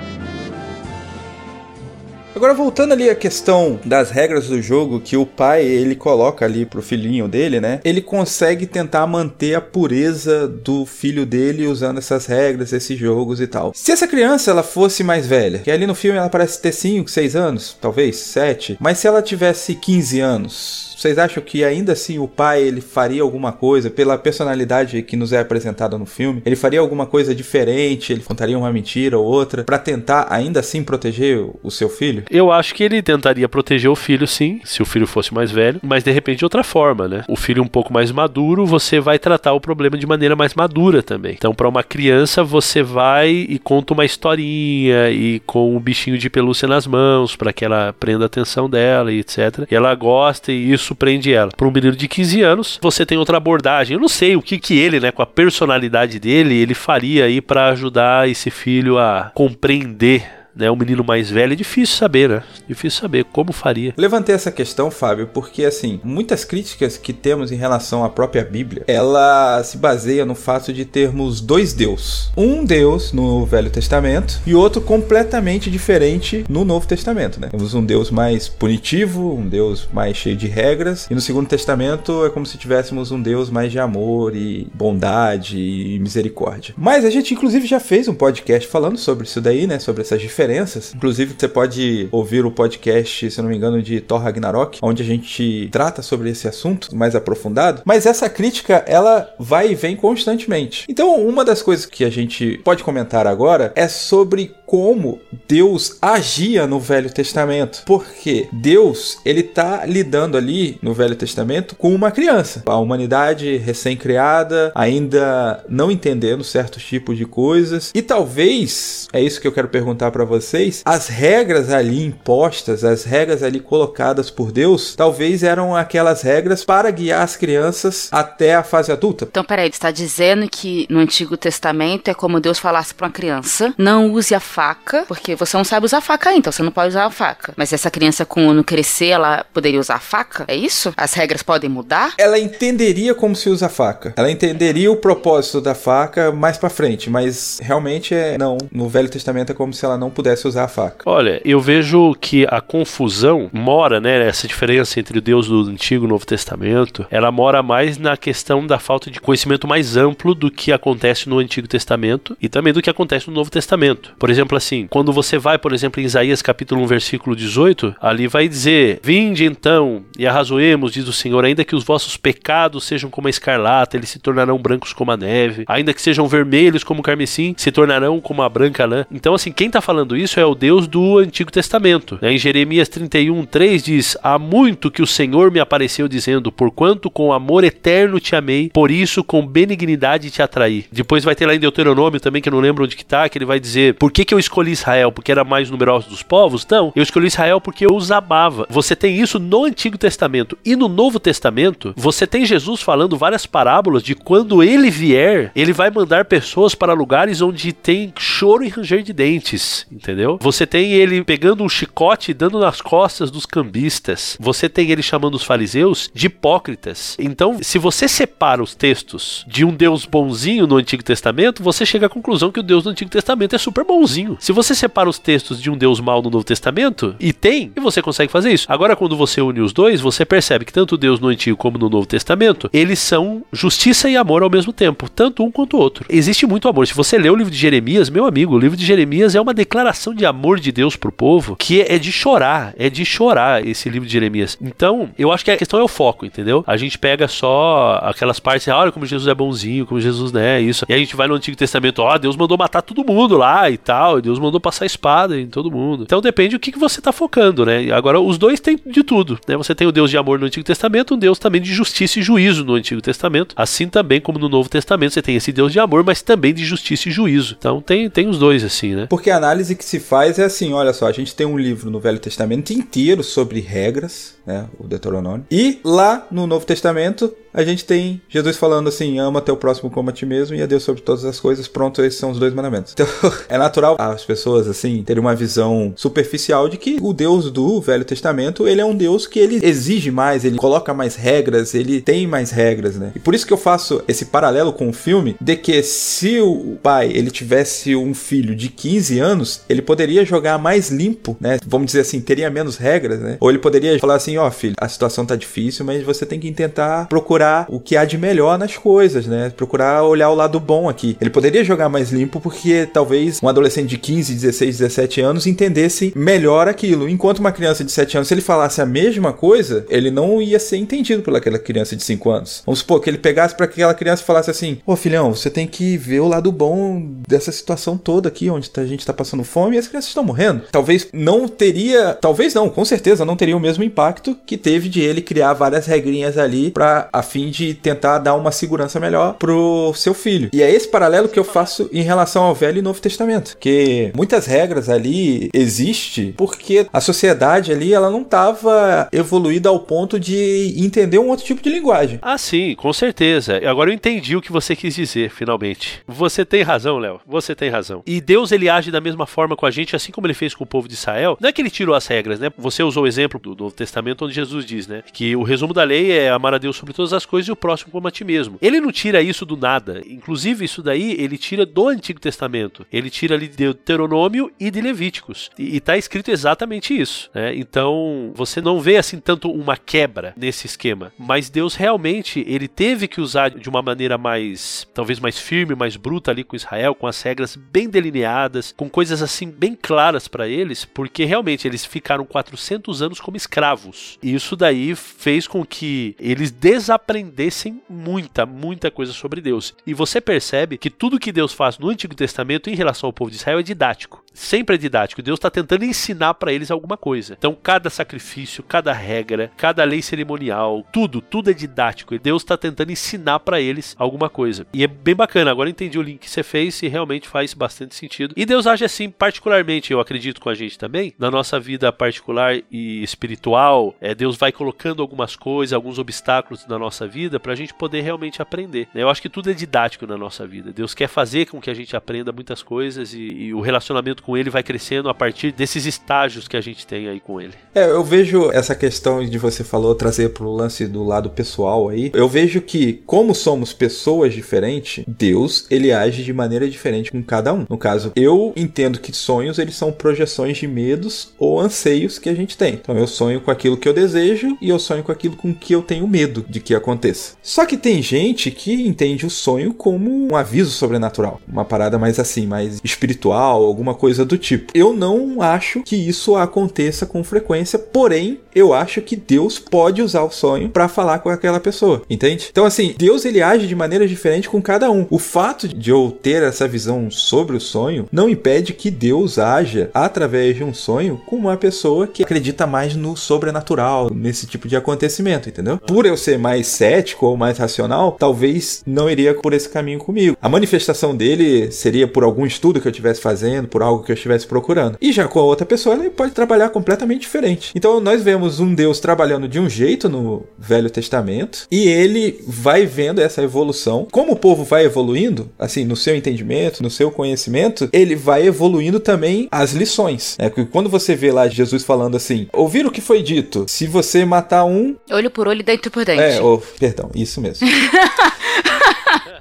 Agora 2.35 2.53
voltando 2.53 2.91
ali 2.91 3.09
à 3.09 3.15
questão 3.15 3.79
das 3.85 4.11
regras 4.11 4.49
do 4.49 4.61
jogo 4.61 4.99
que 4.99 5.15
o 5.15 5.25
pai 5.25 5.63
ele 5.63 5.95
coloca 5.95 6.43
ali 6.43 6.65
pro 6.65 6.81
filhinho 6.81 7.29
dele, 7.29 7.61
né? 7.61 7.79
Ele 7.81 8.01
consegue 8.01 8.65
tentar 8.65 9.07
manter 9.07 9.55
a 9.55 9.61
pureza 9.61 10.45
do 10.45 10.85
filho 10.85 11.25
dele 11.25 11.65
usando 11.65 11.97
essas 11.97 12.25
regras, 12.25 12.73
esses 12.73 12.99
jogos 12.99 13.39
e 13.39 13.47
tal. 13.47 13.71
Se 13.73 13.93
essa 13.93 14.05
criança 14.05 14.51
ela 14.51 14.63
fosse 14.63 15.01
mais 15.01 15.25
velha, 15.25 15.59
que 15.59 15.71
ali 15.71 15.87
no 15.87 15.95
filme 15.95 16.17
ela 16.17 16.29
parece 16.29 16.61
ter 16.61 16.73
5, 16.73 17.09
6 17.09 17.35
anos, 17.37 17.77
talvez 17.79 18.17
7, 18.17 18.77
mas 18.81 18.97
se 18.97 19.07
ela 19.07 19.21
tivesse 19.21 19.73
15 19.73 20.19
anos, 20.19 20.94
vocês 21.05 21.19
acham 21.19 21.43
que 21.43 21.63
ainda 21.63 21.91
assim 21.91 22.17
o 22.17 22.27
pai 22.27 22.63
ele 22.63 22.81
faria 22.81 23.21
alguma 23.21 23.51
coisa 23.51 23.91
pela 23.91 24.17
personalidade 24.17 25.03
que 25.03 25.15
nos 25.15 25.31
é 25.31 25.39
apresentada 25.39 25.99
no 25.99 26.05
filme? 26.07 26.41
Ele 26.43 26.55
faria 26.55 26.79
alguma 26.79 27.05
coisa 27.05 27.35
diferente? 27.35 28.11
Ele 28.11 28.23
contaria 28.23 28.57
uma 28.57 28.71
mentira 28.71 29.15
ou 29.15 29.23
outra 29.23 29.63
para 29.63 29.77
tentar 29.77 30.25
ainda 30.31 30.61
assim 30.61 30.83
proteger 30.83 31.45
o 31.61 31.69
seu 31.69 31.89
filho? 31.89 32.23
Eu 32.27 32.51
acho 32.51 32.73
que 32.73 32.83
ele 32.83 33.03
tentaria 33.03 33.47
proteger 33.47 33.87
o 33.87 33.95
filho, 33.95 34.25
sim, 34.25 34.59
se 34.63 34.81
o 34.81 34.85
filho 34.85 35.05
fosse 35.05 35.31
mais 35.31 35.51
velho, 35.51 35.79
mas 35.83 36.03
de 36.03 36.09
repente 36.09 36.39
de 36.39 36.45
outra 36.45 36.63
forma, 36.63 37.07
né? 37.07 37.23
O 37.27 37.35
filho 37.35 37.61
um 37.61 37.67
pouco 37.67 37.93
mais 37.93 38.11
maduro, 38.11 38.65
você 38.65 38.99
vai 38.99 39.19
tratar 39.19 39.53
o 39.53 39.61
problema 39.61 39.99
de 39.99 40.07
maneira 40.07 40.35
mais 40.35 40.55
madura 40.55 41.03
também. 41.03 41.35
Então, 41.37 41.53
para 41.53 41.69
uma 41.69 41.83
criança, 41.83 42.43
você 42.43 42.81
vai 42.81 43.29
e 43.29 43.59
conta 43.59 43.93
uma 43.93 44.05
historinha 44.05 45.11
e 45.11 45.39
com 45.45 45.75
um 45.75 45.79
bichinho 45.79 46.17
de 46.17 46.31
pelúcia 46.31 46.67
nas 46.67 46.87
mãos 46.87 47.35
para 47.35 47.53
que 47.53 47.63
ela 47.63 47.93
prenda 47.93 48.23
a 48.23 48.27
atenção 48.27 48.67
dela 48.67 49.11
e 49.11 49.19
etc. 49.19 49.67
E 49.69 49.75
ela 49.75 49.93
gosta 49.93 50.51
e 50.51 50.71
isso 50.71 50.94
prende 50.95 51.33
ela. 51.33 51.51
Para 51.55 51.67
um 51.67 51.71
menino 51.71 51.95
de 51.95 52.07
15 52.07 52.41
anos, 52.41 52.79
você 52.81 53.05
tem 53.05 53.17
outra 53.17 53.37
abordagem. 53.37 53.95
Eu 53.95 54.01
não 54.01 54.07
sei 54.07 54.35
o 54.35 54.41
que 54.41 54.57
que 54.57 54.77
ele, 54.79 54.99
né, 54.99 55.11
com 55.11 55.21
a 55.21 55.25
personalidade 55.27 56.19
dele, 56.19 56.55
ele 56.55 56.73
faria 56.73 57.25
aí 57.25 57.41
para 57.41 57.67
ajudar 57.69 58.29
esse 58.29 58.49
filho 58.49 58.97
a 58.97 59.31
compreender 59.35 60.44
né, 60.55 60.71
um 60.71 60.75
menino 60.75 61.03
mais 61.03 61.29
velho, 61.29 61.53
é 61.53 61.55
difícil 61.55 61.97
saber, 61.97 62.29
né? 62.29 62.43
Difícil 62.67 63.01
saber 63.01 63.25
como 63.25 63.51
faria. 63.51 63.93
Levantei 63.97 64.33
essa 64.33 64.51
questão, 64.51 64.89
Fábio, 64.89 65.27
porque 65.27 65.65
assim, 65.65 65.99
muitas 66.03 66.45
críticas 66.45 66.97
que 66.97 67.11
temos 67.11 67.51
em 67.51 67.55
relação 67.55 68.03
à 68.03 68.09
própria 68.09 68.43
Bíblia, 68.43 68.83
ela 68.87 69.61
se 69.63 69.77
baseia 69.77 70.25
no 70.25 70.35
fato 70.35 70.71
de 70.71 70.85
termos 70.85 71.41
dois 71.41 71.73
deuses. 71.73 72.31
Um 72.37 72.63
Deus 72.63 73.11
no 73.11 73.45
Velho 73.45 73.69
Testamento 73.69 74.39
e 74.45 74.55
outro 74.55 74.81
completamente 74.81 75.69
diferente 75.69 76.45
no 76.47 76.63
Novo 76.63 76.87
Testamento, 76.87 77.39
né? 77.39 77.49
Temos 77.49 77.73
um 77.73 77.83
Deus 77.83 78.09
mais 78.09 78.47
punitivo, 78.47 79.35
um 79.35 79.47
Deus 79.47 79.87
mais 79.91 80.15
cheio 80.15 80.37
de 80.37 80.47
regras, 80.47 81.07
e 81.09 81.15
no 81.15 81.21
Segundo 81.21 81.47
Testamento 81.47 82.25
é 82.25 82.29
como 82.29 82.45
se 82.45 82.57
tivéssemos 82.57 83.11
um 83.11 83.21
Deus 83.21 83.49
mais 83.49 83.71
de 83.71 83.79
amor 83.79 84.35
e 84.35 84.67
bondade 84.73 85.57
e 85.57 85.99
misericórdia. 85.99 86.73
Mas 86.77 87.03
a 87.03 87.09
gente 87.09 87.33
inclusive 87.33 87.67
já 87.67 87.79
fez 87.79 88.07
um 88.07 88.13
podcast 88.13 88.67
falando 88.69 88.97
sobre 88.97 89.25
isso 89.25 89.41
daí, 89.41 89.67
né? 89.67 89.79
Sobre 89.79 90.01
essas 90.01 90.21
diferenças 90.21 90.44
diferenças. 90.45 90.93
Inclusive, 90.95 91.35
você 91.37 91.47
pode 91.47 92.07
ouvir 92.11 92.45
o 92.45 92.51
podcast, 92.51 93.31
se 93.31 93.41
não 93.41 93.49
me 93.49 93.57
engano, 93.57 93.81
de 93.81 93.99
Thor 93.99 94.21
Ragnarok, 94.21 94.79
onde 94.81 95.01
a 95.01 95.05
gente 95.05 95.67
trata 95.71 96.01
sobre 96.01 96.29
esse 96.29 96.47
assunto 96.47 96.95
mais 96.95 97.15
aprofundado. 97.15 97.81
Mas 97.85 98.05
essa 98.05 98.29
crítica, 98.29 98.83
ela 98.87 99.33
vai 99.39 99.71
e 99.71 99.75
vem 99.75 99.95
constantemente. 99.95 100.85
Então, 100.87 101.15
uma 101.25 101.43
das 101.43 101.61
coisas 101.61 101.85
que 101.85 102.03
a 102.03 102.09
gente 102.09 102.59
pode 102.63 102.83
comentar 102.83 103.27
agora 103.27 103.73
é 103.75 103.87
sobre 103.87 104.53
como 104.65 105.19
Deus 105.47 105.97
agia 106.01 106.67
no 106.67 106.79
Velho 106.79 107.11
Testamento. 107.11 107.83
Porque 107.85 108.47
Deus, 108.51 109.17
ele 109.25 109.43
tá 109.43 109.85
lidando 109.85 110.37
ali 110.37 110.77
no 110.81 110.93
Velho 110.93 111.15
Testamento 111.15 111.75
com 111.75 111.93
uma 111.93 112.11
criança. 112.11 112.63
A 112.65 112.77
humanidade 112.77 113.57
recém-criada, 113.57 114.71
ainda 114.75 115.63
não 115.69 115.91
entendendo 115.91 116.43
certos 116.43 116.83
tipos 116.83 117.17
de 117.17 117.25
coisas. 117.25 117.91
E 117.93 118.01
talvez, 118.01 119.07
é 119.13 119.21
isso 119.21 119.39
que 119.39 119.47
eu 119.47 119.51
quero 119.51 119.67
perguntar 119.67 120.11
para 120.11 120.25
vocês, 120.25 120.81
as 120.85 121.07
regras 121.07 121.69
ali 121.69 122.03
impostas, 122.03 122.83
as 122.83 123.03
regras 123.03 123.43
ali 123.43 123.59
colocadas 123.59 124.29
por 124.29 124.51
Deus, 124.51 124.95
talvez 124.95 125.43
eram 125.43 125.75
aquelas 125.75 126.21
regras 126.21 126.63
para 126.63 126.89
guiar 126.91 127.21
as 127.21 127.35
crianças 127.35 128.09
até 128.11 128.55
a 128.55 128.63
fase 128.63 128.91
adulta. 128.91 129.25
Então, 129.29 129.43
peraí, 129.43 129.67
você 129.67 129.75
está 129.75 129.91
dizendo 129.91 130.47
que 130.49 130.85
no 130.89 130.99
Antigo 130.99 131.37
Testamento 131.37 132.09
é 132.09 132.13
como 132.13 132.39
Deus 132.39 132.59
falasse 132.59 132.93
para 132.93 133.07
uma 133.07 133.13
criança: 133.13 133.73
não 133.77 134.11
use 134.11 134.33
a 134.33 134.39
faca, 134.55 135.05
porque 135.07 135.35
você 135.35 135.57
não 135.57 135.63
sabe 135.63 135.85
usar 135.85 136.01
faca 136.01 136.29
ainda, 136.29 136.39
então 136.39 136.51
você 136.51 136.63
não 136.63 136.71
pode 136.71 136.89
usar 136.89 137.05
a 137.05 137.11
faca. 137.11 137.53
Mas 137.55 137.73
essa 137.73 137.89
criança, 137.89 138.25
quando 138.25 138.63
crescer, 138.63 139.07
ela 139.07 139.45
poderia 139.53 139.79
usar 139.79 139.95
a 139.95 139.99
faca? 139.99 140.45
É 140.47 140.55
isso? 140.55 140.93
As 140.95 141.13
regras 141.13 141.41
podem 141.41 141.69
mudar? 141.69 142.13
Ela 142.17 142.37
entenderia 142.37 143.15
como 143.15 143.35
se 143.35 143.49
usa 143.49 143.65
a 143.67 143.69
faca. 143.69 144.13
Ela 144.15 144.29
entenderia 144.29 144.91
o 144.91 144.97
propósito 144.97 145.59
da 145.61 145.73
faca 145.73 146.31
mais 146.31 146.57
para 146.57 146.69
frente, 146.69 147.09
mas 147.09 147.59
realmente 147.61 148.13
é 148.13 148.37
não. 148.37 148.57
No 148.71 148.87
Velho 148.87 149.09
Testamento 149.09 149.51
é 149.51 149.55
como 149.55 149.73
se 149.73 149.83
ela 149.85 149.97
não 149.97 150.09
pudesse 150.09 150.35
pudesse 150.35 150.47
usar 150.47 150.65
a 150.65 150.67
faca. 150.67 150.97
Olha, 151.05 151.41
eu 151.43 151.59
vejo 151.59 152.13
que 152.19 152.45
a 152.49 152.59
confusão 152.59 153.49
mora, 153.53 153.99
né, 153.99 154.27
essa 154.27 154.47
diferença 154.47 154.99
entre 154.99 155.17
o 155.17 155.21
Deus 155.21 155.47
do 155.47 155.69
Antigo 155.69 156.05
e 156.05 156.07
Novo 156.07 156.25
Testamento, 156.25 157.05
ela 157.09 157.31
mora 157.31 157.63
mais 157.63 157.97
na 157.97 158.17
questão 158.17 158.65
da 158.65 158.77
falta 158.77 159.09
de 159.09 159.19
conhecimento 159.19 159.67
mais 159.67 159.97
amplo 159.97 160.35
do 160.35 160.51
que 160.51 160.71
acontece 160.71 161.29
no 161.29 161.39
Antigo 161.39 161.67
Testamento 161.67 162.37
e 162.41 162.49
também 162.49 162.73
do 162.73 162.81
que 162.81 162.89
acontece 162.89 163.27
no 163.27 163.33
Novo 163.33 163.49
Testamento. 163.49 164.13
Por 164.19 164.29
exemplo, 164.29 164.44
assim, 164.53 164.87
quando 164.89 165.11
você 165.11 165.37
vai, 165.37 165.57
por 165.57 165.73
exemplo, 165.73 166.01
em 166.01 166.05
Isaías 166.05 166.41
capítulo 166.41 166.81
1, 166.83 166.87
versículo 166.87 167.35
18, 167.35 167.95
ali 168.01 168.27
vai 168.27 168.47
dizer: 168.47 168.99
Vinde 169.01 169.45
então 169.45 170.03
e 170.17 170.27
arrazoemos, 170.27 170.93
diz 170.93 171.07
o 171.07 171.13
Senhor, 171.13 171.45
ainda 171.45 171.63
que 171.63 171.75
os 171.75 171.83
vossos 171.83 172.17
pecados 172.17 172.83
sejam 172.83 173.09
como 173.09 173.27
a 173.27 173.29
escarlata, 173.29 173.95
eles 173.95 174.09
se 174.09 174.19
tornarão 174.19 174.57
brancos 174.57 174.93
como 174.93 175.11
a 175.11 175.17
neve, 175.17 175.63
ainda 175.67 175.93
que 175.93 176.01
sejam 176.01 176.27
vermelhos 176.27 176.83
como 176.83 176.99
o 176.99 177.03
carmesim, 177.03 177.53
se 177.57 177.71
tornarão 177.71 178.19
como 178.19 178.41
a 178.41 178.49
branca 178.49 178.85
lã. 178.85 179.05
Então, 179.11 179.33
assim, 179.33 179.51
quem 179.51 179.67
está 179.67 179.81
falando 179.81 180.17
isso 180.17 180.39
é 180.39 180.45
o 180.45 180.55
Deus 180.55 180.87
do 180.87 181.17
Antigo 181.17 181.51
Testamento. 181.51 182.19
Né? 182.21 182.33
Em 182.33 182.37
Jeremias 182.37 182.89
31, 182.89 183.45
3 183.45 183.83
diz: 183.83 184.17
Há 184.21 184.37
muito 184.37 184.91
que 184.91 185.01
o 185.01 185.07
Senhor 185.07 185.51
me 185.51 185.59
apareceu 185.59 186.07
dizendo, 186.07 186.51
porquanto 186.51 187.09
com 187.09 187.33
amor 187.33 187.63
eterno 187.63 188.19
te 188.19 188.35
amei, 188.35 188.69
por 188.73 188.91
isso 188.91 189.23
com 189.23 189.45
benignidade 189.45 190.29
te 190.29 190.41
atraí. 190.41 190.85
Depois 190.91 191.23
vai 191.23 191.35
ter 191.35 191.45
lá 191.45 191.55
em 191.55 191.59
Deuteronômio 191.59 192.19
também, 192.19 192.41
que 192.41 192.49
eu 192.49 192.53
não 192.53 192.59
lembro 192.59 192.83
onde 192.83 192.95
que 192.95 193.05
tá, 193.05 193.27
que 193.29 193.37
ele 193.37 193.45
vai 193.45 193.59
dizer, 193.59 193.95
por 193.95 194.11
que, 194.11 194.25
que 194.25 194.34
eu 194.35 194.39
escolhi 194.39 194.71
Israel? 194.71 195.11
Porque 195.11 195.31
era 195.31 195.43
mais 195.43 195.69
numeroso 195.69 196.09
dos 196.09 196.23
povos? 196.23 196.65
Não, 196.69 196.91
eu 196.95 197.03
escolhi 197.03 197.27
Israel 197.27 197.59
porque 197.61 197.85
eu 197.85 197.95
os 197.95 198.11
amava. 198.11 198.67
Você 198.69 198.95
tem 198.95 199.19
isso 199.19 199.39
no 199.39 199.65
Antigo 199.65 199.97
Testamento. 199.97 200.57
E 200.63 200.75
no 200.75 200.87
Novo 200.87 201.19
Testamento, 201.19 201.93
você 201.95 202.27
tem 202.27 202.45
Jesus 202.45 202.81
falando 202.81 203.17
várias 203.17 203.45
parábolas 203.45 204.03
de 204.03 204.15
quando 204.15 204.63
ele 204.63 204.89
vier, 204.89 205.51
ele 205.55 205.73
vai 205.73 205.89
mandar 205.89 206.25
pessoas 206.25 206.75
para 206.75 206.93
lugares 206.93 207.41
onde 207.41 207.71
tem 207.71 208.13
choro 208.17 208.63
e 208.63 208.69
ranger 208.69 209.03
de 209.03 209.13
dentes, 209.13 209.87
entendeu? 209.91 210.37
Você 210.41 210.65
tem 210.65 210.93
ele 210.93 211.23
pegando 211.23 211.63
um 211.63 211.69
chicote 211.69 212.31
e 212.31 212.33
dando 212.33 212.59
nas 212.59 212.81
costas 212.81 213.31
dos 213.31 213.45
cambistas. 213.45 214.37
Você 214.39 214.67
tem 214.67 214.91
ele 214.91 215.01
chamando 215.01 215.35
os 215.35 215.43
fariseus 215.43 216.09
de 216.13 216.27
hipócritas. 216.27 217.15
Então, 217.19 217.57
se 217.61 217.77
você 217.77 218.07
separa 218.07 218.61
os 218.61 218.75
textos 218.75 219.45
de 219.47 219.63
um 219.63 219.73
Deus 219.73 220.05
bonzinho 220.05 220.67
no 220.67 220.77
Antigo 220.77 221.03
Testamento, 221.03 221.63
você 221.63 221.85
chega 221.85 222.07
à 222.07 222.09
conclusão 222.09 222.51
que 222.51 222.59
o 222.59 222.63
Deus 222.63 222.83
do 222.83 222.89
Antigo 222.89 223.09
Testamento 223.09 223.55
é 223.55 223.57
super 223.57 223.83
bonzinho. 223.83 224.24
Se 224.39 224.51
você 224.51 224.73
separa 224.73 225.09
os 225.09 225.19
textos 225.19 225.61
de 225.61 225.69
um 225.69 225.77
Deus 225.77 225.99
mau 225.99 226.21
no 226.21 226.29
Novo 226.29 226.43
Testamento, 226.43 227.15
e 227.19 227.33
tem, 227.33 227.71
e 227.75 227.79
você 227.79 228.01
consegue 228.01 228.31
fazer 228.31 228.51
isso. 228.51 228.65
Agora, 228.69 228.95
quando 228.95 229.15
você 229.15 229.41
une 229.41 229.61
os 229.61 229.73
dois, 229.73 230.01
você 230.01 230.25
percebe 230.25 230.65
que 230.65 230.73
tanto 230.73 230.97
Deus 230.97 231.19
no 231.19 231.27
Antigo 231.27 231.57
como 231.57 231.77
no 231.77 231.89
Novo 231.89 232.05
Testamento, 232.05 232.69
eles 232.73 232.99
são 232.99 233.43
justiça 233.51 234.09
e 234.09 234.17
amor 234.17 234.43
ao 234.43 234.49
mesmo 234.49 234.73
tempo, 234.73 235.09
tanto 235.09 235.43
um 235.43 235.51
quanto 235.51 235.77
o 235.77 235.79
outro. 235.79 236.05
Existe 236.09 236.45
muito 236.45 236.67
amor. 236.67 236.87
Se 236.87 236.93
você 236.93 237.17
lê 237.17 237.29
o 237.29 237.35
livro 237.35 237.51
de 237.51 237.57
Jeremias, 237.57 238.09
meu 238.09 238.25
amigo, 238.25 238.55
o 238.55 238.59
livro 238.59 238.77
de 238.77 238.85
Jeremias 238.85 239.35
é 239.35 239.41
uma 239.41 239.53
declaração 239.53 240.13
de 240.13 240.25
amor 240.25 240.59
de 240.59 240.71
Deus 240.71 240.95
pro 240.95 241.11
povo 241.11 241.55
que 241.55 241.81
é 241.81 241.97
de 241.97 242.11
chorar, 242.11 242.73
é 242.77 242.89
de 242.89 243.05
chorar 243.05 243.65
esse 243.65 243.89
livro 243.89 244.07
de 244.07 244.13
Jeremias. 244.13 244.57
Então, 244.61 245.09
eu 245.17 245.31
acho 245.31 245.43
que 245.43 245.51
a 245.51 245.57
questão 245.57 245.79
é 245.79 245.83
o 245.83 245.87
foco, 245.87 246.25
entendeu? 246.25 246.63
A 246.67 246.77
gente 246.77 246.97
pega 246.97 247.27
só 247.27 247.99
aquelas 248.03 248.39
partes, 248.39 248.67
olha 248.67 248.91
como 248.91 249.05
Jesus 249.05 249.27
é 249.27 249.33
bonzinho, 249.33 249.85
como 249.85 249.99
Jesus, 249.99 250.31
né, 250.31 250.61
isso. 250.61 250.85
E 250.87 250.93
a 250.93 250.97
gente 250.97 251.15
vai 251.15 251.27
no 251.27 251.35
Antigo 251.35 251.57
Testamento, 251.57 251.99
ó, 252.01 252.17
Deus 252.17 252.35
mandou 252.35 252.57
matar 252.57 252.81
todo 252.81 253.05
mundo 253.05 253.37
lá 253.37 253.69
e 253.69 253.77
tal, 253.77 254.14
e 254.19 254.21
Deus 254.21 254.39
mandou 254.39 254.59
passar 254.59 254.85
espada 254.85 255.39
em 255.39 255.47
todo 255.47 255.71
mundo. 255.71 256.03
Então 256.03 256.21
depende 256.21 256.55
do 256.55 256.59
que, 256.59 256.71
que 256.71 256.79
você 256.79 257.01
tá 257.01 257.11
focando, 257.11 257.65
né? 257.65 257.91
Agora, 257.91 258.19
os 258.19 258.37
dois 258.37 258.59
têm 258.59 258.79
de 258.85 259.03
tudo, 259.03 259.39
né? 259.47 259.55
Você 259.57 259.73
tem 259.73 259.87
o 259.87 259.91
Deus 259.91 260.09
de 260.09 260.17
amor 260.17 260.39
no 260.39 260.45
Antigo 260.45 260.65
Testamento, 260.65 261.15
um 261.15 261.17
Deus 261.17 261.39
também 261.39 261.61
de 261.61 261.73
justiça 261.73 262.19
e 262.19 262.21
juízo 262.21 262.63
no 262.65 262.75
Antigo 262.75 263.01
Testamento. 263.01 263.53
Assim 263.55 263.87
também 263.87 264.21
como 264.21 264.39
no 264.39 264.49
Novo 264.49 264.69
Testamento, 264.69 265.13
você 265.13 265.21
tem 265.21 265.35
esse 265.35 265.51
Deus 265.51 265.71
de 265.71 265.79
amor, 265.79 266.03
mas 266.03 266.21
também 266.21 266.53
de 266.53 266.65
justiça 266.65 267.09
e 267.09 267.11
juízo. 267.11 267.55
Então 267.57 267.81
tem, 267.81 268.09
tem 268.09 268.27
os 268.27 268.37
dois, 268.37 268.63
assim, 268.63 268.95
né? 268.95 269.07
Porque 269.07 269.29
a 269.29 269.37
análise 269.37 269.75
que 269.75 269.85
se 269.85 269.99
faz 269.99 270.39
é 270.39 270.45
assim, 270.45 270.73
olha 270.73 270.93
só, 270.93 271.07
a 271.07 271.11
gente 271.11 271.35
tem 271.35 271.45
um 271.45 271.57
livro 271.57 271.89
no 271.89 271.99
Velho 271.99 272.19
Testamento 272.19 272.71
inteiro 272.71 273.23
sobre 273.23 273.59
regras, 273.59 274.34
né, 274.45 274.65
o 274.79 274.87
Deuteronômio. 274.87 275.45
E 275.49 275.79
lá 275.83 276.27
no 276.31 276.45
Novo 276.45 276.65
Testamento, 276.65 277.33
a 277.55 277.63
gente 277.63 277.85
tem 277.85 278.21
Jesus 278.27 278.57
falando 278.57 278.89
assim, 278.89 279.17
ama 279.17 279.41
teu 279.41 279.55
próximo 279.55 279.89
como 279.89 280.09
a 280.09 280.13
ti 280.13 280.25
mesmo 280.25 280.55
e 280.55 280.61
a 280.61 280.65
Deus 280.65 280.83
sobre 280.83 281.01
todas 281.01 281.23
as 281.23 281.39
coisas. 281.39 281.67
Pronto, 281.67 282.03
esses 282.03 282.19
são 282.19 282.31
os 282.31 282.37
dois 282.37 282.53
mandamentos. 282.53 282.93
Então, 282.93 283.07
é 283.47 283.57
natural 283.57 283.95
as 283.97 284.25
pessoas, 284.25 284.67
assim, 284.67 285.03
terem 285.03 285.21
uma 285.21 285.33
visão 285.33 285.93
superficial 285.95 286.67
de 286.67 286.77
que 286.77 286.97
o 287.01 287.13
Deus 287.13 287.49
do 287.49 287.79
Velho 287.79 288.03
Testamento, 288.03 288.67
ele 288.67 288.81
é 288.81 288.85
um 288.85 288.95
Deus 288.95 289.25
que 289.25 289.39
ele 289.39 289.65
exige 289.65 290.11
mais, 290.11 290.43
ele 290.43 290.57
coloca 290.57 290.93
mais 290.93 291.15
regras, 291.15 291.73
ele 291.73 292.01
tem 292.01 292.27
mais 292.27 292.51
regras, 292.51 292.97
né? 292.97 293.13
E 293.15 293.19
por 293.19 293.33
isso 293.33 293.47
que 293.47 293.53
eu 293.53 293.57
faço 293.57 294.03
esse 294.07 294.25
paralelo 294.25 294.73
com 294.73 294.89
o 294.89 294.93
filme, 294.93 295.37
de 295.39 295.55
que 295.55 295.81
se 295.81 296.41
o 296.41 296.77
pai, 296.83 297.09
ele 297.13 297.31
tivesse 297.31 297.95
um 297.95 298.13
filho 298.13 298.53
de 298.53 298.67
15 298.67 299.19
anos, 299.19 299.61
ele 299.69 299.81
poderia 299.81 300.25
jogar 300.25 300.57
mais 300.57 300.89
limpo, 300.89 301.37
né? 301.39 301.57
Vamos 301.65 301.87
dizer 301.87 302.01
assim, 302.01 302.19
teria 302.19 302.49
menos 302.49 302.75
regras, 302.75 303.19
né? 303.21 303.37
Ou 303.39 303.49
ele 303.49 303.59
poderia 303.59 303.97
falar 303.97 304.15
assim, 304.15 304.34
ó 304.37 304.47
oh, 304.47 304.51
filho, 304.51 304.75
a 304.79 304.87
situação 304.87 305.25
tá 305.25 305.35
difícil, 305.35 305.85
mas 305.85 306.03
você 306.03 306.25
tem 306.25 306.39
que 306.39 306.51
tentar 306.51 307.07
procurar 307.07 307.65
o 307.69 307.79
que 307.79 307.97
há 307.97 308.05
de 308.05 308.17
melhor 308.17 308.57
nas 308.57 308.77
coisas, 308.77 309.27
né? 309.27 309.51
Procurar 309.55 310.03
olhar 310.03 310.29
o 310.29 310.35
lado 310.35 310.59
bom 310.59 310.89
aqui. 310.89 311.17
Ele 311.19 311.29
poderia 311.29 311.63
jogar 311.63 311.89
mais 311.89 312.11
limpo 312.11 312.39
porque 312.39 312.87
talvez 312.91 313.39
um 313.41 313.47
adolescente 313.47 313.89
de 313.89 313.97
15, 313.97 314.33
16, 314.33 314.77
17 314.79 315.21
anos 315.21 315.47
entendesse 315.47 316.13
melhor 316.15 316.67
aquilo. 316.67 317.09
Enquanto 317.09 317.39
uma 317.39 317.51
criança 317.51 317.83
de 317.83 317.91
7 317.91 318.17
anos, 318.17 318.27
se 318.27 318.33
ele 318.33 318.41
falasse 318.41 318.81
a 318.81 318.85
mesma 318.85 319.33
coisa, 319.33 319.85
ele 319.89 320.11
não 320.11 320.41
ia 320.41 320.59
ser 320.59 320.77
entendido 320.77 321.21
pelaquela 321.21 321.59
criança 321.59 321.95
de 321.95 322.03
5 322.03 322.29
anos. 322.29 322.63
Vamos 322.65 322.79
supor 322.79 323.01
que 323.01 323.09
ele 323.09 323.17
pegasse 323.17 323.55
para 323.55 323.65
aquela 323.65 323.93
criança 323.93 324.23
e 324.23 324.25
falasse 324.25 324.51
assim: 324.51 324.79
Ô 324.85 324.95
filhão, 324.95 325.33
você 325.33 325.49
tem 325.49 325.67
que 325.67 325.97
ver 325.97 326.19
o 326.19 326.27
lado 326.27 326.51
bom 326.51 327.01
dessa 327.27 327.51
situação 327.51 327.97
toda 327.97 328.29
aqui, 328.29 328.49
onde 328.49 328.69
a 328.77 328.85
gente 328.85 329.05
tá 329.05 329.13
passando 329.13 329.43
fome 329.43 329.75
e 329.75 329.79
as 329.79 329.87
crianças 329.87 330.09
estão 330.09 330.23
morrendo. 330.23 330.63
Talvez 330.71 331.07
não 331.13 331.47
teria, 331.47 332.13
talvez 332.13 332.53
não, 332.53 332.69
com 332.69 332.85
certeza 332.85 333.25
não 333.25 333.35
teria 333.35 333.57
o 333.57 333.59
mesmo 333.59 333.83
impacto 333.83 334.24
que 334.33 334.57
teve 334.57 334.89
de 334.89 335.01
ele 335.01 335.21
criar 335.21 335.53
várias 335.53 335.85
regrinhas 335.85 336.37
ali 336.37 336.71
para 336.71 337.09
a 337.11 337.21
fim 337.21 337.49
de 337.49 337.73
tentar 337.73 338.19
dar 338.19 338.35
uma 338.35 338.51
segurança 338.51 338.99
melhor 338.99 339.33
pro 339.33 339.93
seu 339.95 340.13
filho. 340.13 340.49
E 340.53 340.61
é 340.61 340.71
esse 340.71 340.87
paralelo 340.87 341.27
que 341.27 341.37
eu 341.37 341.43
faço 341.43 341.89
em 341.91 342.01
relação 342.01 342.43
ao 342.43 342.55
Velho 342.55 342.79
e 342.79 342.81
Novo 342.81 343.01
Testamento, 343.01 343.57
que 343.59 344.11
muitas 344.15 344.45
regras 344.45 344.89
ali 344.89 345.49
existe 345.53 346.33
porque 346.37 346.87
a 346.91 347.01
sociedade 347.01 347.71
ali 347.71 347.93
ela 347.93 348.09
não 348.09 348.21
estava 348.21 349.07
evoluída 349.11 349.69
ao 349.69 349.79
ponto 349.79 350.19
de 350.19 350.73
entender 350.77 351.19
um 351.19 351.29
outro 351.29 351.45
tipo 351.45 351.61
de 351.61 351.69
linguagem. 351.69 352.19
Ah, 352.21 352.37
sim, 352.37 352.75
com 352.75 352.91
certeza. 352.93 353.59
Agora 353.67 353.89
eu 353.89 353.93
entendi 353.93 354.35
o 354.35 354.41
que 354.41 354.51
você 354.51 354.75
quis 354.75 354.95
dizer, 354.95 355.29
finalmente. 355.29 356.01
Você 356.07 356.45
tem 356.45 356.61
razão, 356.61 356.97
Léo. 356.97 357.19
Você 357.25 357.55
tem 357.55 357.69
razão. 357.69 358.03
E 358.05 358.21
Deus 358.21 358.51
ele 358.51 358.69
age 358.69 358.91
da 358.91 359.01
mesma 359.01 359.25
forma 359.25 359.55
com 359.55 359.65
a 359.65 359.71
gente, 359.71 359.95
assim 359.95 360.11
como 360.11 360.27
ele 360.27 360.33
fez 360.33 360.53
com 360.53 360.63
o 360.63 360.67
povo 360.67 360.87
de 360.87 360.93
Israel. 360.93 361.37
Não 361.39 361.49
é 361.49 361.51
que 361.51 361.61
ele 361.61 361.69
tirou 361.69 361.95
as 361.95 362.07
regras, 362.07 362.39
né? 362.39 362.51
Você 362.57 362.83
usou 362.83 363.03
o 363.03 363.07
exemplo 363.07 363.39
do 363.39 363.55
Novo 363.55 363.75
Testamento 363.75 364.14
onde 364.23 364.33
Jesus 364.33 364.65
diz, 364.65 364.87
né, 364.87 365.03
que 365.11 365.35
o 365.35 365.43
resumo 365.43 365.73
da 365.73 365.83
lei 365.83 366.11
é 366.11 366.29
amar 366.29 366.53
a 366.53 366.57
Deus 366.57 366.75
sobre 366.75 366.93
todas 366.93 367.13
as 367.13 367.25
coisas 367.25 367.49
e 367.49 367.51
o 367.51 367.55
próximo 367.55 367.91
como 367.91 368.07
a 368.07 368.11
ti 368.11 368.23
mesmo. 368.23 368.57
Ele 368.61 368.79
não 368.79 368.91
tira 368.91 369.21
isso 369.21 369.45
do 369.45 369.57
nada. 369.57 370.01
Inclusive 370.07 370.65
isso 370.65 370.81
daí 370.81 371.15
ele 371.19 371.37
tira 371.37 371.65
do 371.65 371.87
Antigo 371.87 372.19
Testamento. 372.19 372.85
Ele 372.91 373.09
tira 373.09 373.35
ali 373.35 373.47
de 373.47 373.57
Deuteronômio 373.57 374.51
e 374.59 374.71
de 374.71 374.81
Levíticos. 374.81 375.49
E, 375.57 375.77
está 375.77 375.97
escrito 375.97 376.29
exatamente 376.31 376.99
isso, 376.99 377.29
né? 377.33 377.55
Então, 377.55 378.31
você 378.35 378.61
não 378.61 378.79
vê 378.79 378.97
assim 378.97 379.19
tanto 379.19 379.51
uma 379.51 379.77
quebra 379.77 380.33
nesse 380.37 380.65
esquema, 380.65 381.11
mas 381.17 381.49
Deus 381.49 381.75
realmente 381.75 382.43
ele 382.47 382.67
teve 382.67 383.07
que 383.07 383.21
usar 383.21 383.49
de 383.49 383.69
uma 383.69 383.81
maneira 383.81 384.17
mais, 384.17 384.87
talvez 384.93 385.19
mais 385.19 385.37
firme, 385.39 385.75
mais 385.75 385.95
bruta 385.95 386.31
ali 386.31 386.43
com 386.43 386.55
Israel, 386.55 386.95
com 386.95 387.07
as 387.07 387.21
regras 387.21 387.55
bem 387.55 387.89
delineadas, 387.89 388.73
com 388.75 388.89
coisas 388.89 389.21
assim 389.21 389.49
bem 389.49 389.77
claras 389.79 390.27
para 390.27 390.47
eles, 390.47 390.85
porque 390.85 391.25
realmente 391.25 391.67
eles 391.67 391.85
ficaram 391.85 392.25
400 392.25 393.01
anos 393.01 393.19
como 393.19 393.37
escravos. 393.37 394.04
Isso 394.21 394.55
daí 394.55 394.95
fez 394.95 395.47
com 395.47 395.65
que 395.65 396.15
eles 396.19 396.51
desaprendessem 396.51 397.81
muita, 397.89 398.45
muita 398.45 398.89
coisa 398.89 399.13
sobre 399.13 399.41
Deus. 399.41 399.73
E 399.85 399.93
você 399.93 400.19
percebe 400.19 400.77
que 400.77 400.89
tudo 400.89 401.19
que 401.19 401.31
Deus 401.31 401.53
faz 401.53 401.77
no 401.77 401.89
Antigo 401.89 402.15
Testamento 402.15 402.69
em 402.69 402.75
relação 402.75 403.07
ao 403.07 403.13
povo 403.13 403.29
de 403.31 403.37
Israel 403.37 403.59
é 403.59 403.63
didático. 403.63 404.24
Sempre 404.35 404.75
é 404.75 404.77
didático. 404.77 405.21
Deus 405.21 405.39
está 405.39 405.49
tentando 405.49 405.85
ensinar 405.85 406.33
para 406.33 406.51
eles 406.51 406.69
alguma 406.69 406.97
coisa. 406.97 407.35
Então, 407.37 407.57
cada 407.61 407.89
sacrifício, 407.89 408.61
cada 408.61 408.91
regra, 408.91 409.49
cada 409.55 409.83
lei 409.85 410.01
cerimonial, 410.01 410.85
tudo, 410.91 411.21
tudo 411.21 411.49
é 411.49 411.53
didático. 411.53 412.13
E 412.13 412.19
Deus 412.19 412.43
está 412.43 412.57
tentando 412.57 412.91
ensinar 412.91 413.39
para 413.39 413.61
eles 413.61 413.95
alguma 413.97 414.29
coisa. 414.29 414.67
E 414.73 414.83
é 414.83 414.87
bem 414.87 415.15
bacana. 415.15 415.51
Agora 415.51 415.69
entendi 415.69 415.97
o 415.97 416.01
link 416.01 416.19
que 416.19 416.29
você 416.29 416.43
fez 416.43 416.83
e 416.83 416.87
realmente 416.87 417.29
faz 417.29 417.53
bastante 417.53 417.95
sentido. 417.95 418.33
E 418.35 418.45
Deus 418.45 418.67
age 418.67 418.83
assim, 418.83 419.09
particularmente, 419.09 419.93
eu 419.93 420.01
acredito 420.01 420.41
com 420.41 420.49
a 420.49 420.53
gente 420.53 420.77
também, 420.77 421.13
na 421.17 421.31
nossa 421.31 421.57
vida 421.57 421.91
particular 421.93 422.57
e 422.69 423.01
espiritual, 423.01 423.95
é, 424.01 424.13
Deus 424.13 424.35
vai 424.35 424.51
colocando 424.51 425.01
algumas 425.01 425.35
coisas, 425.35 425.71
alguns 425.71 425.97
obstáculos 425.97 426.65
na 426.67 426.77
nossa 426.77 427.07
vida 427.07 427.39
para 427.39 427.53
a 427.53 427.55
gente 427.55 427.73
poder 427.73 428.01
realmente 428.01 428.41
aprender. 428.41 428.89
Né? 428.93 429.03
Eu 429.03 429.09
acho 429.09 429.21
que 429.21 429.29
tudo 429.29 429.49
é 429.49 429.53
didático 429.53 430.05
na 430.05 430.17
nossa 430.17 430.45
vida. 430.45 430.73
Deus 430.73 430.93
quer 430.93 431.07
fazer 431.07 431.45
com 431.45 431.61
que 431.61 431.69
a 431.69 431.73
gente 431.73 431.95
aprenda 431.95 432.33
muitas 432.33 432.61
coisas 432.61 433.13
e, 433.13 433.21
e 433.21 433.53
o 433.53 433.61
relacionamento 433.61 434.24
com 434.25 434.35
Ele 434.35 434.49
vai 434.49 434.63
crescendo 434.63 435.09
a 435.09 435.13
partir 435.13 435.51
desses 435.51 435.85
estágios 435.85 436.47
que 436.47 436.57
a 436.57 436.61
gente 436.61 436.87
tem 436.87 437.07
aí 437.07 437.19
com 437.19 437.39
Ele. 437.39 437.53
É, 437.73 437.85
eu 437.89 438.03
vejo 438.03 438.51
essa 438.51 438.73
questão 438.73 439.23
de 439.23 439.37
você 439.37 439.63
falou 439.63 439.93
trazer 439.93 440.29
pro 440.29 440.51
lance 440.51 440.87
do 440.87 441.03
lado 441.03 441.29
pessoal 441.29 441.89
aí. 441.89 442.11
Eu 442.13 442.27
vejo 442.27 442.61
que 442.61 443.01
como 443.05 443.35
somos 443.35 443.73
pessoas 443.73 444.33
diferentes, 444.33 445.03
Deus 445.07 445.67
ele 445.69 445.91
age 445.91 446.23
de 446.23 446.33
maneira 446.33 446.67
diferente 446.69 447.11
com 447.11 447.21
cada 447.21 447.53
um. 447.53 447.65
No 447.69 447.77
caso, 447.77 448.11
eu 448.15 448.53
entendo 448.55 448.99
que 448.99 449.13
sonhos 449.13 449.59
eles 449.59 449.75
são 449.75 449.91
projeções 449.91 450.57
de 450.57 450.67
medos 450.67 451.33
ou 451.37 451.59
anseios 451.59 452.17
que 452.17 452.29
a 452.29 452.33
gente 452.33 452.57
tem. 452.57 452.75
Então 452.75 452.97
eu 452.97 453.07
sonho 453.07 453.41
com 453.41 453.51
aquilo 453.51 453.77
que 453.77 453.87
eu 453.87 453.93
desejo 453.93 454.57
e 454.61 454.69
eu 454.69 454.79
sonho 454.79 455.03
com 455.03 455.11
aquilo 455.11 455.35
com 455.35 455.53
que 455.53 455.73
eu 455.73 455.81
tenho 455.81 456.07
medo 456.07 456.45
de 456.47 456.59
que 456.59 456.73
aconteça. 456.73 457.35
Só 457.41 457.65
que 457.65 457.77
tem 457.77 458.01
gente 458.01 458.49
que 458.51 458.87
entende 458.87 459.25
o 459.25 459.29
sonho 459.29 459.73
como 459.73 460.09
um 460.09 460.35
aviso 460.35 460.71
sobrenatural, 460.71 461.41
uma 461.47 461.65
parada 461.65 461.97
mais 461.97 462.19
assim, 462.19 462.47
mais 462.47 462.79
espiritual, 462.83 463.63
alguma 463.63 463.93
coisa 463.93 464.14
do 464.23 464.37
tipo. 464.37 464.71
Eu 464.73 464.93
não 464.93 465.41
acho 465.41 465.81
que 465.81 465.95
isso 465.95 466.35
aconteça 466.35 467.05
com 467.05 467.23
frequência, 467.23 467.77
porém 467.79 468.39
eu 468.53 468.73
acho 468.73 469.01
que 469.01 469.15
Deus 469.15 469.59
pode 469.59 470.01
usar 470.01 470.23
o 470.23 470.31
sonho 470.31 470.69
para 470.69 470.87
falar 470.87 471.19
com 471.19 471.29
aquela 471.29 471.59
pessoa, 471.59 472.03
entende? 472.09 472.47
Então 472.51 472.65
assim, 472.65 472.95
Deus 472.97 473.25
ele 473.25 473.41
age 473.41 473.67
de 473.67 473.75
maneira 473.75 474.07
diferente 474.07 474.47
com 474.47 474.61
cada 474.61 474.89
um. 474.89 475.05
O 475.09 475.19
fato 475.19 475.67
de 475.67 475.89
eu 475.89 476.17
ter 476.21 476.41
essa 476.41 476.67
visão 476.67 477.11
sobre 477.11 477.57
o 477.57 477.61
sonho 477.61 478.07
não 478.11 478.29
impede 478.29 478.73
que 478.73 478.89
Deus 478.89 479.37
haja 479.37 479.89
através 479.93 480.55
de 480.55 480.63
um 480.63 480.73
sonho 480.73 481.21
com 481.25 481.35
uma 481.35 481.57
pessoa 481.57 482.07
que 482.07 482.23
acredita 482.23 482.65
mais 482.65 482.95
no 482.95 483.17
sobrenatural, 483.17 484.09
nesse 484.13 484.47
tipo 484.47 484.67
de 484.67 484.75
acontecimento, 484.75 485.49
entendeu? 485.49 485.77
Por 485.77 486.05
eu 486.05 486.15
ser 486.15 486.39
mais 486.39 486.67
cético 486.67 487.25
ou 487.25 487.35
mais 487.35 487.57
racional, 487.57 488.13
talvez 488.13 488.83
não 488.85 489.09
iria 489.09 489.33
por 489.33 489.53
esse 489.53 489.67
caminho 489.67 489.99
comigo. 489.99 490.37
A 490.41 490.47
manifestação 490.47 491.15
dele 491.15 491.71
seria 491.71 492.07
por 492.07 492.23
algum 492.23 492.45
estudo 492.45 492.79
que 492.79 492.87
eu 492.87 492.91
estivesse 492.91 493.19
fazendo, 493.19 493.67
por 493.67 493.81
algo 493.81 494.03
que 494.05 494.11
eu 494.11 494.15
estivesse 494.15 494.47
procurando. 494.47 494.97
E 495.01 495.11
já 495.11 495.27
com 495.27 495.39
a 495.39 495.43
outra 495.43 495.65
pessoa, 495.65 495.95
ele 495.95 496.09
pode 496.09 496.31
trabalhar 496.31 496.69
completamente 496.69 497.21
diferente. 497.21 497.71
Então 497.75 497.99
nós 497.99 498.21
vemos 498.21 498.59
um 498.59 498.73
Deus 498.73 498.99
trabalhando 498.99 499.47
de 499.47 499.59
um 499.59 499.69
jeito 499.69 500.07
no 500.07 500.45
Velho 500.57 500.89
Testamento 500.89 501.67
e 501.71 501.87
ele 501.87 502.39
vai 502.47 502.85
vendo 502.85 503.19
essa 503.19 503.41
evolução. 503.41 504.07
Como 504.11 504.33
o 504.33 504.35
povo 504.37 504.63
vai 504.63 504.85
evoluindo, 504.85 505.49
assim, 505.57 505.83
no 505.83 505.95
seu 505.95 506.15
entendimento, 506.15 506.81
no 506.81 506.89
seu 506.89 507.11
conhecimento, 507.11 507.89
ele 507.91 508.15
vai 508.15 508.45
evoluindo 508.45 508.99
também 508.99 509.47
as 509.51 509.73
lições. 509.73 510.35
É 510.39 510.49
que 510.49 510.65
quando 510.65 510.89
você 510.89 511.15
vê 511.15 511.31
lá 511.31 511.47
Jesus 511.47 511.83
falando 511.83 512.15
assim, 512.15 512.47
ouvir 512.53 512.85
o 512.85 512.91
que 512.91 513.01
foi 513.01 513.21
dito, 513.21 513.65
se 513.67 513.87
você 513.87 514.23
matar 514.23 514.65
um, 514.65 514.95
Olho 515.11 515.31
por 515.31 515.47
olho, 515.47 515.63
dente 515.63 515.89
por 515.89 516.05
dente. 516.05 516.21
é, 516.21 516.41
oh, 516.41 516.61
perdão, 516.79 517.09
isso 517.15 517.41
mesmo. 517.41 517.67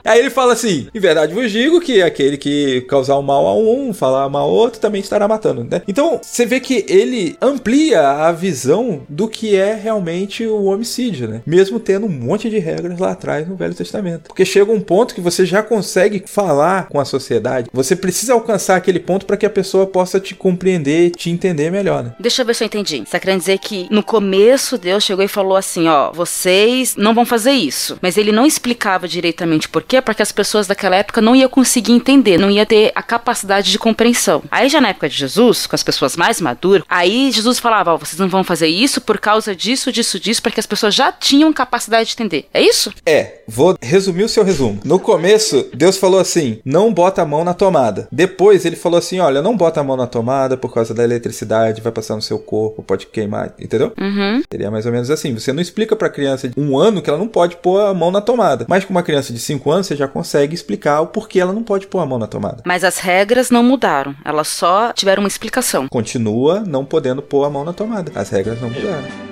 Aí 0.05 0.19
ele 0.19 0.29
fala 0.29 0.53
assim: 0.53 0.87
em 0.95 1.01
verdade 1.01 1.33
vos 1.33 1.51
digo 1.51 1.81
que 1.81 2.03
aquele 2.03 2.37
que 2.37 2.83
causar 2.83 3.17
o 3.17 3.23
mal 3.23 3.47
a 3.47 3.55
um, 3.57 3.95
falar 3.95 4.29
mal 4.29 4.51
ao 4.51 4.54
outro, 4.55 4.81
também 4.81 5.01
estará 5.01 5.27
matando, 5.27 5.65
né? 5.65 5.83
Então, 5.87 6.21
você 6.23 6.47
vê 6.47 6.61
que 6.61 6.85
ele 6.89 7.37
amplia 7.41 8.09
a 8.09 8.33
visão 8.33 9.03
do 9.09 9.29
que 9.29 9.57
é 9.57 9.75
realmente 9.75 10.47
o 10.47 10.65
homicídio, 10.65 11.29
né? 11.29 11.43
Mesmo 11.47 11.81
tendo 11.81 12.07
um 12.07 12.11
monte 12.11 12.49
de 12.49 12.59
regras 12.59 12.99
lá 12.99 13.13
atrás 13.13 13.49
no 13.49 13.57
Velho 13.57 13.75
Testamento. 13.75 14.29
Porque 14.29 14.45
chega 14.45 14.73
um 14.73 14.81
ponto 14.81 15.15
que 15.15 15.21
você 15.21 15.45
já 15.45 15.63
consegue 15.63 16.23
falar 16.27 16.89
com 16.89 17.01
a 17.01 17.05
sociedade, 17.05 17.69
você 17.73 17.97
precisa 17.97 18.33
alcançar 18.33 18.77
aquele 18.77 19.01
ponto 19.01 19.27
para 19.27 19.37
que 19.37 19.47
a 19.47 19.51
pessoa 19.51 19.87
possa 19.87 20.21
te 20.21 20.35
compreender, 20.35 21.11
te 21.11 21.31
entender 21.31 21.71
melhor, 21.71 22.05
né? 22.05 22.15
Deixa 22.19 22.43
eu 22.43 22.47
ver 22.47 22.55
se 22.55 22.65
eu 22.65 22.67
entendi. 22.67 22.99
Você 22.99 23.13
tá 23.13 23.21
querendo 23.21 23.41
dizer 23.41 23.59
que 23.59 23.87
no 23.91 24.03
começo 24.03 24.79
Deus 24.79 25.05
chegou 25.05 25.25
e 25.25 25.29
falou 25.29 25.57
assim: 25.57 25.89
ó, 25.89 26.13
vocês 26.13 26.97
não 26.97 27.15
vão 27.15 27.25
fazer 27.25 27.53
isso. 27.53 27.99
Mas 28.01 28.17
ele 28.17 28.33
não 28.33 28.47
explicava 28.47 29.09
diretamente 29.09 29.69
por 29.69 29.83
quê, 29.83 30.01
porque 30.01 30.23
as 30.23 30.33
pessoas 30.33 30.67
daquela 30.67 30.97
época 30.97 31.21
não 31.21 31.35
iam 31.35 31.49
conseguir 31.49 31.93
entender, 31.93 32.39
não 32.39 32.51
ia 32.51 32.67
ter 32.67 32.93
a 32.95 33.03
capacidade 33.03 33.71
de 33.71 33.79
compreensão. 33.79 34.34
Aí 34.51 34.69
já 34.69 34.81
na 34.81 34.89
época 34.89 35.09
de 35.09 35.17
Jesus, 35.17 35.67
com 35.67 35.75
as 35.75 35.83
pessoas 35.83 36.17
mais 36.17 36.41
maduras, 36.41 36.85
aí 36.89 37.31
Jesus 37.31 37.59
falava: 37.59 37.95
ó, 37.95 37.97
vocês 37.97 38.19
não 38.19 38.29
vão 38.29 38.45
fazer 38.45 38.69
isso 38.69 39.01
por 39.01 39.19
causa 39.19 39.55
disso, 39.55 39.93
disso, 39.93 40.19
disso, 40.19 40.43
porque 40.43 40.61
as 40.61 40.67
pessoas 40.67 40.95
já 40.95 41.13
tinham 41.13 41.53
capacidade 41.53 42.09
de 42.09 42.15
entender. 42.15 42.49
É 42.53 42.61
isso? 42.61 42.93
É, 43.07 43.43
vou 43.47 43.77
resumir 43.81 44.25
o 44.25 44.29
seu 44.29 44.45
resumo. 44.45 44.81
No 44.85 44.99
começo, 44.99 45.69
Deus 45.75 45.97
falou 45.97 46.21
assim: 46.21 46.61
não 46.65 46.93
bota 46.93 47.23
a 47.23 47.27
mão 47.27 47.45
na 47.45 47.55
tomada. 47.55 48.09
Depois 48.11 48.65
ele 48.65 48.77
falou 48.77 48.99
assim: 48.99 49.21
olha, 49.21 49.43
não 49.43 49.57
bota 49.57 49.81
a 49.81 49.85
mão 49.85 49.97
na 49.97 50.07
tomada 50.07 50.57
por 50.57 50.73
causa 50.73 50.95
da 50.95 51.05
eletricidade, 51.05 51.81
vai 51.81 51.93
passar 51.93 52.17
no 52.17 52.23
seu 52.23 52.39
corpo, 52.39 52.83
pode 52.83 53.07
queimar, 53.07 53.55
entendeu? 53.59 53.93
Uhum. 53.99 54.43
Seria 54.51 54.71
mais 54.71 54.87
ou 54.87 54.93
menos 54.93 55.11
assim. 55.11 55.33
Você 55.35 55.53
não 55.53 55.63
explica 55.63 55.97
pra 55.97 56.09
criança 56.09 56.49
de 56.49 56.59
um 56.59 56.79
ano 56.79 57.03
que 57.03 57.11
ela 57.11 57.19
não 57.19 57.29
pode 57.29 57.57
pôr 57.57 57.81
a 57.81 57.95
mão 57.95 58.11
na 58.11 58.21
tomada. 58.21 58.67
Mas 58.69 58.85
com 58.85 58.91
uma 58.91 59.03
criança 59.03 59.33
de 59.33 59.39
cinco 59.39 59.71
anos, 59.71 59.87
você 59.87 59.97
já 59.97 60.09
consegue 60.09 60.55
explicar 60.55 61.01
o 61.01 61.07
porquê 61.07 61.41
ela 61.41 61.53
não 61.53 61.63
pode 61.63 61.87
pôr 61.87 62.01
a 62.01 62.07
mão 62.07 62.19
na 62.19 62.27
tomada. 62.27 62.63
Mas 62.65 62.85
as 62.85 62.99
regras 62.99 63.51
não 63.51 63.63
mudaram, 63.63 64.15
elas 64.25 64.49
só 64.49 64.93
tiveram 64.93 65.23
uma 65.23 65.29
explicação. 65.29 65.87
Continua 65.89 66.61
não 66.61 66.85
podendo 66.85 67.21
pôr 67.21 67.45
a 67.45 67.51
mão 67.51 67.65
na 67.65 67.73
tomada. 67.73 68.11
As 68.15 68.31
regras 68.31 68.61
não 68.61 68.71
mudaram. 68.71 69.25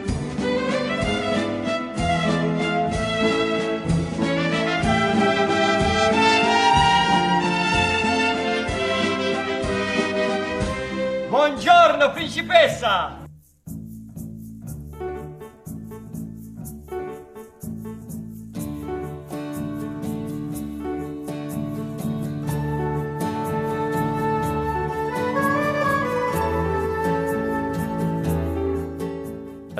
Buongiorno, 11.30 12.10
principessa! 12.10 13.21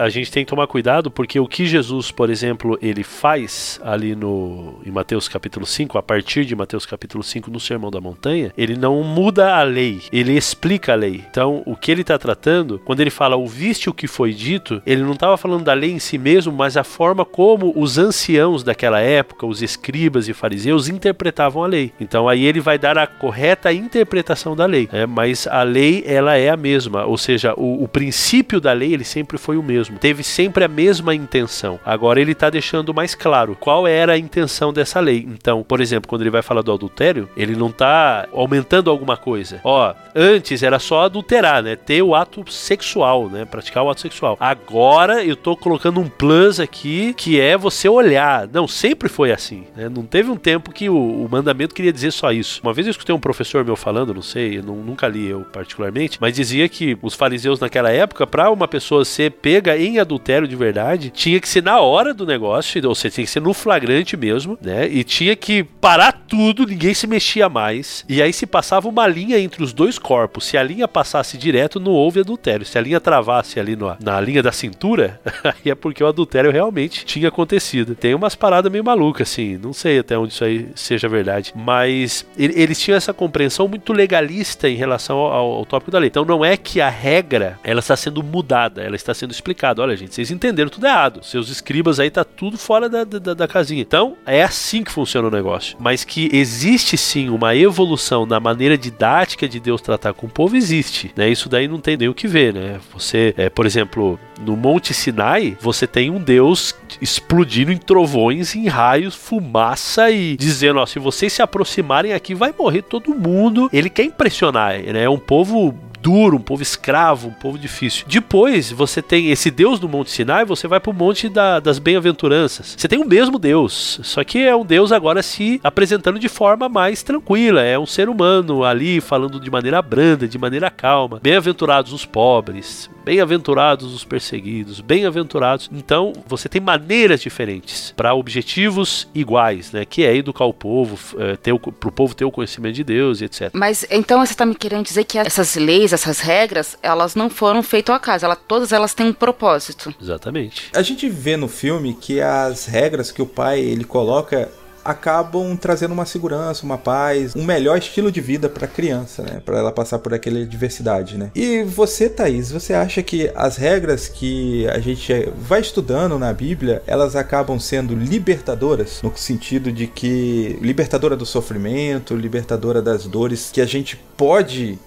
A 0.03 0.09
gente 0.09 0.30
tem 0.30 0.44
que 0.44 0.50
tomar 0.50 0.66
cuidado 0.66 1.11
porque 1.11 1.38
o 1.38 1.46
que 1.46 1.66
Jesus, 1.66 2.11
por 2.11 2.30
exemplo, 2.30 2.78
ele 2.82 3.03
faz 3.03 3.80
ali 3.84 4.14
no 4.14 4.80
em 4.84 4.90
Mateus 4.90 5.28
capítulo 5.28 5.64
5, 5.64 5.96
a 5.96 6.03
partir 6.03 6.44
de 6.44 6.57
Mateus 6.57 6.84
capítulo 6.84 7.22
5 7.22 7.50
no 7.50 7.61
Sermão 7.61 7.90
da 7.90 8.00
Montanha, 8.00 8.53
ele 8.57 8.76
não 8.76 9.03
muda 9.03 9.57
a 9.57 9.62
lei, 9.62 10.03
ele 10.12 10.36
explica 10.36 10.92
a 10.92 10.96
lei. 10.96 11.24
Então, 11.30 11.62
o 11.66 11.76
que 11.76 11.90
ele 11.90 12.03
está 12.03 12.18
tratando, 12.18 12.80
quando 12.84 13.00
ele 13.00 13.11
fala 13.11 13.36
ouviste 13.36 13.88
o 13.88 13.94
que 13.94 14.07
foi 14.07 14.32
dito, 14.32 14.82
ele 14.84 15.03
não 15.03 15.12
estava 15.12 15.36
falando 15.36 15.64
da 15.64 15.74
lei 15.74 15.92
em 15.92 15.98
si 15.98 16.18
mesmo, 16.18 16.53
mas 16.53 16.76
a 16.76 16.84
forma 16.84 17.24
como 17.24 17.72
os 17.76 17.98
anciãos 17.98 18.62
daquela 18.62 19.00
época, 19.00 19.46
os 19.46 19.62
escribas 19.62 20.28
e 20.28 20.32
fariseus 20.32 20.88
interpretavam 20.88 21.62
a 21.62 21.66
lei. 21.66 21.92
Então, 22.00 22.28
aí 22.28 22.44
ele 22.44 22.61
vai 22.61 22.78
dar 22.78 22.98
a 22.98 23.07
correta 23.07 23.72
interpretação 23.72 24.57
da 24.57 24.66
lei, 24.66 24.88
né? 24.92 25.07
mas 25.07 25.46
a 25.46 25.62
lei 25.62 26.03
ela 26.07 26.36
é 26.36 26.48
a 26.50 26.57
mesma, 26.57 27.05
ou 27.05 27.16
seja, 27.16 27.55
o, 27.57 27.84
o 27.84 27.88
princípio 27.88 28.61
da 28.61 28.72
lei 28.72 28.92
ele 28.92 29.05
sempre 29.05 29.38
foi 29.38 29.57
o 29.57 29.62
mesmo, 29.62 29.91
teve 29.99 30.22
sempre 30.22 30.64
a 30.64 30.68
mesma 30.68 31.14
intenção. 31.14 31.78
Agora 31.84 32.20
ele 32.20 32.32
está 32.32 32.51
deixando 32.51 32.95
mais 32.95 33.14
claro 33.14 33.57
qual 33.59 33.86
era 33.86 34.12
a 34.12 34.18
intenção 34.18 34.72
dessa 34.72 35.01
lei. 35.01 35.26
Então, 35.28 35.62
por 35.62 35.80
exemplo, 35.80 36.09
quando 36.09 36.22
ele 36.22 36.30
vai 36.30 36.43
falar 36.43 36.62
do 36.62 36.72
adultério, 36.72 37.28
ele 37.36 37.57
não 37.57 37.68
está 37.68 38.26
aumentando 38.32 38.90
alguma 38.90 39.16
coisa. 39.16 39.61
Ó, 39.64 39.95
antes 40.14 40.62
era 40.62 40.78
só 40.78 41.03
adulterar, 41.03 41.62
né? 41.62 41.76
Ter 41.76 42.03
o 42.03 42.14
ato 42.14 42.45
sexual, 42.51 43.28
né? 43.28 43.45
Praticar 43.45 43.84
o 43.84 43.90
ato 43.90 44.01
sexual. 44.01 44.36
Agora 44.40 45.24
eu 45.24 45.36
tô 45.36 45.57
colocando 45.57 46.01
um 46.01 46.09
plus 46.09 46.61
aqui 46.61 47.14
que 47.14 47.40
é 47.40 47.57
você 47.57 47.88
olhar. 47.88 48.49
Não, 48.53 48.66
sempre 48.66 49.09
foi 49.09 49.32
assim, 49.32 49.64
né? 49.76 49.88
Não 49.88 50.05
teve 50.05 50.30
um 50.30 50.36
tempo 50.36 50.72
que 50.72 50.88
o, 50.88 50.97
o 50.97 51.28
mandamento 51.30 51.74
queria 51.74 51.93
dizer 51.93 52.11
só 52.11 52.32
isso. 52.32 52.61
Uma 52.62 52.72
vez 52.72 52.86
eu 52.86 52.90
escutei 52.90 53.14
um 53.14 53.20
professor 53.20 53.64
meu 53.64 53.76
falando, 53.76 54.14
não 54.14 54.22
sei, 54.22 54.59
eu 54.59 54.62
não, 54.62 54.76
nunca 54.76 55.09
li 55.09 55.28
eu 55.28 55.40
particularmente, 55.53 56.18
mas 56.20 56.34
dizia 56.34 56.68
que 56.68 56.97
os 57.03 57.14
fariseus 57.14 57.61
naquela 57.61 57.90
época, 57.90 58.26
para 58.26 58.51
uma 58.51 58.68
pessoa 58.68 59.05
ser 59.05 59.30
pega 59.30 59.76
em 59.87 59.99
adultério 59.99 60.47
de 60.49 60.57
verdade, 60.57 61.11
tinha 61.11 61.41
que 61.41 61.49
ser 61.49 61.62
na 61.62 61.80
hora 61.80 62.12
do 62.14 62.26
negócio, 62.26 62.87
ou 62.89 62.95
seja, 62.95 63.14
tinha 63.14 63.24
que 63.24 63.30
ser 63.30 63.41
no 63.41 63.53
flagrante 63.55 64.16
mesmo, 64.16 64.59
né? 64.62 64.87
E 64.89 65.05
tinha 65.05 65.35
que 65.37 65.62
parar 65.64 66.12
tudo, 66.28 66.66
ninguém 66.66 66.95
se 66.95 67.07
mexia 67.07 67.49
mais. 67.49 68.05
E 68.09 68.22
aí 68.22 68.33
se 68.33 68.47
passava 68.47 68.89
uma 68.89 69.07
linha 69.07 69.39
entre 69.39 69.62
os 69.62 69.72
dois 69.72 69.99
corpos. 69.99 70.45
Se 70.47 70.57
a 70.57 70.62
linha 70.62 70.87
passasse 70.89 71.37
direto, 71.37 71.80
não 71.80 71.93
houve 71.93 72.20
adultério. 72.20 72.64
Se 72.66 72.78
a 72.78 72.80
linha 72.80 73.01
travasse 73.01 73.59
ali 73.59 73.76
no, 73.76 73.97
na 74.01 74.20
linha 74.20 74.43
da 74.43 74.53
cintura, 74.53 75.20
aí 75.45 75.70
é 75.70 75.74
porque 75.74 76.03
o 76.03 76.07
adultério 76.07 76.51
realmente 76.51 77.05
tinha 77.05 77.28
acontecido. 77.28 77.95
Tem 77.95 78.14
umas 78.14 78.35
paradas 78.35 78.70
meio 78.70 78.85
malucas, 78.85 79.30
assim. 79.30 79.57
Não 79.62 79.72
sei 79.72 79.99
até 79.99 80.16
onde 80.18 80.33
isso 80.33 80.45
aí 80.45 80.68
seja 80.74 81.09
verdade. 81.09 81.53
Mas 81.55 82.26
ele- 82.39 82.55
eles 82.61 82.80
tinham 82.80 82.97
essa 82.97 83.12
compreensão 83.12 83.66
muito 83.68 83.93
legalista 83.93 84.68
em 84.68 84.74
relação 84.76 85.18
ao, 85.18 85.53
ao 85.55 85.66
tópico 85.66 85.91
da 85.91 85.99
lei. 85.99 86.09
Então 86.09 86.24
não 86.24 86.45
é 86.45 86.57
que 86.57 86.80
a 86.80 86.89
regra 86.89 87.59
ela 87.64 87.80
está 87.80 87.97
sendo 87.97 88.22
mudada, 88.22 88.83
ela 88.83 88.97
está 88.97 89.12
sendo 89.14 89.30
explicada. 89.33 89.61
Recado: 89.62 89.80
olha, 89.80 89.96
gente, 89.96 90.14
vocês 90.14 90.30
entenderam 90.30 90.68
tudo 90.68 90.86
errado. 90.86 91.22
Seus 91.22 91.48
escribas 91.48 92.00
aí 92.00 92.10
tá 92.10 92.24
tudo 92.24 92.58
fora 92.58 92.88
da, 92.88 93.04
da, 93.04 93.34
da 93.34 93.48
casinha. 93.48 93.80
Então, 93.80 94.16
é 94.26 94.42
assim 94.42 94.82
que 94.82 94.90
funciona 94.90 95.28
o 95.28 95.30
negócio. 95.30 95.76
Mas 95.78 96.04
que 96.04 96.28
existe 96.32 96.96
sim 96.96 97.28
uma 97.28 97.54
evolução 97.54 98.26
na 98.26 98.40
maneira 98.40 98.76
didática 98.76 99.48
de 99.48 99.60
Deus 99.60 99.80
tratar 99.80 100.12
com 100.12 100.26
o 100.26 100.30
povo, 100.30 100.56
existe. 100.56 101.12
Né? 101.16 101.28
Isso 101.28 101.48
daí 101.48 101.68
não 101.68 101.78
tem 101.78 101.96
nem 101.96 102.08
o 102.08 102.14
que 102.14 102.26
ver, 102.26 102.52
né? 102.52 102.80
Você, 102.92 103.32
é, 103.36 103.48
por 103.48 103.64
exemplo, 103.64 104.18
no 104.40 104.56
Monte 104.56 104.92
Sinai, 104.92 105.56
você 105.60 105.86
tem 105.86 106.10
um 106.10 106.18
Deus 106.18 106.74
explodindo 107.00 107.70
em 107.70 107.76
trovões, 107.76 108.56
em 108.56 108.66
raios, 108.66 109.14
fumaça 109.14 110.10
e 110.10 110.36
dizendo: 110.36 110.80
ó, 110.80 110.86
se 110.86 110.98
vocês 110.98 111.32
se 111.32 111.42
aproximarem 111.42 112.12
aqui, 112.12 112.34
vai 112.34 112.52
morrer 112.58 112.82
todo 112.82 113.14
mundo. 113.14 113.70
Ele 113.72 113.88
quer 113.88 114.04
impressionar, 114.04 114.72
né? 114.80 115.04
É 115.04 115.10
um 115.10 115.18
povo 115.18 115.74
duro, 116.03 116.36
um 116.36 116.40
povo 116.40 116.62
escravo, 116.62 117.28
um 117.28 117.32
povo 117.32 117.57
difícil. 117.57 118.05
Depois 118.09 118.72
você 118.72 119.00
tem 119.00 119.30
esse 119.30 119.50
Deus 119.50 119.78
do 119.78 119.88
Monte 119.88 120.11
Sinai, 120.11 120.44
você 120.44 120.66
vai 120.66 120.80
pro 120.80 120.92
Monte 120.92 121.28
da, 121.28 121.61
das 121.61 121.78
Bem-aventuranças. 121.78 122.74
Você 122.76 122.88
tem 122.88 122.98
o 122.98 123.07
mesmo 123.07 123.38
Deus, 123.38 124.00
só 124.03 124.24
que 124.24 124.38
é 124.38 124.55
um 124.55 124.64
Deus 124.64 124.90
agora 124.90 125.22
se 125.22 125.61
apresentando 125.62 126.18
de 126.18 126.28
forma 126.28 126.68
mais 126.68 127.03
tranquila. 127.03 127.62
É 127.62 127.78
um 127.78 127.86
ser 127.86 128.09
humano 128.09 128.64
ali 128.64 129.00
falando 129.00 129.38
de 129.38 129.50
maneira 129.50 129.80
branda, 129.80 130.26
de 130.26 130.38
maneira 130.38 130.70
calma. 130.70 131.20
Bem-aventurados 131.22 131.92
os 131.92 132.05
pobres, 132.05 132.90
bem-aventurados 133.05 133.94
os 133.94 134.05
perseguidos, 134.05 134.80
bem-aventurados. 134.80 135.68
Então 135.72 136.12
você 136.26 136.48
tem 136.48 136.61
maneiras 136.61 137.20
diferentes 137.20 137.92
para 137.96 138.14
objetivos 138.14 139.09
iguais, 139.14 139.72
né? 139.72 139.84
Que 139.84 140.05
é 140.05 140.14
educar 140.14 140.44
o 140.44 140.55
povo, 140.55 140.98
é, 141.18 141.36
ter 141.36 141.53
o, 141.53 141.59
pro 141.59 141.92
povo 141.92 142.14
ter 142.14 142.24
o 142.24 142.30
conhecimento 142.30 142.74
de 142.74 142.84
Deus 142.84 143.20
e 143.20 143.24
etc. 143.24 143.50
Mas 143.53 143.86
então 143.90 144.24
você 144.24 144.32
está 144.32 144.46
me 144.46 144.55
querendo 144.55 144.84
dizer 144.84 145.05
que 145.05 145.18
essas 145.18 145.57
leis 145.57 145.92
essas 145.92 146.20
regras, 146.20 146.76
elas 146.82 147.14
não 147.14 147.28
foram 147.28 147.62
feitas 147.62 147.90
ao 147.90 147.96
acaso, 147.96 148.24
ela, 148.24 148.36
todas 148.36 148.72
elas 148.72 148.94
têm 148.94 149.07
um 149.07 149.12
propósito. 149.12 149.94
Exatamente. 150.00 150.70
A 150.74 150.82
gente 150.82 151.09
vê 151.09 151.36
no 151.36 151.48
filme 151.48 151.94
que 151.94 152.20
as 152.20 152.66
regras 152.66 153.11
que 153.11 153.22
o 153.22 153.26
pai 153.26 153.61
ele 153.61 153.84
coloca 153.84 154.50
acabam 154.85 155.57
trazendo 155.57 155.93
uma 155.93 156.05
segurança, 156.05 156.64
uma 156.64 156.78
paz, 156.78 157.35
um 157.35 157.45
melhor 157.45 157.78
estilo 157.78 158.11
de 158.11 158.20
vida 158.20 158.49
para 158.49 158.66
a 158.66 158.68
criança, 158.68 159.22
né? 159.22 159.43
Para 159.45 159.59
ela 159.59 159.72
passar 159.72 159.99
por 159.99 160.12
aquela 160.14 160.41
adversidade, 160.41 161.16
né? 161.16 161.30
E 161.35 161.62
você, 161.62 162.09
Thaís, 162.09 162.51
você 162.51 162.74
acha 162.74 163.03
que 163.03 163.30
as 163.35 163.57
regras 163.57 164.09
que 164.09 164.66
a 164.68 164.78
gente 164.78 165.12
vai 165.37 165.61
estudando 165.61 166.18
na 166.18 166.33
Bíblia, 166.33 166.83
elas 166.87 167.16
acabam 167.16 167.59
sendo 167.59 167.95
libertadoras 167.95 169.01
no 169.03 169.12
sentido 169.16 169.70
de 169.70 169.87
que 169.87 170.59
libertadora 170.61 171.16
do 171.16 171.26
sofrimento, 171.26 172.16
libertadora 172.16 172.83
das 172.83 173.07
dores 173.07 173.51
que 173.53 173.61
a 173.61 173.66
gente 173.66 173.97
pode 174.16 174.78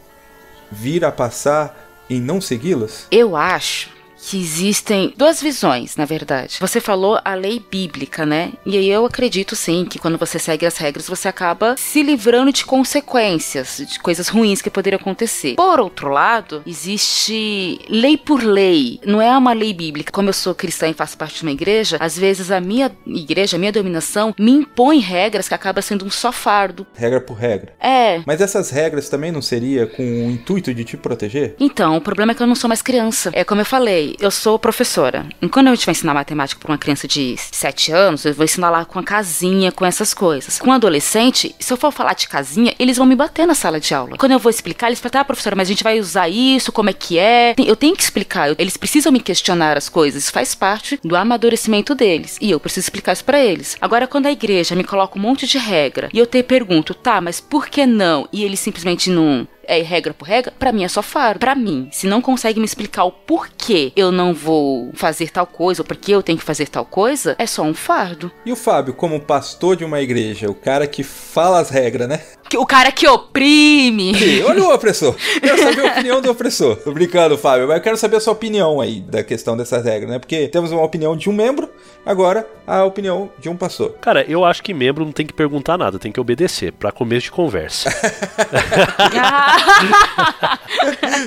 vir 0.72 1.06
a 1.06 1.12
passar 1.12 1.86
em 2.10 2.20
não 2.20 2.41
segui-las? 2.41 3.08
Eu 3.12 3.36
acho 3.36 3.95
que 4.18 4.38
existem 4.39 5.13
duas 5.18 5.41
visões, 5.41 5.95
na 5.95 6.05
verdade. 6.05 6.57
Você 6.59 6.80
falou 6.80 7.20
a 7.24 7.34
lei 7.34 7.63
bíblica, 7.72 8.26
né? 8.26 8.53
E 8.66 8.78
aí 8.78 8.89
eu 8.89 9.05
acredito 9.05 9.55
sim 9.55 9.86
que 9.86 9.99
quando 9.99 10.18
você 10.18 10.39
segue 10.39 10.66
as 10.66 10.78
regras, 10.78 11.07
você 11.07 11.28
acaba 11.28 11.76
se 11.78 12.01
livrando 12.01 12.51
de 12.51 12.66
consequências, 12.66 13.82
de 13.88 13.99
coisas 13.99 14.28
ruins 14.28 14.61
que 14.61 14.70
poderiam 14.70 14.99
acontecer. 14.99 15.55
Por 15.55 15.80
outro 15.80 16.09
lado, 16.09 16.63
existe 16.66 17.80
lei 17.89 18.18
por 18.18 18.43
lei. 18.43 18.99
Não 19.05 19.22
é 19.22 19.36
uma 19.38 19.53
lei 19.53 19.74
bíblica. 19.74 20.11
Como 20.11 20.30
eu 20.30 20.34
sou 20.34 20.55
cristã 20.55 20.88
e 20.88 20.93
faço 20.93 21.18
parte 21.18 21.38
de 21.38 21.43
uma 21.43 21.51
igreja, 21.51 21.97
às 21.99 22.18
vezes 22.18 22.51
a 22.51 22.59
minha 22.59 22.91
igreja, 23.05 23.57
a 23.57 23.59
minha 23.59 23.72
dominação, 23.72 24.34
me 24.39 24.51
impõe 24.51 24.99
regras 24.99 25.47
que 25.47 25.53
acaba 25.53 25.82
sendo 25.82 26.05
um 26.05 26.09
só 26.09 26.32
fardo. 26.32 26.86
Regra 26.95 27.22
por 27.22 27.38
regra. 27.38 27.74
É. 27.80 28.22
Mas 28.26 28.41
essas 28.41 28.70
regras 28.70 29.09
também 29.09 29.32
não 29.32 29.41
seria 29.41 29.86
com 29.88 30.03
o 30.03 30.32
intuito 30.32 30.74
de 30.74 30.84
te 30.84 30.97
proteger? 30.97 31.55
Então, 31.59 31.97
o 31.97 32.01
problema 32.01 32.32
é 32.32 32.36
que 32.36 32.41
eu 32.41 32.47
não 32.47 32.55
sou 32.55 32.68
mais 32.68 32.82
criança. 32.82 33.32
É 33.34 33.43
como 33.43 33.61
eu 33.61 33.66
falei, 33.66 34.05
eu 34.20 34.30
sou 34.30 34.60
professora. 34.60 35.26
E 35.41 35.47
quando 35.47 35.68
a 35.68 35.76
gente 35.76 35.86
vai 35.86 35.93
ensinar 35.93 36.14
matemática 36.14 36.60
para 36.60 36.72
uma 36.72 36.78
criança 36.78 37.08
de 37.08 37.36
7 37.38 37.91
anos, 37.91 38.26
eu 38.26 38.34
vou 38.34 38.43
ensinar 38.43 38.70
lá 38.70 38.86
com 38.86 38.99
a 38.99 39.03
casinha, 39.03 39.72
com 39.72 39.86
essas 39.86 40.14
coisas. 40.14 40.60
Com 40.60 40.70
um 40.70 40.74
adolescente, 40.74 41.56
se 41.60 41.72
eu 41.74 41.78
for 41.78 41.91
falar 41.91 42.14
de 42.14 42.28
casinha, 42.28 42.74
eles 42.78 42.97
vão 42.97 43.06
me 43.06 43.16
bater 43.16 43.47
na 43.47 43.56
sala 43.56 43.80
de 43.80 43.93
aula. 43.93 44.18
Quando 44.18 44.34
eu 44.34 44.39
vou 44.39 44.49
explicar, 44.49 44.88
eles 44.88 44.99
falam, 44.99 45.12
tá, 45.12 45.26
professora, 45.26 45.56
mas 45.56 45.68
a 45.68 45.72
gente 45.72 45.84
vai 45.84 45.99
usar 45.99 46.30
isso, 46.30 46.72
como 46.72 46.89
é 46.89 46.93
que 46.93 47.18
é? 47.18 47.56
Eu 47.58 47.76
tenho 47.76 47.95
que 47.95 48.03
explicar. 48.03 48.53
Eles 48.58 48.78
precisam 48.78 49.12
me 49.12 49.20
questionar 49.20 49.78
as 49.78 49.89
coisas. 49.89 50.24
Isso 50.24 50.32
faz 50.32 50.53
parte 50.53 50.99
do 51.03 51.16
amadurecimento 51.16 51.95
deles. 51.95 52.38
E 52.41 52.51
eu 52.51 52.60
preciso 52.60 52.86
explicar 52.86 53.14
isso 53.14 53.26
para 53.26 53.39
eles. 53.39 53.78
Agora, 53.82 54.08
quando 54.08 54.28
a 54.28 54.32
igreja 54.32 54.76
me 54.76 54.84
coloca 54.84 55.18
um 55.18 55.22
monte 55.22 55.47
de 55.47 55.58
regra 55.58 56.10
e 56.14 56.20
eu 56.20 56.26
te 56.26 56.43
pergunto, 56.43 56.93
tá, 56.93 57.22
mas 57.22 57.39
por 57.39 57.68
que 57.68 57.86
não? 57.86 58.28
E 58.32 58.43
eles 58.43 58.60
simplesmente 58.60 59.10
não 59.10 59.47
é 59.68 59.82
regra 59.82 60.13
por 60.13 60.28
regra, 60.28 60.53
para 60.57 60.72
mim 60.72 60.84
é 60.84 60.88
só 60.88 61.01
faro. 61.01 61.39
Para 61.39 61.55
mim, 61.55 61.88
se 61.91 62.07
não 62.07 62.22
consegue 62.22 62.59
me 62.59 62.66
explicar 62.66 63.03
o 63.05 63.11
porquê 63.11 63.91
eu 63.95 64.11
não 64.11 64.34
vou 64.34 64.91
fazer 64.93 65.30
tal 65.30 65.47
coisa 65.47 65.82
ou 65.82 65.86
porquê 65.86 66.13
eu 66.13 66.24
tenho 66.24 66.38
que 66.38 66.43
fazer 66.43 66.68
tal 66.68 66.86
coisa, 66.86 67.36
é 67.38 67.45
só 67.45 67.63
um 67.63 67.74
fardo. 67.74 68.32
E 68.45 68.51
o 68.51 68.55
Fábio, 68.55 68.93
como 68.93 69.20
pastor 69.20 69.76
de 69.76 69.86
uma 69.86 70.01
igreja, 70.01 70.49
o 70.49 70.55
cara 70.55 70.88
que 70.88 71.03
fala 71.03 71.59
as 71.59 71.70
regras, 71.70 72.07
né? 72.07 72.22
O 72.54 72.66
cara 72.66 72.91
que 72.91 73.08
oprime. 73.08 74.14
E, 74.14 74.43
olha 74.43 74.64
o 74.64 74.74
opressor. 74.74 75.16
Quero 75.41 75.58
saber 75.62 75.88
a 75.88 75.91
opinião 75.91 76.22
do 76.22 76.30
opressor. 76.30 76.76
Tô 76.78 76.91
brincando, 76.91 77.38
Fábio, 77.38 77.68
mas 77.68 77.78
eu 77.78 77.84
quero 77.84 77.98
saber 77.98 78.18
a 78.18 78.20
sua 78.20 78.34
opinião 78.34 78.80
aí 78.80 79.02
da 79.02 79.24
questão 79.24 79.58
dessas 79.58 79.84
regras, 79.84 80.10
né? 80.10 80.20
Porque 80.20 80.48
temos 80.48 80.72
uma 80.72 80.84
opinião 80.84 81.18
de 81.18 81.30
um 81.30 81.34
membro, 81.34 81.70
agora 82.06 82.48
a 82.68 82.84
opinião 82.84 83.30
de 83.39 83.50
um 83.50 83.58
pastor. 83.58 83.93
Cara, 84.02 84.24
eu 84.28 84.46
acho 84.46 84.62
que 84.62 84.74
membro 84.74 85.04
não 85.04 85.12
tem 85.12 85.26
que 85.26 85.34
perguntar 85.34 85.78
nada, 85.78 85.98
tem 86.00 86.12
que 86.12 86.20
obedecer, 86.20 86.72
para 86.72 86.91
começo 86.91 87.24
de 87.24 87.32
conversa. 87.32 87.89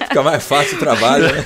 Fica 0.09 0.23
mais 0.23 0.45
fácil 0.45 0.77
o 0.77 0.81
trabalho, 0.81 1.25
né? 1.25 1.45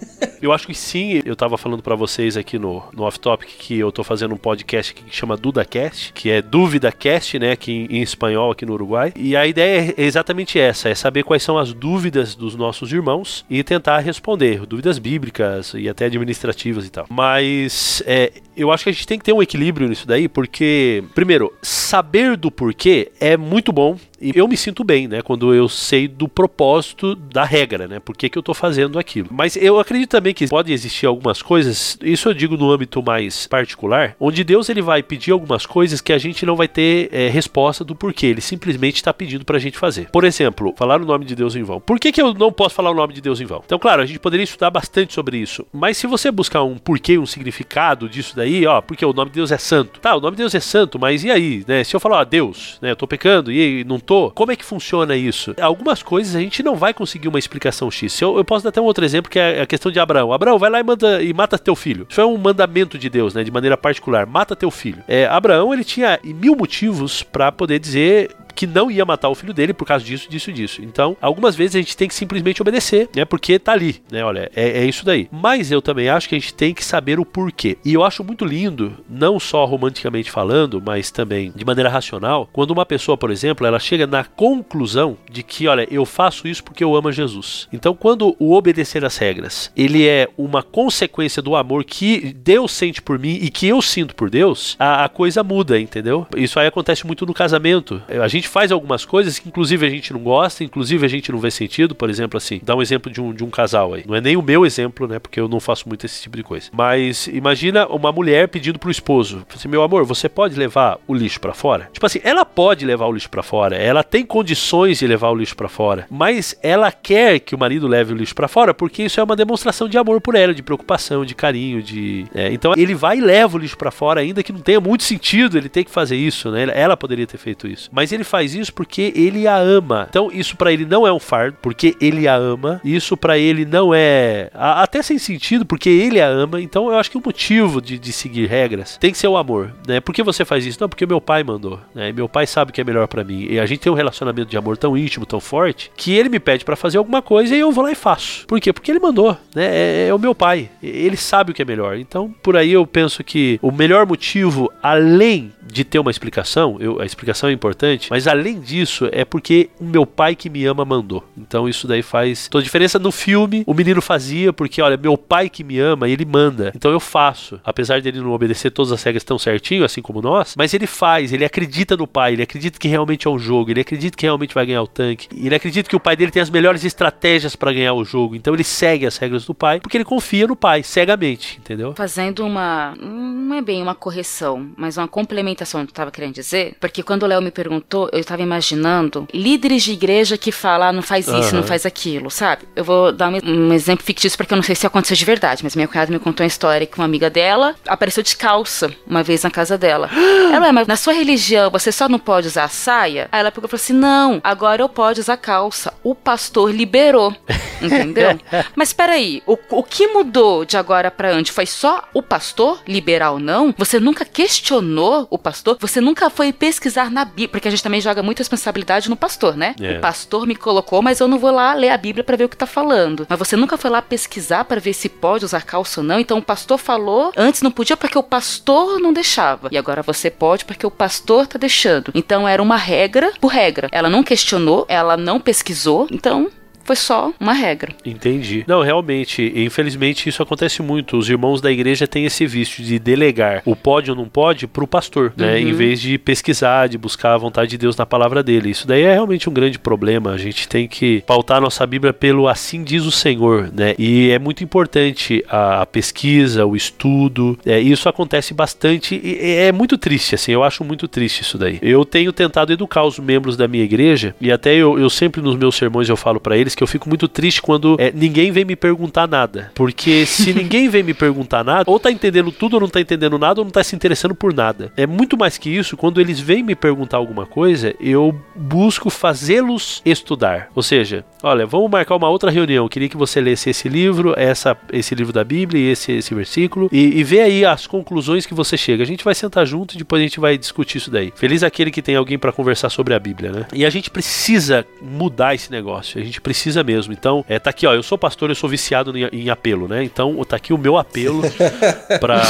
Eu 0.40 0.52
acho 0.52 0.66
que 0.66 0.74
sim, 0.74 1.20
eu 1.24 1.36
tava 1.36 1.58
falando 1.58 1.82
para 1.82 1.94
vocês 1.94 2.34
aqui 2.36 2.58
no, 2.58 2.82
no 2.94 3.02
Off 3.02 3.20
Topic 3.20 3.48
que 3.58 3.78
eu 3.78 3.92
tô 3.92 4.02
fazendo 4.02 4.34
um 4.34 4.38
podcast 4.38 4.94
que 4.94 5.04
chama 5.14 5.36
DudaCast, 5.36 6.12
que 6.14 6.30
é 6.30 6.40
Dúvida 6.40 6.90
Cast, 6.90 7.38
né, 7.38 7.52
aqui 7.52 7.72
em, 7.72 7.98
em, 7.98 8.02
espanhol 8.02 8.50
aqui 8.50 8.64
no 8.64 8.72
Uruguai. 8.72 9.09
E 9.16 9.36
a 9.36 9.46
ideia 9.46 9.94
é 9.96 10.02
exatamente 10.02 10.58
essa, 10.58 10.88
é 10.88 10.94
saber 10.94 11.22
quais 11.22 11.42
são 11.42 11.58
as 11.58 11.72
dúvidas 11.72 12.34
dos 12.34 12.54
nossos 12.54 12.92
irmãos 12.92 13.44
e 13.48 13.62
tentar 13.62 13.98
responder, 13.98 14.66
dúvidas 14.66 14.98
bíblicas 14.98 15.72
e 15.74 15.88
até 15.88 16.06
administrativas 16.06 16.86
e 16.86 16.90
tal. 16.90 17.06
Mas 17.08 18.02
é, 18.06 18.32
eu 18.60 18.70
acho 18.70 18.84
que 18.84 18.90
a 18.90 18.92
gente 18.92 19.06
tem 19.06 19.18
que 19.18 19.24
ter 19.24 19.32
um 19.32 19.42
equilíbrio 19.42 19.88
nisso 19.88 20.06
daí, 20.06 20.28
porque, 20.28 21.02
primeiro, 21.14 21.52
saber 21.62 22.36
do 22.36 22.50
porquê 22.50 23.10
é 23.20 23.36
muito 23.36 23.72
bom 23.72 23.96
e 24.20 24.32
eu 24.34 24.46
me 24.46 24.56
sinto 24.56 24.84
bem, 24.84 25.08
né, 25.08 25.22
quando 25.22 25.54
eu 25.54 25.66
sei 25.68 26.06
do 26.06 26.28
propósito 26.28 27.14
da 27.14 27.42
regra, 27.42 27.88
né, 27.88 27.98
por 27.98 28.14
que, 28.14 28.28
que 28.28 28.36
eu 28.36 28.42
tô 28.42 28.52
fazendo 28.52 28.98
aquilo. 28.98 29.28
Mas 29.30 29.56
eu 29.56 29.80
acredito 29.80 30.10
também 30.10 30.34
que 30.34 30.46
pode 30.46 30.72
existir 30.72 31.06
algumas 31.06 31.40
coisas, 31.40 31.96
isso 32.02 32.28
eu 32.28 32.34
digo 32.34 32.56
no 32.56 32.70
âmbito 32.70 33.02
mais 33.02 33.46
particular, 33.46 34.14
onde 34.20 34.44
Deus 34.44 34.68
ele 34.68 34.82
vai 34.82 35.02
pedir 35.02 35.30
algumas 35.32 35.64
coisas 35.64 36.02
que 36.02 36.12
a 36.12 36.18
gente 36.18 36.44
não 36.44 36.54
vai 36.54 36.68
ter 36.68 37.08
é, 37.12 37.28
resposta 37.28 37.82
do 37.82 37.94
porquê, 37.94 38.26
ele 38.26 38.42
simplesmente 38.42 38.96
está 38.96 39.12
pedindo 39.14 39.44
pra 39.44 39.58
gente 39.58 39.78
fazer. 39.78 40.10
Por 40.10 40.24
exemplo, 40.24 40.74
falar 40.76 41.00
o 41.00 41.06
nome 41.06 41.24
de 41.24 41.34
Deus 41.34 41.56
em 41.56 41.62
vão. 41.62 41.80
Por 41.80 41.98
que, 41.98 42.12
que 42.12 42.20
eu 42.20 42.34
não 42.34 42.52
posso 42.52 42.74
falar 42.74 42.90
o 42.90 42.94
nome 42.94 43.14
de 43.14 43.22
Deus 43.22 43.40
em 43.40 43.46
vão? 43.46 43.62
Então, 43.64 43.78
claro, 43.78 44.02
a 44.02 44.06
gente 44.06 44.18
poderia 44.18 44.44
estudar 44.44 44.70
bastante 44.70 45.14
sobre 45.14 45.38
isso, 45.38 45.66
mas 45.72 45.96
se 45.96 46.06
você 46.06 46.30
buscar 46.30 46.62
um 46.62 46.76
porquê, 46.76 47.16
um 47.16 47.24
significado 47.24 48.08
disso 48.08 48.36
daí, 48.36 48.49
ó, 48.66 48.80
porque 48.80 49.04
o 49.04 49.12
nome 49.12 49.30
de 49.30 49.36
Deus 49.36 49.52
é 49.52 49.58
santo. 49.58 50.00
Tá, 50.00 50.16
o 50.16 50.20
nome 50.20 50.32
de 50.32 50.42
Deus 50.42 50.54
é 50.54 50.60
santo, 50.60 50.98
mas 50.98 51.24
e 51.24 51.30
aí, 51.30 51.64
né? 51.66 51.84
Se 51.84 51.94
eu 51.94 52.00
falar, 52.00 52.20
ó, 52.20 52.24
Deus, 52.24 52.78
né, 52.80 52.90
eu 52.90 52.96
tô 52.96 53.06
pecando 53.06 53.50
e 53.52 53.84
não 53.84 53.98
tô, 53.98 54.30
como 54.30 54.52
é 54.52 54.56
que 54.56 54.64
funciona 54.64 55.16
isso? 55.16 55.54
Algumas 55.60 56.02
coisas 56.02 56.34
a 56.34 56.40
gente 56.40 56.62
não 56.62 56.76
vai 56.76 56.92
conseguir 56.94 57.28
uma 57.28 57.38
explicação 57.38 57.90
X. 57.90 58.20
Eu, 58.20 58.36
eu 58.36 58.44
posso 58.44 58.64
dar 58.64 58.70
até 58.70 58.80
um 58.80 58.84
outro 58.84 59.04
exemplo 59.04 59.30
que 59.30 59.38
é 59.38 59.62
a 59.62 59.66
questão 59.66 59.90
de 59.90 60.00
Abraão. 60.00 60.32
Abraão, 60.32 60.58
vai 60.58 60.70
lá 60.70 60.80
e, 60.80 60.82
manda, 60.82 61.22
e 61.22 61.32
mata 61.32 61.58
teu 61.58 61.76
filho. 61.76 62.06
Isso 62.08 62.20
é 62.20 62.26
um 62.26 62.36
mandamento 62.36 62.98
de 62.98 63.08
Deus, 63.08 63.34
né? 63.34 63.44
De 63.44 63.50
maneira 63.50 63.76
particular. 63.76 64.26
Mata 64.26 64.56
teu 64.56 64.70
filho. 64.70 65.02
É, 65.06 65.26
Abraão, 65.26 65.72
ele 65.72 65.84
tinha 65.84 66.18
mil 66.24 66.56
motivos 66.56 67.22
para 67.22 67.50
poder 67.52 67.78
dizer 67.78 68.30
que 68.54 68.66
não 68.66 68.90
ia 68.90 69.04
matar 69.04 69.28
o 69.28 69.34
filho 69.34 69.54
dele 69.54 69.72
por 69.72 69.86
causa 69.86 70.04
disso, 70.04 70.28
disso, 70.28 70.52
disso. 70.52 70.82
Então, 70.82 71.16
algumas 71.20 71.56
vezes 71.56 71.76
a 71.76 71.78
gente 71.78 71.96
tem 71.96 72.08
que 72.08 72.14
simplesmente 72.14 72.62
obedecer, 72.62 73.08
né? 73.14 73.24
Porque 73.24 73.58
tá 73.58 73.72
ali, 73.72 74.02
né? 74.10 74.24
Olha, 74.24 74.50
é, 74.54 74.82
é 74.82 74.84
isso 74.84 75.04
daí. 75.04 75.28
Mas 75.30 75.70
eu 75.70 75.82
também 75.82 76.08
acho 76.08 76.28
que 76.28 76.34
a 76.34 76.38
gente 76.38 76.54
tem 76.54 76.74
que 76.74 76.84
saber 76.84 77.18
o 77.18 77.24
porquê. 77.24 77.78
E 77.84 77.94
eu 77.94 78.04
acho 78.04 78.24
muito 78.24 78.44
lindo, 78.44 78.96
não 79.08 79.38
só 79.38 79.64
romanticamente 79.64 80.30
falando, 80.30 80.82
mas 80.84 81.10
também 81.10 81.52
de 81.54 81.64
maneira 81.64 81.88
racional, 81.88 82.48
quando 82.52 82.70
uma 82.70 82.86
pessoa, 82.86 83.16
por 83.16 83.30
exemplo, 83.30 83.66
ela 83.66 83.78
chega 83.78 84.06
na 84.06 84.24
conclusão 84.24 85.16
de 85.30 85.42
que, 85.42 85.66
olha, 85.68 85.86
eu 85.90 86.04
faço 86.04 86.48
isso 86.48 86.64
porque 86.64 86.84
eu 86.84 86.94
amo 86.94 87.12
Jesus. 87.12 87.68
Então, 87.72 87.94
quando 87.94 88.36
o 88.38 88.52
obedecer 88.54 89.04
às 89.04 89.16
regras, 89.16 89.70
ele 89.76 90.06
é 90.06 90.28
uma 90.36 90.62
consequência 90.62 91.42
do 91.42 91.56
amor 91.56 91.84
que 91.84 92.34
Deus 92.34 92.72
sente 92.72 93.02
por 93.02 93.18
mim 93.18 93.38
e 93.40 93.50
que 93.50 93.66
eu 93.66 93.82
sinto 93.82 94.14
por 94.14 94.30
Deus, 94.30 94.76
a, 94.78 95.04
a 95.04 95.08
coisa 95.08 95.42
muda, 95.42 95.78
entendeu? 95.78 96.26
Isso 96.36 96.58
aí 96.58 96.66
acontece 96.66 97.06
muito 97.06 97.26
no 97.26 97.34
casamento. 97.34 98.02
A 98.08 98.28
gente 98.28 98.39
gente 98.40 98.48
faz 98.48 98.72
algumas 98.72 99.04
coisas 99.04 99.38
que, 99.38 99.48
inclusive, 99.48 99.86
a 99.86 99.90
gente 99.90 100.12
não 100.12 100.20
gosta, 100.20 100.64
inclusive, 100.64 101.04
a 101.04 101.08
gente 101.08 101.30
não 101.30 101.38
vê 101.38 101.50
sentido. 101.50 101.94
Por 101.94 102.10
exemplo, 102.10 102.36
assim, 102.36 102.60
dá 102.62 102.74
um 102.74 102.82
exemplo 102.82 103.12
de 103.12 103.20
um, 103.20 103.32
de 103.32 103.44
um 103.44 103.50
casal 103.50 103.94
aí. 103.94 104.04
Não 104.06 104.14
é 104.14 104.20
nem 104.20 104.36
o 104.36 104.42
meu 104.42 104.66
exemplo, 104.66 105.06
né? 105.06 105.18
Porque 105.18 105.38
eu 105.40 105.48
não 105.48 105.60
faço 105.60 105.88
muito 105.88 106.04
esse 106.06 106.22
tipo 106.22 106.36
de 106.36 106.42
coisa. 106.42 106.68
Mas 106.72 107.26
imagina 107.28 107.86
uma 107.86 108.10
mulher 108.10 108.48
pedindo 108.48 108.78
pro 108.78 108.90
esposo: 108.90 109.44
assim, 109.54 109.68
meu 109.68 109.82
amor, 109.82 110.04
você 110.04 110.28
pode 110.28 110.58
levar 110.58 110.98
o 111.06 111.14
lixo 111.14 111.40
para 111.40 111.52
fora? 111.52 111.88
Tipo 111.92 112.06
assim, 112.06 112.20
ela 112.22 112.44
pode 112.44 112.84
levar 112.84 113.06
o 113.06 113.12
lixo 113.12 113.30
para 113.30 113.42
fora, 113.42 113.76
ela 113.76 114.02
tem 114.02 114.24
condições 114.24 114.98
de 114.98 115.06
levar 115.06 115.30
o 115.30 115.34
lixo 115.34 115.56
para 115.56 115.68
fora, 115.68 116.06
mas 116.10 116.56
ela 116.62 116.90
quer 116.90 117.38
que 117.40 117.54
o 117.54 117.58
marido 117.58 117.86
leve 117.86 118.12
o 118.12 118.16
lixo 118.16 118.34
para 118.34 118.48
fora 118.48 118.72
porque 118.72 119.04
isso 119.04 119.20
é 119.20 119.22
uma 119.22 119.36
demonstração 119.36 119.88
de 119.88 119.98
amor 119.98 120.20
por 120.20 120.34
ela, 120.34 120.54
de 120.54 120.62
preocupação, 120.62 121.24
de 121.24 121.34
carinho, 121.34 121.82
de. 121.82 122.26
É, 122.34 122.52
então 122.52 122.72
ele 122.76 122.94
vai 122.94 123.18
e 123.18 123.20
leva 123.20 123.56
o 123.56 123.60
lixo 123.60 123.76
para 123.76 123.90
fora, 123.90 124.20
ainda 124.20 124.42
que 124.42 124.52
não 124.52 124.60
tenha 124.60 124.80
muito 124.80 125.04
sentido 125.04 125.58
ele 125.58 125.68
ter 125.68 125.84
que 125.84 125.90
fazer 125.90 126.16
isso, 126.16 126.50
né? 126.50 126.68
Ela 126.74 126.96
poderia 126.96 127.26
ter 127.26 127.38
feito 127.38 127.66
isso. 127.66 127.88
Mas 127.92 128.12
ele 128.12 128.24
faz 128.30 128.54
isso 128.54 128.72
porque 128.72 129.12
ele 129.14 129.46
a 129.46 129.56
ama. 129.56 130.06
Então 130.08 130.30
isso 130.32 130.56
para 130.56 130.72
ele 130.72 130.84
não 130.84 131.06
é 131.06 131.12
um 131.12 131.18
fardo, 131.18 131.58
porque 131.60 131.96
ele 132.00 132.28
a 132.28 132.34
ama. 132.34 132.80
Isso 132.84 133.16
para 133.16 133.36
ele 133.36 133.64
não 133.64 133.92
é. 133.94 134.50
Até 134.54 135.02
sem 135.02 135.18
sentido, 135.18 135.66
porque 135.66 135.90
ele 135.90 136.20
a 136.20 136.28
ama. 136.28 136.60
Então 136.60 136.88
eu 136.88 136.98
acho 136.98 137.10
que 137.10 137.18
o 137.18 137.22
motivo 137.24 137.80
de, 137.80 137.98
de 137.98 138.12
seguir 138.12 138.46
regras 138.46 138.96
tem 138.98 139.10
que 139.10 139.18
ser 139.18 139.28
o 139.28 139.36
amor, 139.36 139.72
né? 139.86 140.00
Por 140.00 140.14
que 140.14 140.22
você 140.22 140.44
faz 140.44 140.64
isso? 140.64 140.78
Não, 140.80 140.88
porque 140.88 141.04
meu 141.04 141.20
pai 141.20 141.42
mandou. 141.42 141.80
Né? 141.94 142.12
Meu 142.12 142.28
pai 142.28 142.46
sabe 142.46 142.72
que 142.72 142.80
é 142.80 142.84
melhor 142.84 143.08
para 143.08 143.24
mim. 143.24 143.46
E 143.50 143.58
a 143.58 143.66
gente 143.66 143.80
tem 143.80 143.92
um 143.92 143.96
relacionamento 143.96 144.48
de 144.48 144.56
amor 144.56 144.76
tão 144.76 144.96
íntimo, 144.96 145.26
tão 145.26 145.40
forte, 145.40 145.90
que 145.96 146.12
ele 146.12 146.28
me 146.28 146.38
pede 146.38 146.64
para 146.64 146.76
fazer 146.76 146.98
alguma 146.98 147.20
coisa 147.20 147.54
e 147.54 147.60
eu 147.60 147.72
vou 147.72 147.84
lá 147.84 147.90
e 147.90 147.94
faço. 147.94 148.46
Por 148.46 148.60
quê? 148.60 148.72
Porque 148.72 148.90
ele 148.90 149.00
mandou, 149.00 149.36
né? 149.54 149.66
É, 149.70 150.08
é 150.08 150.14
o 150.14 150.18
meu 150.18 150.34
pai. 150.34 150.70
Ele 150.82 151.16
sabe 151.16 151.50
o 151.50 151.54
que 151.54 151.62
é 151.62 151.64
melhor. 151.64 151.96
Então, 151.96 152.32
por 152.42 152.56
aí 152.56 152.72
eu 152.72 152.86
penso 152.86 153.24
que 153.24 153.58
o 153.62 153.70
melhor 153.70 154.06
motivo, 154.06 154.72
além 154.82 155.52
de 155.62 155.84
ter 155.84 155.98
uma 155.98 156.10
explicação, 156.10 156.76
eu, 156.80 157.00
a 157.00 157.06
explicação 157.06 157.48
é 157.48 157.52
importante, 157.52 158.08
mas 158.10 158.19
além 158.26 158.60
disso 158.60 159.08
é 159.12 159.24
porque 159.24 159.70
o 159.78 159.84
meu 159.84 160.06
pai 160.06 160.34
que 160.34 160.50
me 160.50 160.64
ama 160.64 160.84
mandou. 160.84 161.24
Então 161.36 161.68
isso 161.68 161.86
daí 161.86 162.02
faz 162.02 162.48
toda 162.48 162.62
a 162.62 162.64
diferença. 162.64 162.98
No 162.98 163.12
filme, 163.12 163.62
o 163.66 163.74
menino 163.74 164.02
fazia 164.02 164.52
porque, 164.52 164.82
olha, 164.82 164.96
meu 164.96 165.16
pai 165.16 165.48
que 165.48 165.62
me 165.62 165.78
ama, 165.78 166.08
ele 166.08 166.24
manda. 166.24 166.72
Então 166.74 166.90
eu 166.90 167.00
faço. 167.00 167.60
Apesar 167.64 168.00
dele 168.00 168.20
não 168.20 168.32
obedecer 168.32 168.70
todas 168.70 168.92
as 168.92 169.02
regras 169.02 169.24
tão 169.24 169.38
certinho, 169.38 169.84
assim 169.84 170.02
como 170.02 170.20
nós, 170.20 170.54
mas 170.56 170.74
ele 170.74 170.86
faz, 170.86 171.32
ele 171.32 171.44
acredita 171.44 171.96
no 171.96 172.06
pai, 172.06 172.32
ele 172.32 172.42
acredita 172.42 172.78
que 172.78 172.88
realmente 172.88 173.26
é 173.26 173.30
um 173.30 173.38
jogo, 173.38 173.70
ele 173.70 173.80
acredita 173.80 174.16
que 174.16 174.26
realmente 174.26 174.54
vai 174.54 174.66
ganhar 174.66 174.82
o 174.82 174.86
tanque, 174.86 175.28
ele 175.34 175.54
acredita 175.54 175.88
que 175.88 175.96
o 175.96 176.00
pai 176.00 176.16
dele 176.16 176.30
tem 176.30 176.42
as 176.42 176.50
melhores 176.50 176.84
estratégias 176.84 177.56
para 177.56 177.72
ganhar 177.72 177.94
o 177.94 178.04
jogo. 178.04 178.34
Então 178.36 178.54
ele 178.54 178.64
segue 178.64 179.06
as 179.06 179.16
regras 179.16 179.44
do 179.44 179.54
pai 179.54 179.80
porque 179.80 179.96
ele 179.96 180.04
confia 180.04 180.46
no 180.46 180.56
pai, 180.56 180.82
cegamente, 180.82 181.58
entendeu? 181.58 181.94
Fazendo 181.94 182.44
uma. 182.44 182.94
Não 183.00 183.54
é 183.54 183.62
bem 183.62 183.82
uma 183.82 183.94
correção, 183.94 184.70
mas 184.76 184.96
uma 184.96 185.08
complementação 185.08 185.84
que 185.84 185.90
eu 185.90 185.94
tava 185.94 186.10
querendo 186.10 186.34
dizer. 186.34 186.76
Porque 186.80 187.02
quando 187.02 187.22
o 187.22 187.26
Léo 187.26 187.40
me 187.40 187.50
perguntou, 187.50 188.09
eu 188.12 188.18
estava 188.18 188.42
imaginando 188.42 189.26
líderes 189.32 189.82
de 189.82 189.92
igreja 189.92 190.36
que 190.36 190.52
falam, 190.52 190.88
ah, 190.88 190.92
não 190.92 191.02
faz 191.02 191.26
isso, 191.28 191.54
uhum. 191.54 191.60
não 191.60 191.62
faz 191.62 191.86
aquilo, 191.86 192.30
sabe? 192.30 192.62
Eu 192.74 192.84
vou 192.84 193.12
dar 193.12 193.28
um, 193.28 193.68
um 193.68 193.72
exemplo 193.72 194.04
fictício 194.04 194.36
porque 194.36 194.52
eu 194.52 194.56
não 194.56 194.62
sei 194.62 194.74
se 194.74 194.86
aconteceu 194.86 195.16
de 195.16 195.24
verdade, 195.24 195.62
mas 195.62 195.76
minha 195.76 195.88
cunhada 195.88 196.12
me 196.12 196.18
contou 196.18 196.44
uma 196.44 196.48
história 196.48 196.86
que 196.86 196.98
uma 196.98 197.04
amiga 197.04 197.30
dela 197.30 197.74
apareceu 197.86 198.22
de 198.22 198.36
calça 198.36 198.90
uma 199.06 199.22
vez 199.22 199.42
na 199.42 199.50
casa 199.50 199.76
dela. 199.76 200.10
ela, 200.52 200.72
mas 200.72 200.86
na 200.86 200.96
sua 200.96 201.12
religião 201.12 201.70
você 201.70 201.92
só 201.92 202.08
não 202.08 202.18
pode 202.18 202.48
usar 202.48 202.68
saia? 202.68 203.28
Aí 203.32 203.40
ela 203.40 203.50
pegou 203.50 203.66
e 203.66 203.70
falou 203.70 203.82
assim: 203.82 203.92
não, 203.92 204.40
agora 204.42 204.82
eu 204.82 204.88
posso 204.88 205.20
usar 205.20 205.36
calça. 205.36 205.92
O 206.02 206.14
pastor 206.14 206.70
liberou. 206.72 207.34
Entendeu? 207.80 208.38
mas 208.76 208.92
peraí, 208.92 209.42
o, 209.46 209.56
o 209.70 209.82
que 209.82 210.06
mudou 210.08 210.64
de 210.64 210.76
agora 210.76 211.10
para 211.10 211.32
antes? 211.32 211.54
Foi 211.54 211.64
só 211.66 212.04
o 212.12 212.22
pastor 212.22 212.82
liberar 212.86 213.32
ou 213.32 213.38
não? 213.38 213.74
Você 213.78 213.98
nunca 213.98 214.24
questionou 214.24 215.26
o 215.30 215.38
pastor? 215.38 215.78
Você 215.80 216.00
nunca 216.00 216.28
foi 216.28 216.52
pesquisar 216.52 217.10
na 217.10 217.24
Bíblia? 217.24 217.48
Porque 217.48 217.68
a 217.68 217.70
gente 217.70 217.82
também 217.82 217.99
joga 218.00 218.22
muita 218.22 218.40
responsabilidade 218.40 219.08
no 219.08 219.16
pastor, 219.16 219.56
né? 219.56 219.74
É. 219.80 219.98
O 219.98 220.00
pastor 220.00 220.46
me 220.46 220.56
colocou, 220.56 221.02
mas 221.02 221.20
eu 221.20 221.28
não 221.28 221.38
vou 221.38 221.50
lá 221.50 221.74
ler 221.74 221.90
a 221.90 221.96
Bíblia 221.96 222.24
para 222.24 222.36
ver 222.36 222.44
o 222.44 222.48
que 222.48 222.56
tá 222.56 222.66
falando. 222.66 223.26
Mas 223.28 223.38
você 223.38 223.56
nunca 223.56 223.76
foi 223.76 223.90
lá 223.90 224.02
pesquisar 224.02 224.64
para 224.64 224.80
ver 224.80 224.92
se 224.92 225.08
pode 225.08 225.44
usar 225.44 225.62
calça 225.62 226.00
ou 226.00 226.06
não? 226.06 226.18
Então 226.18 226.38
o 226.38 226.42
pastor 226.42 226.78
falou, 226.78 227.32
antes 227.36 227.62
não 227.62 227.70
podia 227.70 227.96
porque 227.96 228.18
o 228.18 228.22
pastor 228.22 228.98
não 229.00 229.12
deixava. 229.12 229.68
E 229.70 229.78
agora 229.78 230.02
você 230.02 230.30
pode 230.30 230.64
porque 230.64 230.86
o 230.86 230.90
pastor 230.90 231.46
tá 231.46 231.58
deixando. 231.58 232.10
Então 232.14 232.46
era 232.46 232.62
uma 232.62 232.76
regra 232.76 233.32
por 233.40 233.48
regra. 233.48 233.88
Ela 233.92 234.10
não 234.10 234.22
questionou, 234.22 234.86
ela 234.88 235.16
não 235.16 235.40
pesquisou. 235.40 236.06
Então 236.10 236.50
foi 236.90 236.96
só 236.96 237.32
uma 237.38 237.52
regra. 237.52 237.92
Entendi. 238.04 238.64
Não, 238.66 238.82
realmente, 238.82 239.52
infelizmente 239.54 240.28
isso 240.28 240.42
acontece 240.42 240.82
muito. 240.82 241.16
Os 241.16 241.30
irmãos 241.30 241.60
da 241.60 241.70
igreja 241.70 242.04
têm 242.04 242.24
esse 242.24 242.44
vício 242.48 242.82
de 242.82 242.98
delegar 242.98 243.62
o 243.64 243.76
pode 243.76 244.10
ou 244.10 244.16
não 244.16 244.28
pode 244.28 244.66
pro 244.66 244.88
pastor, 244.88 245.32
né? 245.36 245.52
Uhum. 245.52 245.68
Em 245.68 245.72
vez 245.72 246.00
de 246.00 246.18
pesquisar, 246.18 246.88
de 246.88 246.98
buscar 246.98 247.34
a 247.34 247.38
vontade 247.38 247.70
de 247.70 247.78
Deus 247.78 247.96
na 247.96 248.04
palavra 248.04 248.42
dele. 248.42 248.70
Isso 248.70 248.88
daí 248.88 249.02
é 249.02 249.12
realmente 249.12 249.48
um 249.48 249.52
grande 249.52 249.78
problema. 249.78 250.32
A 250.32 250.36
gente 250.36 250.66
tem 250.66 250.88
que 250.88 251.22
pautar 251.28 251.58
a 251.58 251.60
nossa 251.60 251.86
Bíblia 251.86 252.12
pelo 252.12 252.48
assim 252.48 252.82
diz 252.82 253.04
o 253.04 253.12
Senhor, 253.12 253.70
né? 253.72 253.94
E 253.96 254.30
é 254.30 254.40
muito 254.40 254.64
importante 254.64 255.44
a 255.48 255.86
pesquisa, 255.86 256.66
o 256.66 256.74
estudo. 256.74 257.56
É, 257.64 257.78
isso 257.78 258.08
acontece 258.08 258.52
bastante 258.52 259.14
e 259.22 259.38
é 259.40 259.70
muito 259.70 259.96
triste, 259.96 260.34
assim. 260.34 260.50
Eu 260.50 260.64
acho 260.64 260.82
muito 260.82 261.06
triste 261.06 261.42
isso 261.42 261.56
daí. 261.56 261.78
Eu 261.80 262.04
tenho 262.04 262.32
tentado 262.32 262.72
educar 262.72 263.04
os 263.04 263.16
membros 263.20 263.56
da 263.56 263.68
minha 263.68 263.84
igreja 263.84 264.34
e 264.40 264.50
até 264.50 264.74
eu, 264.74 264.98
eu 264.98 265.08
sempre 265.08 265.40
nos 265.40 265.54
meus 265.54 265.76
sermões 265.76 266.08
eu 266.08 266.16
falo 266.16 266.40
para 266.40 266.56
eles 266.56 266.79
que 266.80 266.84
eu 266.84 266.88
fico 266.88 267.10
muito 267.10 267.28
triste 267.28 267.60
quando 267.60 267.94
é, 267.98 268.10
ninguém 268.10 268.50
vem 268.50 268.64
me 268.64 268.74
perguntar 268.74 269.28
nada. 269.28 269.70
Porque 269.74 270.24
se 270.24 270.52
ninguém 270.54 270.88
vem 270.88 271.02
me 271.02 271.12
perguntar 271.12 271.62
nada, 271.62 271.84
ou 271.86 272.00
tá 272.00 272.10
entendendo 272.10 272.50
tudo 272.50 272.74
ou 272.74 272.80
não 272.80 272.88
tá 272.88 273.00
entendendo 273.00 273.38
nada, 273.38 273.60
ou 273.60 273.64
não 273.66 273.70
tá 273.70 273.84
se 273.84 273.94
interessando 273.94 274.34
por 274.34 274.54
nada. 274.54 274.90
É 274.96 275.06
muito 275.06 275.36
mais 275.36 275.58
que 275.58 275.68
isso, 275.68 275.94
quando 275.94 276.22
eles 276.22 276.40
vêm 276.40 276.62
me 276.62 276.74
perguntar 276.74 277.18
alguma 277.18 277.44
coisa, 277.44 277.94
eu 278.00 278.34
busco 278.56 279.10
fazê-los 279.10 280.00
estudar. 280.06 280.70
Ou 280.74 280.82
seja, 280.82 281.22
olha, 281.42 281.66
vamos 281.66 281.90
marcar 281.90 282.16
uma 282.16 282.30
outra 282.30 282.50
reunião. 282.50 282.86
Eu 282.86 282.88
queria 282.88 283.10
que 283.10 283.16
você 283.16 283.42
lesse 283.42 283.68
esse 283.68 283.86
livro, 283.86 284.32
essa, 284.38 284.74
esse 284.90 285.14
livro 285.14 285.34
da 285.34 285.44
Bíblia 285.44 285.82
e 285.82 285.92
esse, 285.92 286.12
esse 286.12 286.34
versículo, 286.34 286.88
e, 286.90 287.18
e 287.18 287.22
vê 287.22 287.42
aí 287.42 287.62
as 287.62 287.86
conclusões 287.86 288.46
que 288.46 288.54
você 288.54 288.78
chega. 288.78 289.02
A 289.02 289.06
gente 289.06 289.22
vai 289.22 289.34
sentar 289.34 289.66
junto 289.66 289.94
e 289.94 289.98
depois 289.98 290.20
a 290.20 290.24
gente 290.24 290.40
vai 290.40 290.56
discutir 290.56 290.96
isso 290.96 291.10
daí. 291.10 291.30
Feliz 291.36 291.62
aquele 291.62 291.90
que 291.90 292.00
tem 292.00 292.16
alguém 292.16 292.38
para 292.38 292.52
conversar 292.52 292.88
sobre 292.88 293.12
a 293.12 293.18
Bíblia, 293.18 293.52
né? 293.52 293.66
E 293.74 293.84
a 293.84 293.90
gente 293.90 294.10
precisa 294.10 294.86
mudar 295.02 295.54
esse 295.54 295.70
negócio. 295.70 296.18
A 296.18 296.24
gente 296.24 296.40
precisa 296.40 296.69
precisa 296.70 296.84
mesmo. 296.84 297.12
Então, 297.12 297.44
é, 297.48 297.58
tá 297.58 297.70
aqui, 297.70 297.86
ó. 297.86 297.94
Eu 297.94 298.02
sou 298.02 298.16
pastor, 298.16 298.50
eu 298.50 298.54
sou 298.54 298.68
viciado 298.68 299.16
em, 299.16 299.28
em 299.32 299.50
apelo, 299.50 299.88
né? 299.88 300.02
Então, 300.04 300.42
tá 300.44 300.56
aqui 300.56 300.72
o 300.72 300.78
meu 300.78 300.96
apelo 300.96 301.42
pra. 302.20 302.42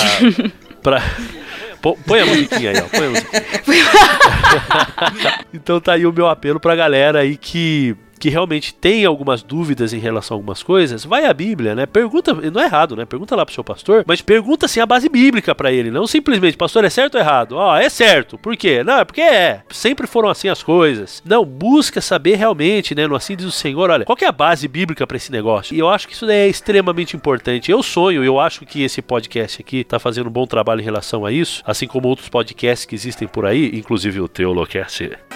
pra 0.82 1.02
Põe 2.06 2.20
a 2.20 2.26
musiquinha 2.26 2.70
aí, 2.70 2.76
ó. 2.78 2.88
Põe 2.88 3.06
a 3.06 3.10
musiquinha. 3.10 3.42
então 5.54 5.80
tá 5.80 5.94
aí 5.94 6.04
o 6.04 6.12
meu 6.12 6.28
apelo 6.28 6.60
pra 6.60 6.76
galera 6.76 7.20
aí 7.20 7.36
que 7.36 7.96
que 8.20 8.28
realmente 8.28 8.74
tem 8.74 9.06
algumas 9.06 9.42
dúvidas 9.42 9.94
em 9.94 9.98
relação 9.98 10.34
a 10.34 10.38
algumas 10.38 10.62
coisas, 10.62 11.06
vai 11.06 11.24
à 11.24 11.32
Bíblia, 11.32 11.74
né? 11.74 11.86
Pergunta, 11.86 12.34
não 12.34 12.60
é 12.60 12.66
errado, 12.66 12.94
né? 12.94 13.06
Pergunta 13.06 13.34
lá 13.34 13.46
pro 13.46 13.54
seu 13.54 13.64
pastor, 13.64 14.04
mas 14.06 14.20
pergunta 14.20 14.66
assim 14.66 14.78
a 14.78 14.86
base 14.86 15.08
bíblica 15.08 15.54
para 15.54 15.72
ele, 15.72 15.90
não 15.90 16.06
simplesmente, 16.06 16.56
pastor, 16.56 16.84
é 16.84 16.90
certo 16.90 17.14
ou 17.14 17.20
errado? 17.20 17.52
Ó, 17.52 17.72
oh, 17.72 17.76
é 17.76 17.88
certo. 17.88 18.36
Por 18.36 18.54
quê? 18.56 18.84
Não, 18.84 18.98
é 18.98 19.04
porque 19.06 19.22
é. 19.22 19.62
Sempre 19.70 20.06
foram 20.06 20.28
assim 20.28 20.48
as 20.48 20.62
coisas. 20.62 21.22
Não, 21.24 21.44
busca 21.44 22.02
saber 22.02 22.36
realmente, 22.36 22.94
né? 22.94 23.06
No 23.06 23.16
assim 23.16 23.34
diz 23.34 23.46
o 23.46 23.50
Senhor, 23.50 23.88
olha, 23.88 24.04
qual 24.04 24.18
é 24.20 24.26
a 24.26 24.32
base 24.32 24.68
bíblica 24.68 25.06
para 25.06 25.16
esse 25.16 25.32
negócio? 25.32 25.74
E 25.74 25.78
eu 25.78 25.88
acho 25.88 26.06
que 26.06 26.12
isso 26.12 26.28
é 26.28 26.46
extremamente 26.46 27.16
importante. 27.16 27.70
Eu 27.70 27.82
sonho, 27.82 28.22
eu 28.22 28.38
acho 28.38 28.66
que 28.66 28.82
esse 28.82 29.00
podcast 29.00 29.62
aqui 29.62 29.82
tá 29.82 29.98
fazendo 29.98 30.28
um 30.28 30.32
bom 30.32 30.46
trabalho 30.46 30.82
em 30.82 30.84
relação 30.84 31.24
a 31.24 31.32
isso, 31.32 31.62
assim 31.64 31.86
como 31.86 32.08
outros 32.08 32.28
podcasts 32.28 32.84
que 32.84 32.94
existem 32.94 33.26
por 33.26 33.46
aí, 33.46 33.70
inclusive 33.74 34.20
o 34.20 34.28
Teolocast. 34.28 35.04
E... 35.04 35.30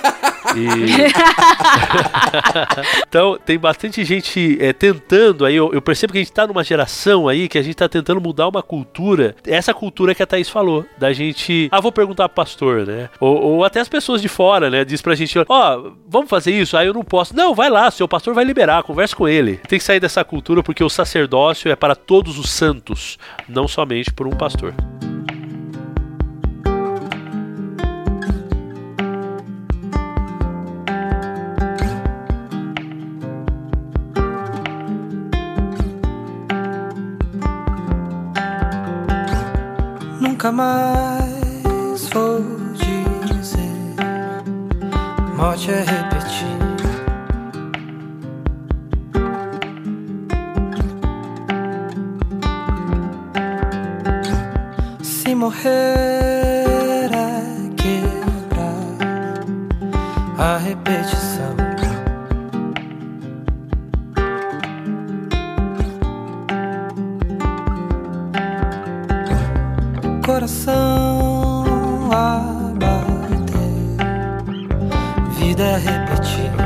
então, 3.06 3.38
tem 3.44 3.58
bastante 3.58 4.04
gente 4.04 4.58
é, 4.60 4.72
tentando 4.72 5.44
aí. 5.44 5.54
Eu, 5.54 5.72
eu, 5.72 5.82
percebo 5.82 6.12
que 6.12 6.18
a 6.18 6.22
gente 6.22 6.32
tá 6.32 6.46
numa 6.46 6.64
geração 6.64 7.28
aí 7.28 7.48
que 7.48 7.58
a 7.58 7.62
gente 7.62 7.76
tá 7.76 7.88
tentando 7.88 8.20
mudar 8.20 8.48
uma 8.48 8.62
cultura. 8.62 9.34
Essa 9.46 9.74
cultura 9.74 10.14
que 10.14 10.22
a 10.22 10.26
Thaís 10.26 10.48
falou, 10.48 10.84
da 10.98 11.12
gente. 11.12 11.68
Ah, 11.70 11.80
vou 11.80 11.92
perguntar 11.92 12.28
pro 12.28 12.36
pastor, 12.36 12.86
né? 12.86 13.08
Ou, 13.20 13.40
ou 13.42 13.64
até 13.64 13.80
as 13.80 13.88
pessoas 13.88 14.20
de 14.20 14.28
fora, 14.28 14.70
né? 14.70 14.84
Diz 14.84 15.00
pra 15.00 15.14
gente: 15.14 15.38
ó, 15.38 15.44
oh, 15.48 15.92
vamos 16.08 16.28
fazer 16.28 16.52
isso? 16.52 16.76
Aí 16.76 16.86
eu 16.86 16.94
não 16.94 17.04
posso. 17.04 17.34
Não, 17.34 17.54
vai 17.54 17.70
lá, 17.70 17.90
seu 17.90 18.08
pastor 18.08 18.34
vai 18.34 18.44
liberar, 18.44 18.82
conversa 18.82 19.14
com 19.14 19.28
ele. 19.28 19.56
Tem 19.68 19.78
que 19.78 19.84
sair 19.84 20.00
dessa 20.00 20.24
cultura 20.24 20.62
porque 20.62 20.82
o 20.82 20.90
sacerdócio 20.90 21.70
é 21.70 21.76
para 21.76 21.94
todos 21.94 22.38
os 22.38 22.50
santos, 22.50 23.18
não 23.48 23.68
somente 23.68 24.12
por 24.12 24.26
um 24.26 24.36
pastor. 24.36 24.74
nunca 40.44 40.52
mais 40.52 42.08
vou 42.12 42.44
dizer. 42.74 43.56
Morte 45.36 45.70
é 45.70 45.80
repetir. 45.80 46.58
Se 55.02 55.34
morrer 55.34 57.10
é 57.10 57.42
quebrar 57.76 58.84
a 60.38 60.58
repetição. 60.58 61.63
coração 70.44 71.64
a 72.12 72.38
bater, 72.78 73.96
vida 75.38 75.62
é 75.62 75.78
repetida. 75.78 76.64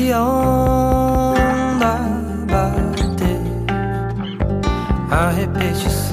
E 0.00 0.12
a 0.12 0.20
onda 0.20 1.94
bater, 2.50 3.40
a 5.12 5.30
repetição. 5.30 6.03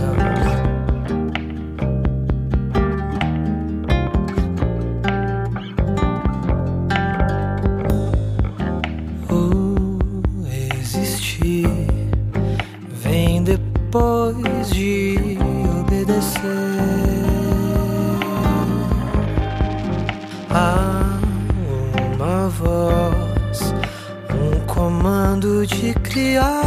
depois 13.92 14.70
de 14.70 15.38
obedecer 15.82 16.40
a 20.50 21.20
uma 22.16 22.48
voz, 22.48 23.74
um 24.34 24.66
comando 24.66 25.68
de 25.68 25.94
criar 25.96 26.62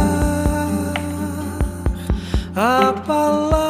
a 2.55 2.93
palavra. 2.93 3.64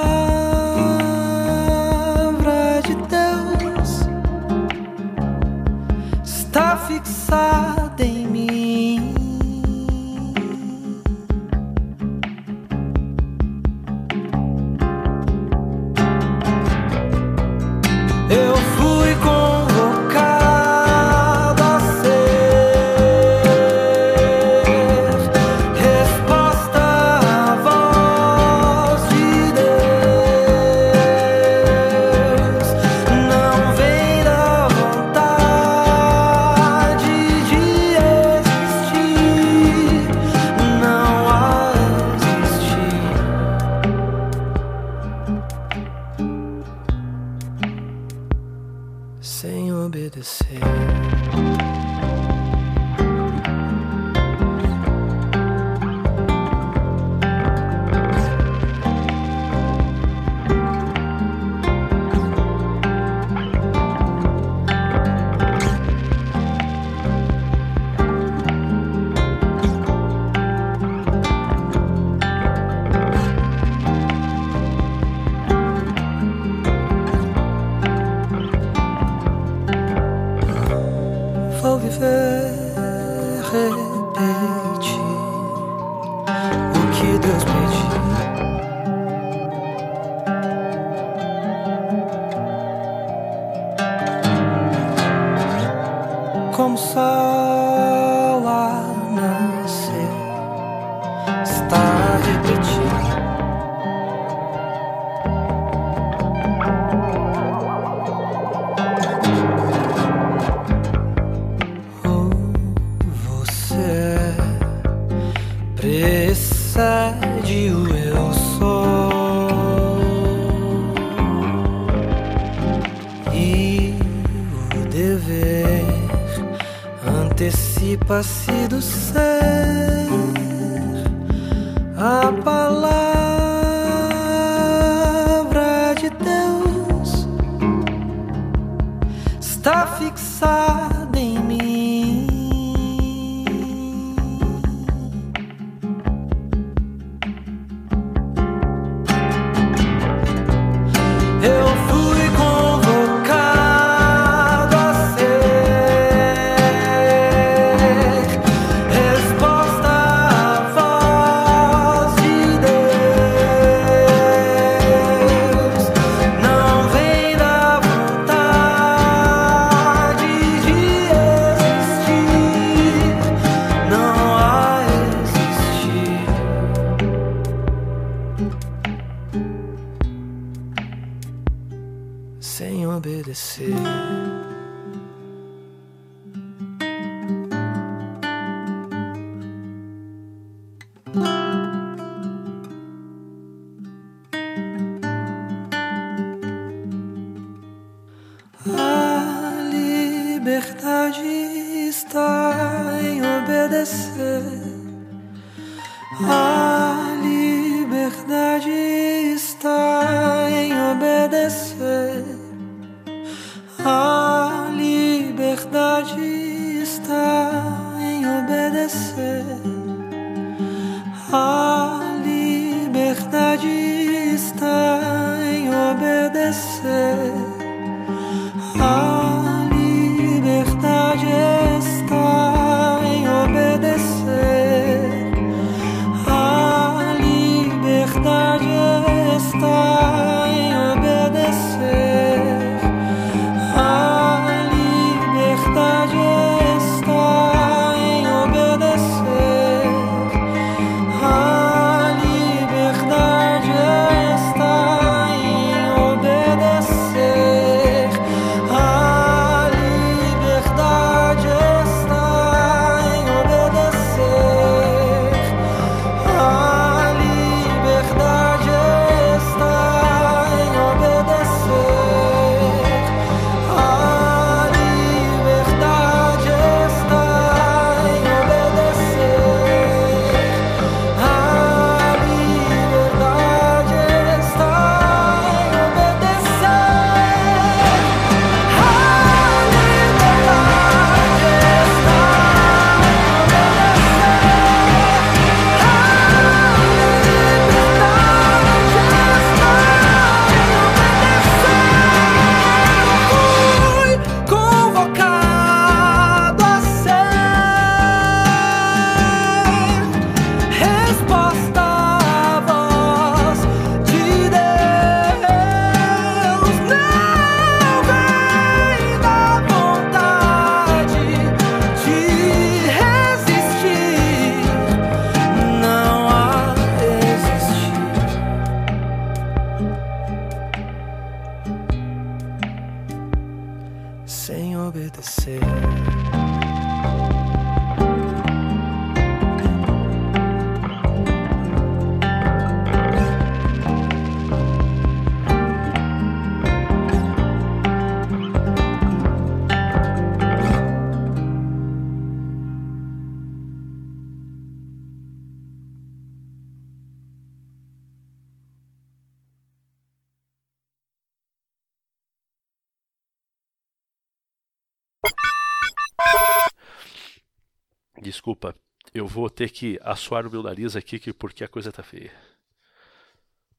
Desculpa, 368.45 368.75
eu 369.11 369.27
vou 369.27 369.49
ter 369.49 369.71
que 369.71 369.99
assoar 370.03 370.45
o 370.45 370.51
meu 370.51 370.61
nariz 370.61 370.95
aqui 370.95 371.17
que- 371.17 371.33
porque 371.33 371.63
a 371.63 371.67
coisa 371.67 371.91
tá 371.91 372.03
feia. 372.03 372.31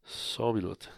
Só 0.02 0.50
um 0.50 0.54
minuto. 0.54 0.90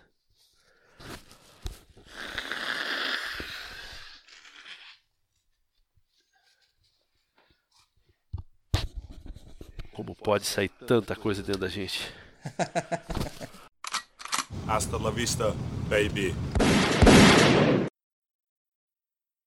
Como 9.93 10.15
pode 10.15 10.47
sair 10.47 10.71
tanta 10.71 11.15
coisa 11.15 11.43
dentro 11.43 11.61
da 11.61 11.69
gente? 11.69 12.11
Hasta 14.67 14.97
la 14.97 15.11
vista, 15.11 15.55
baby. 15.91 16.35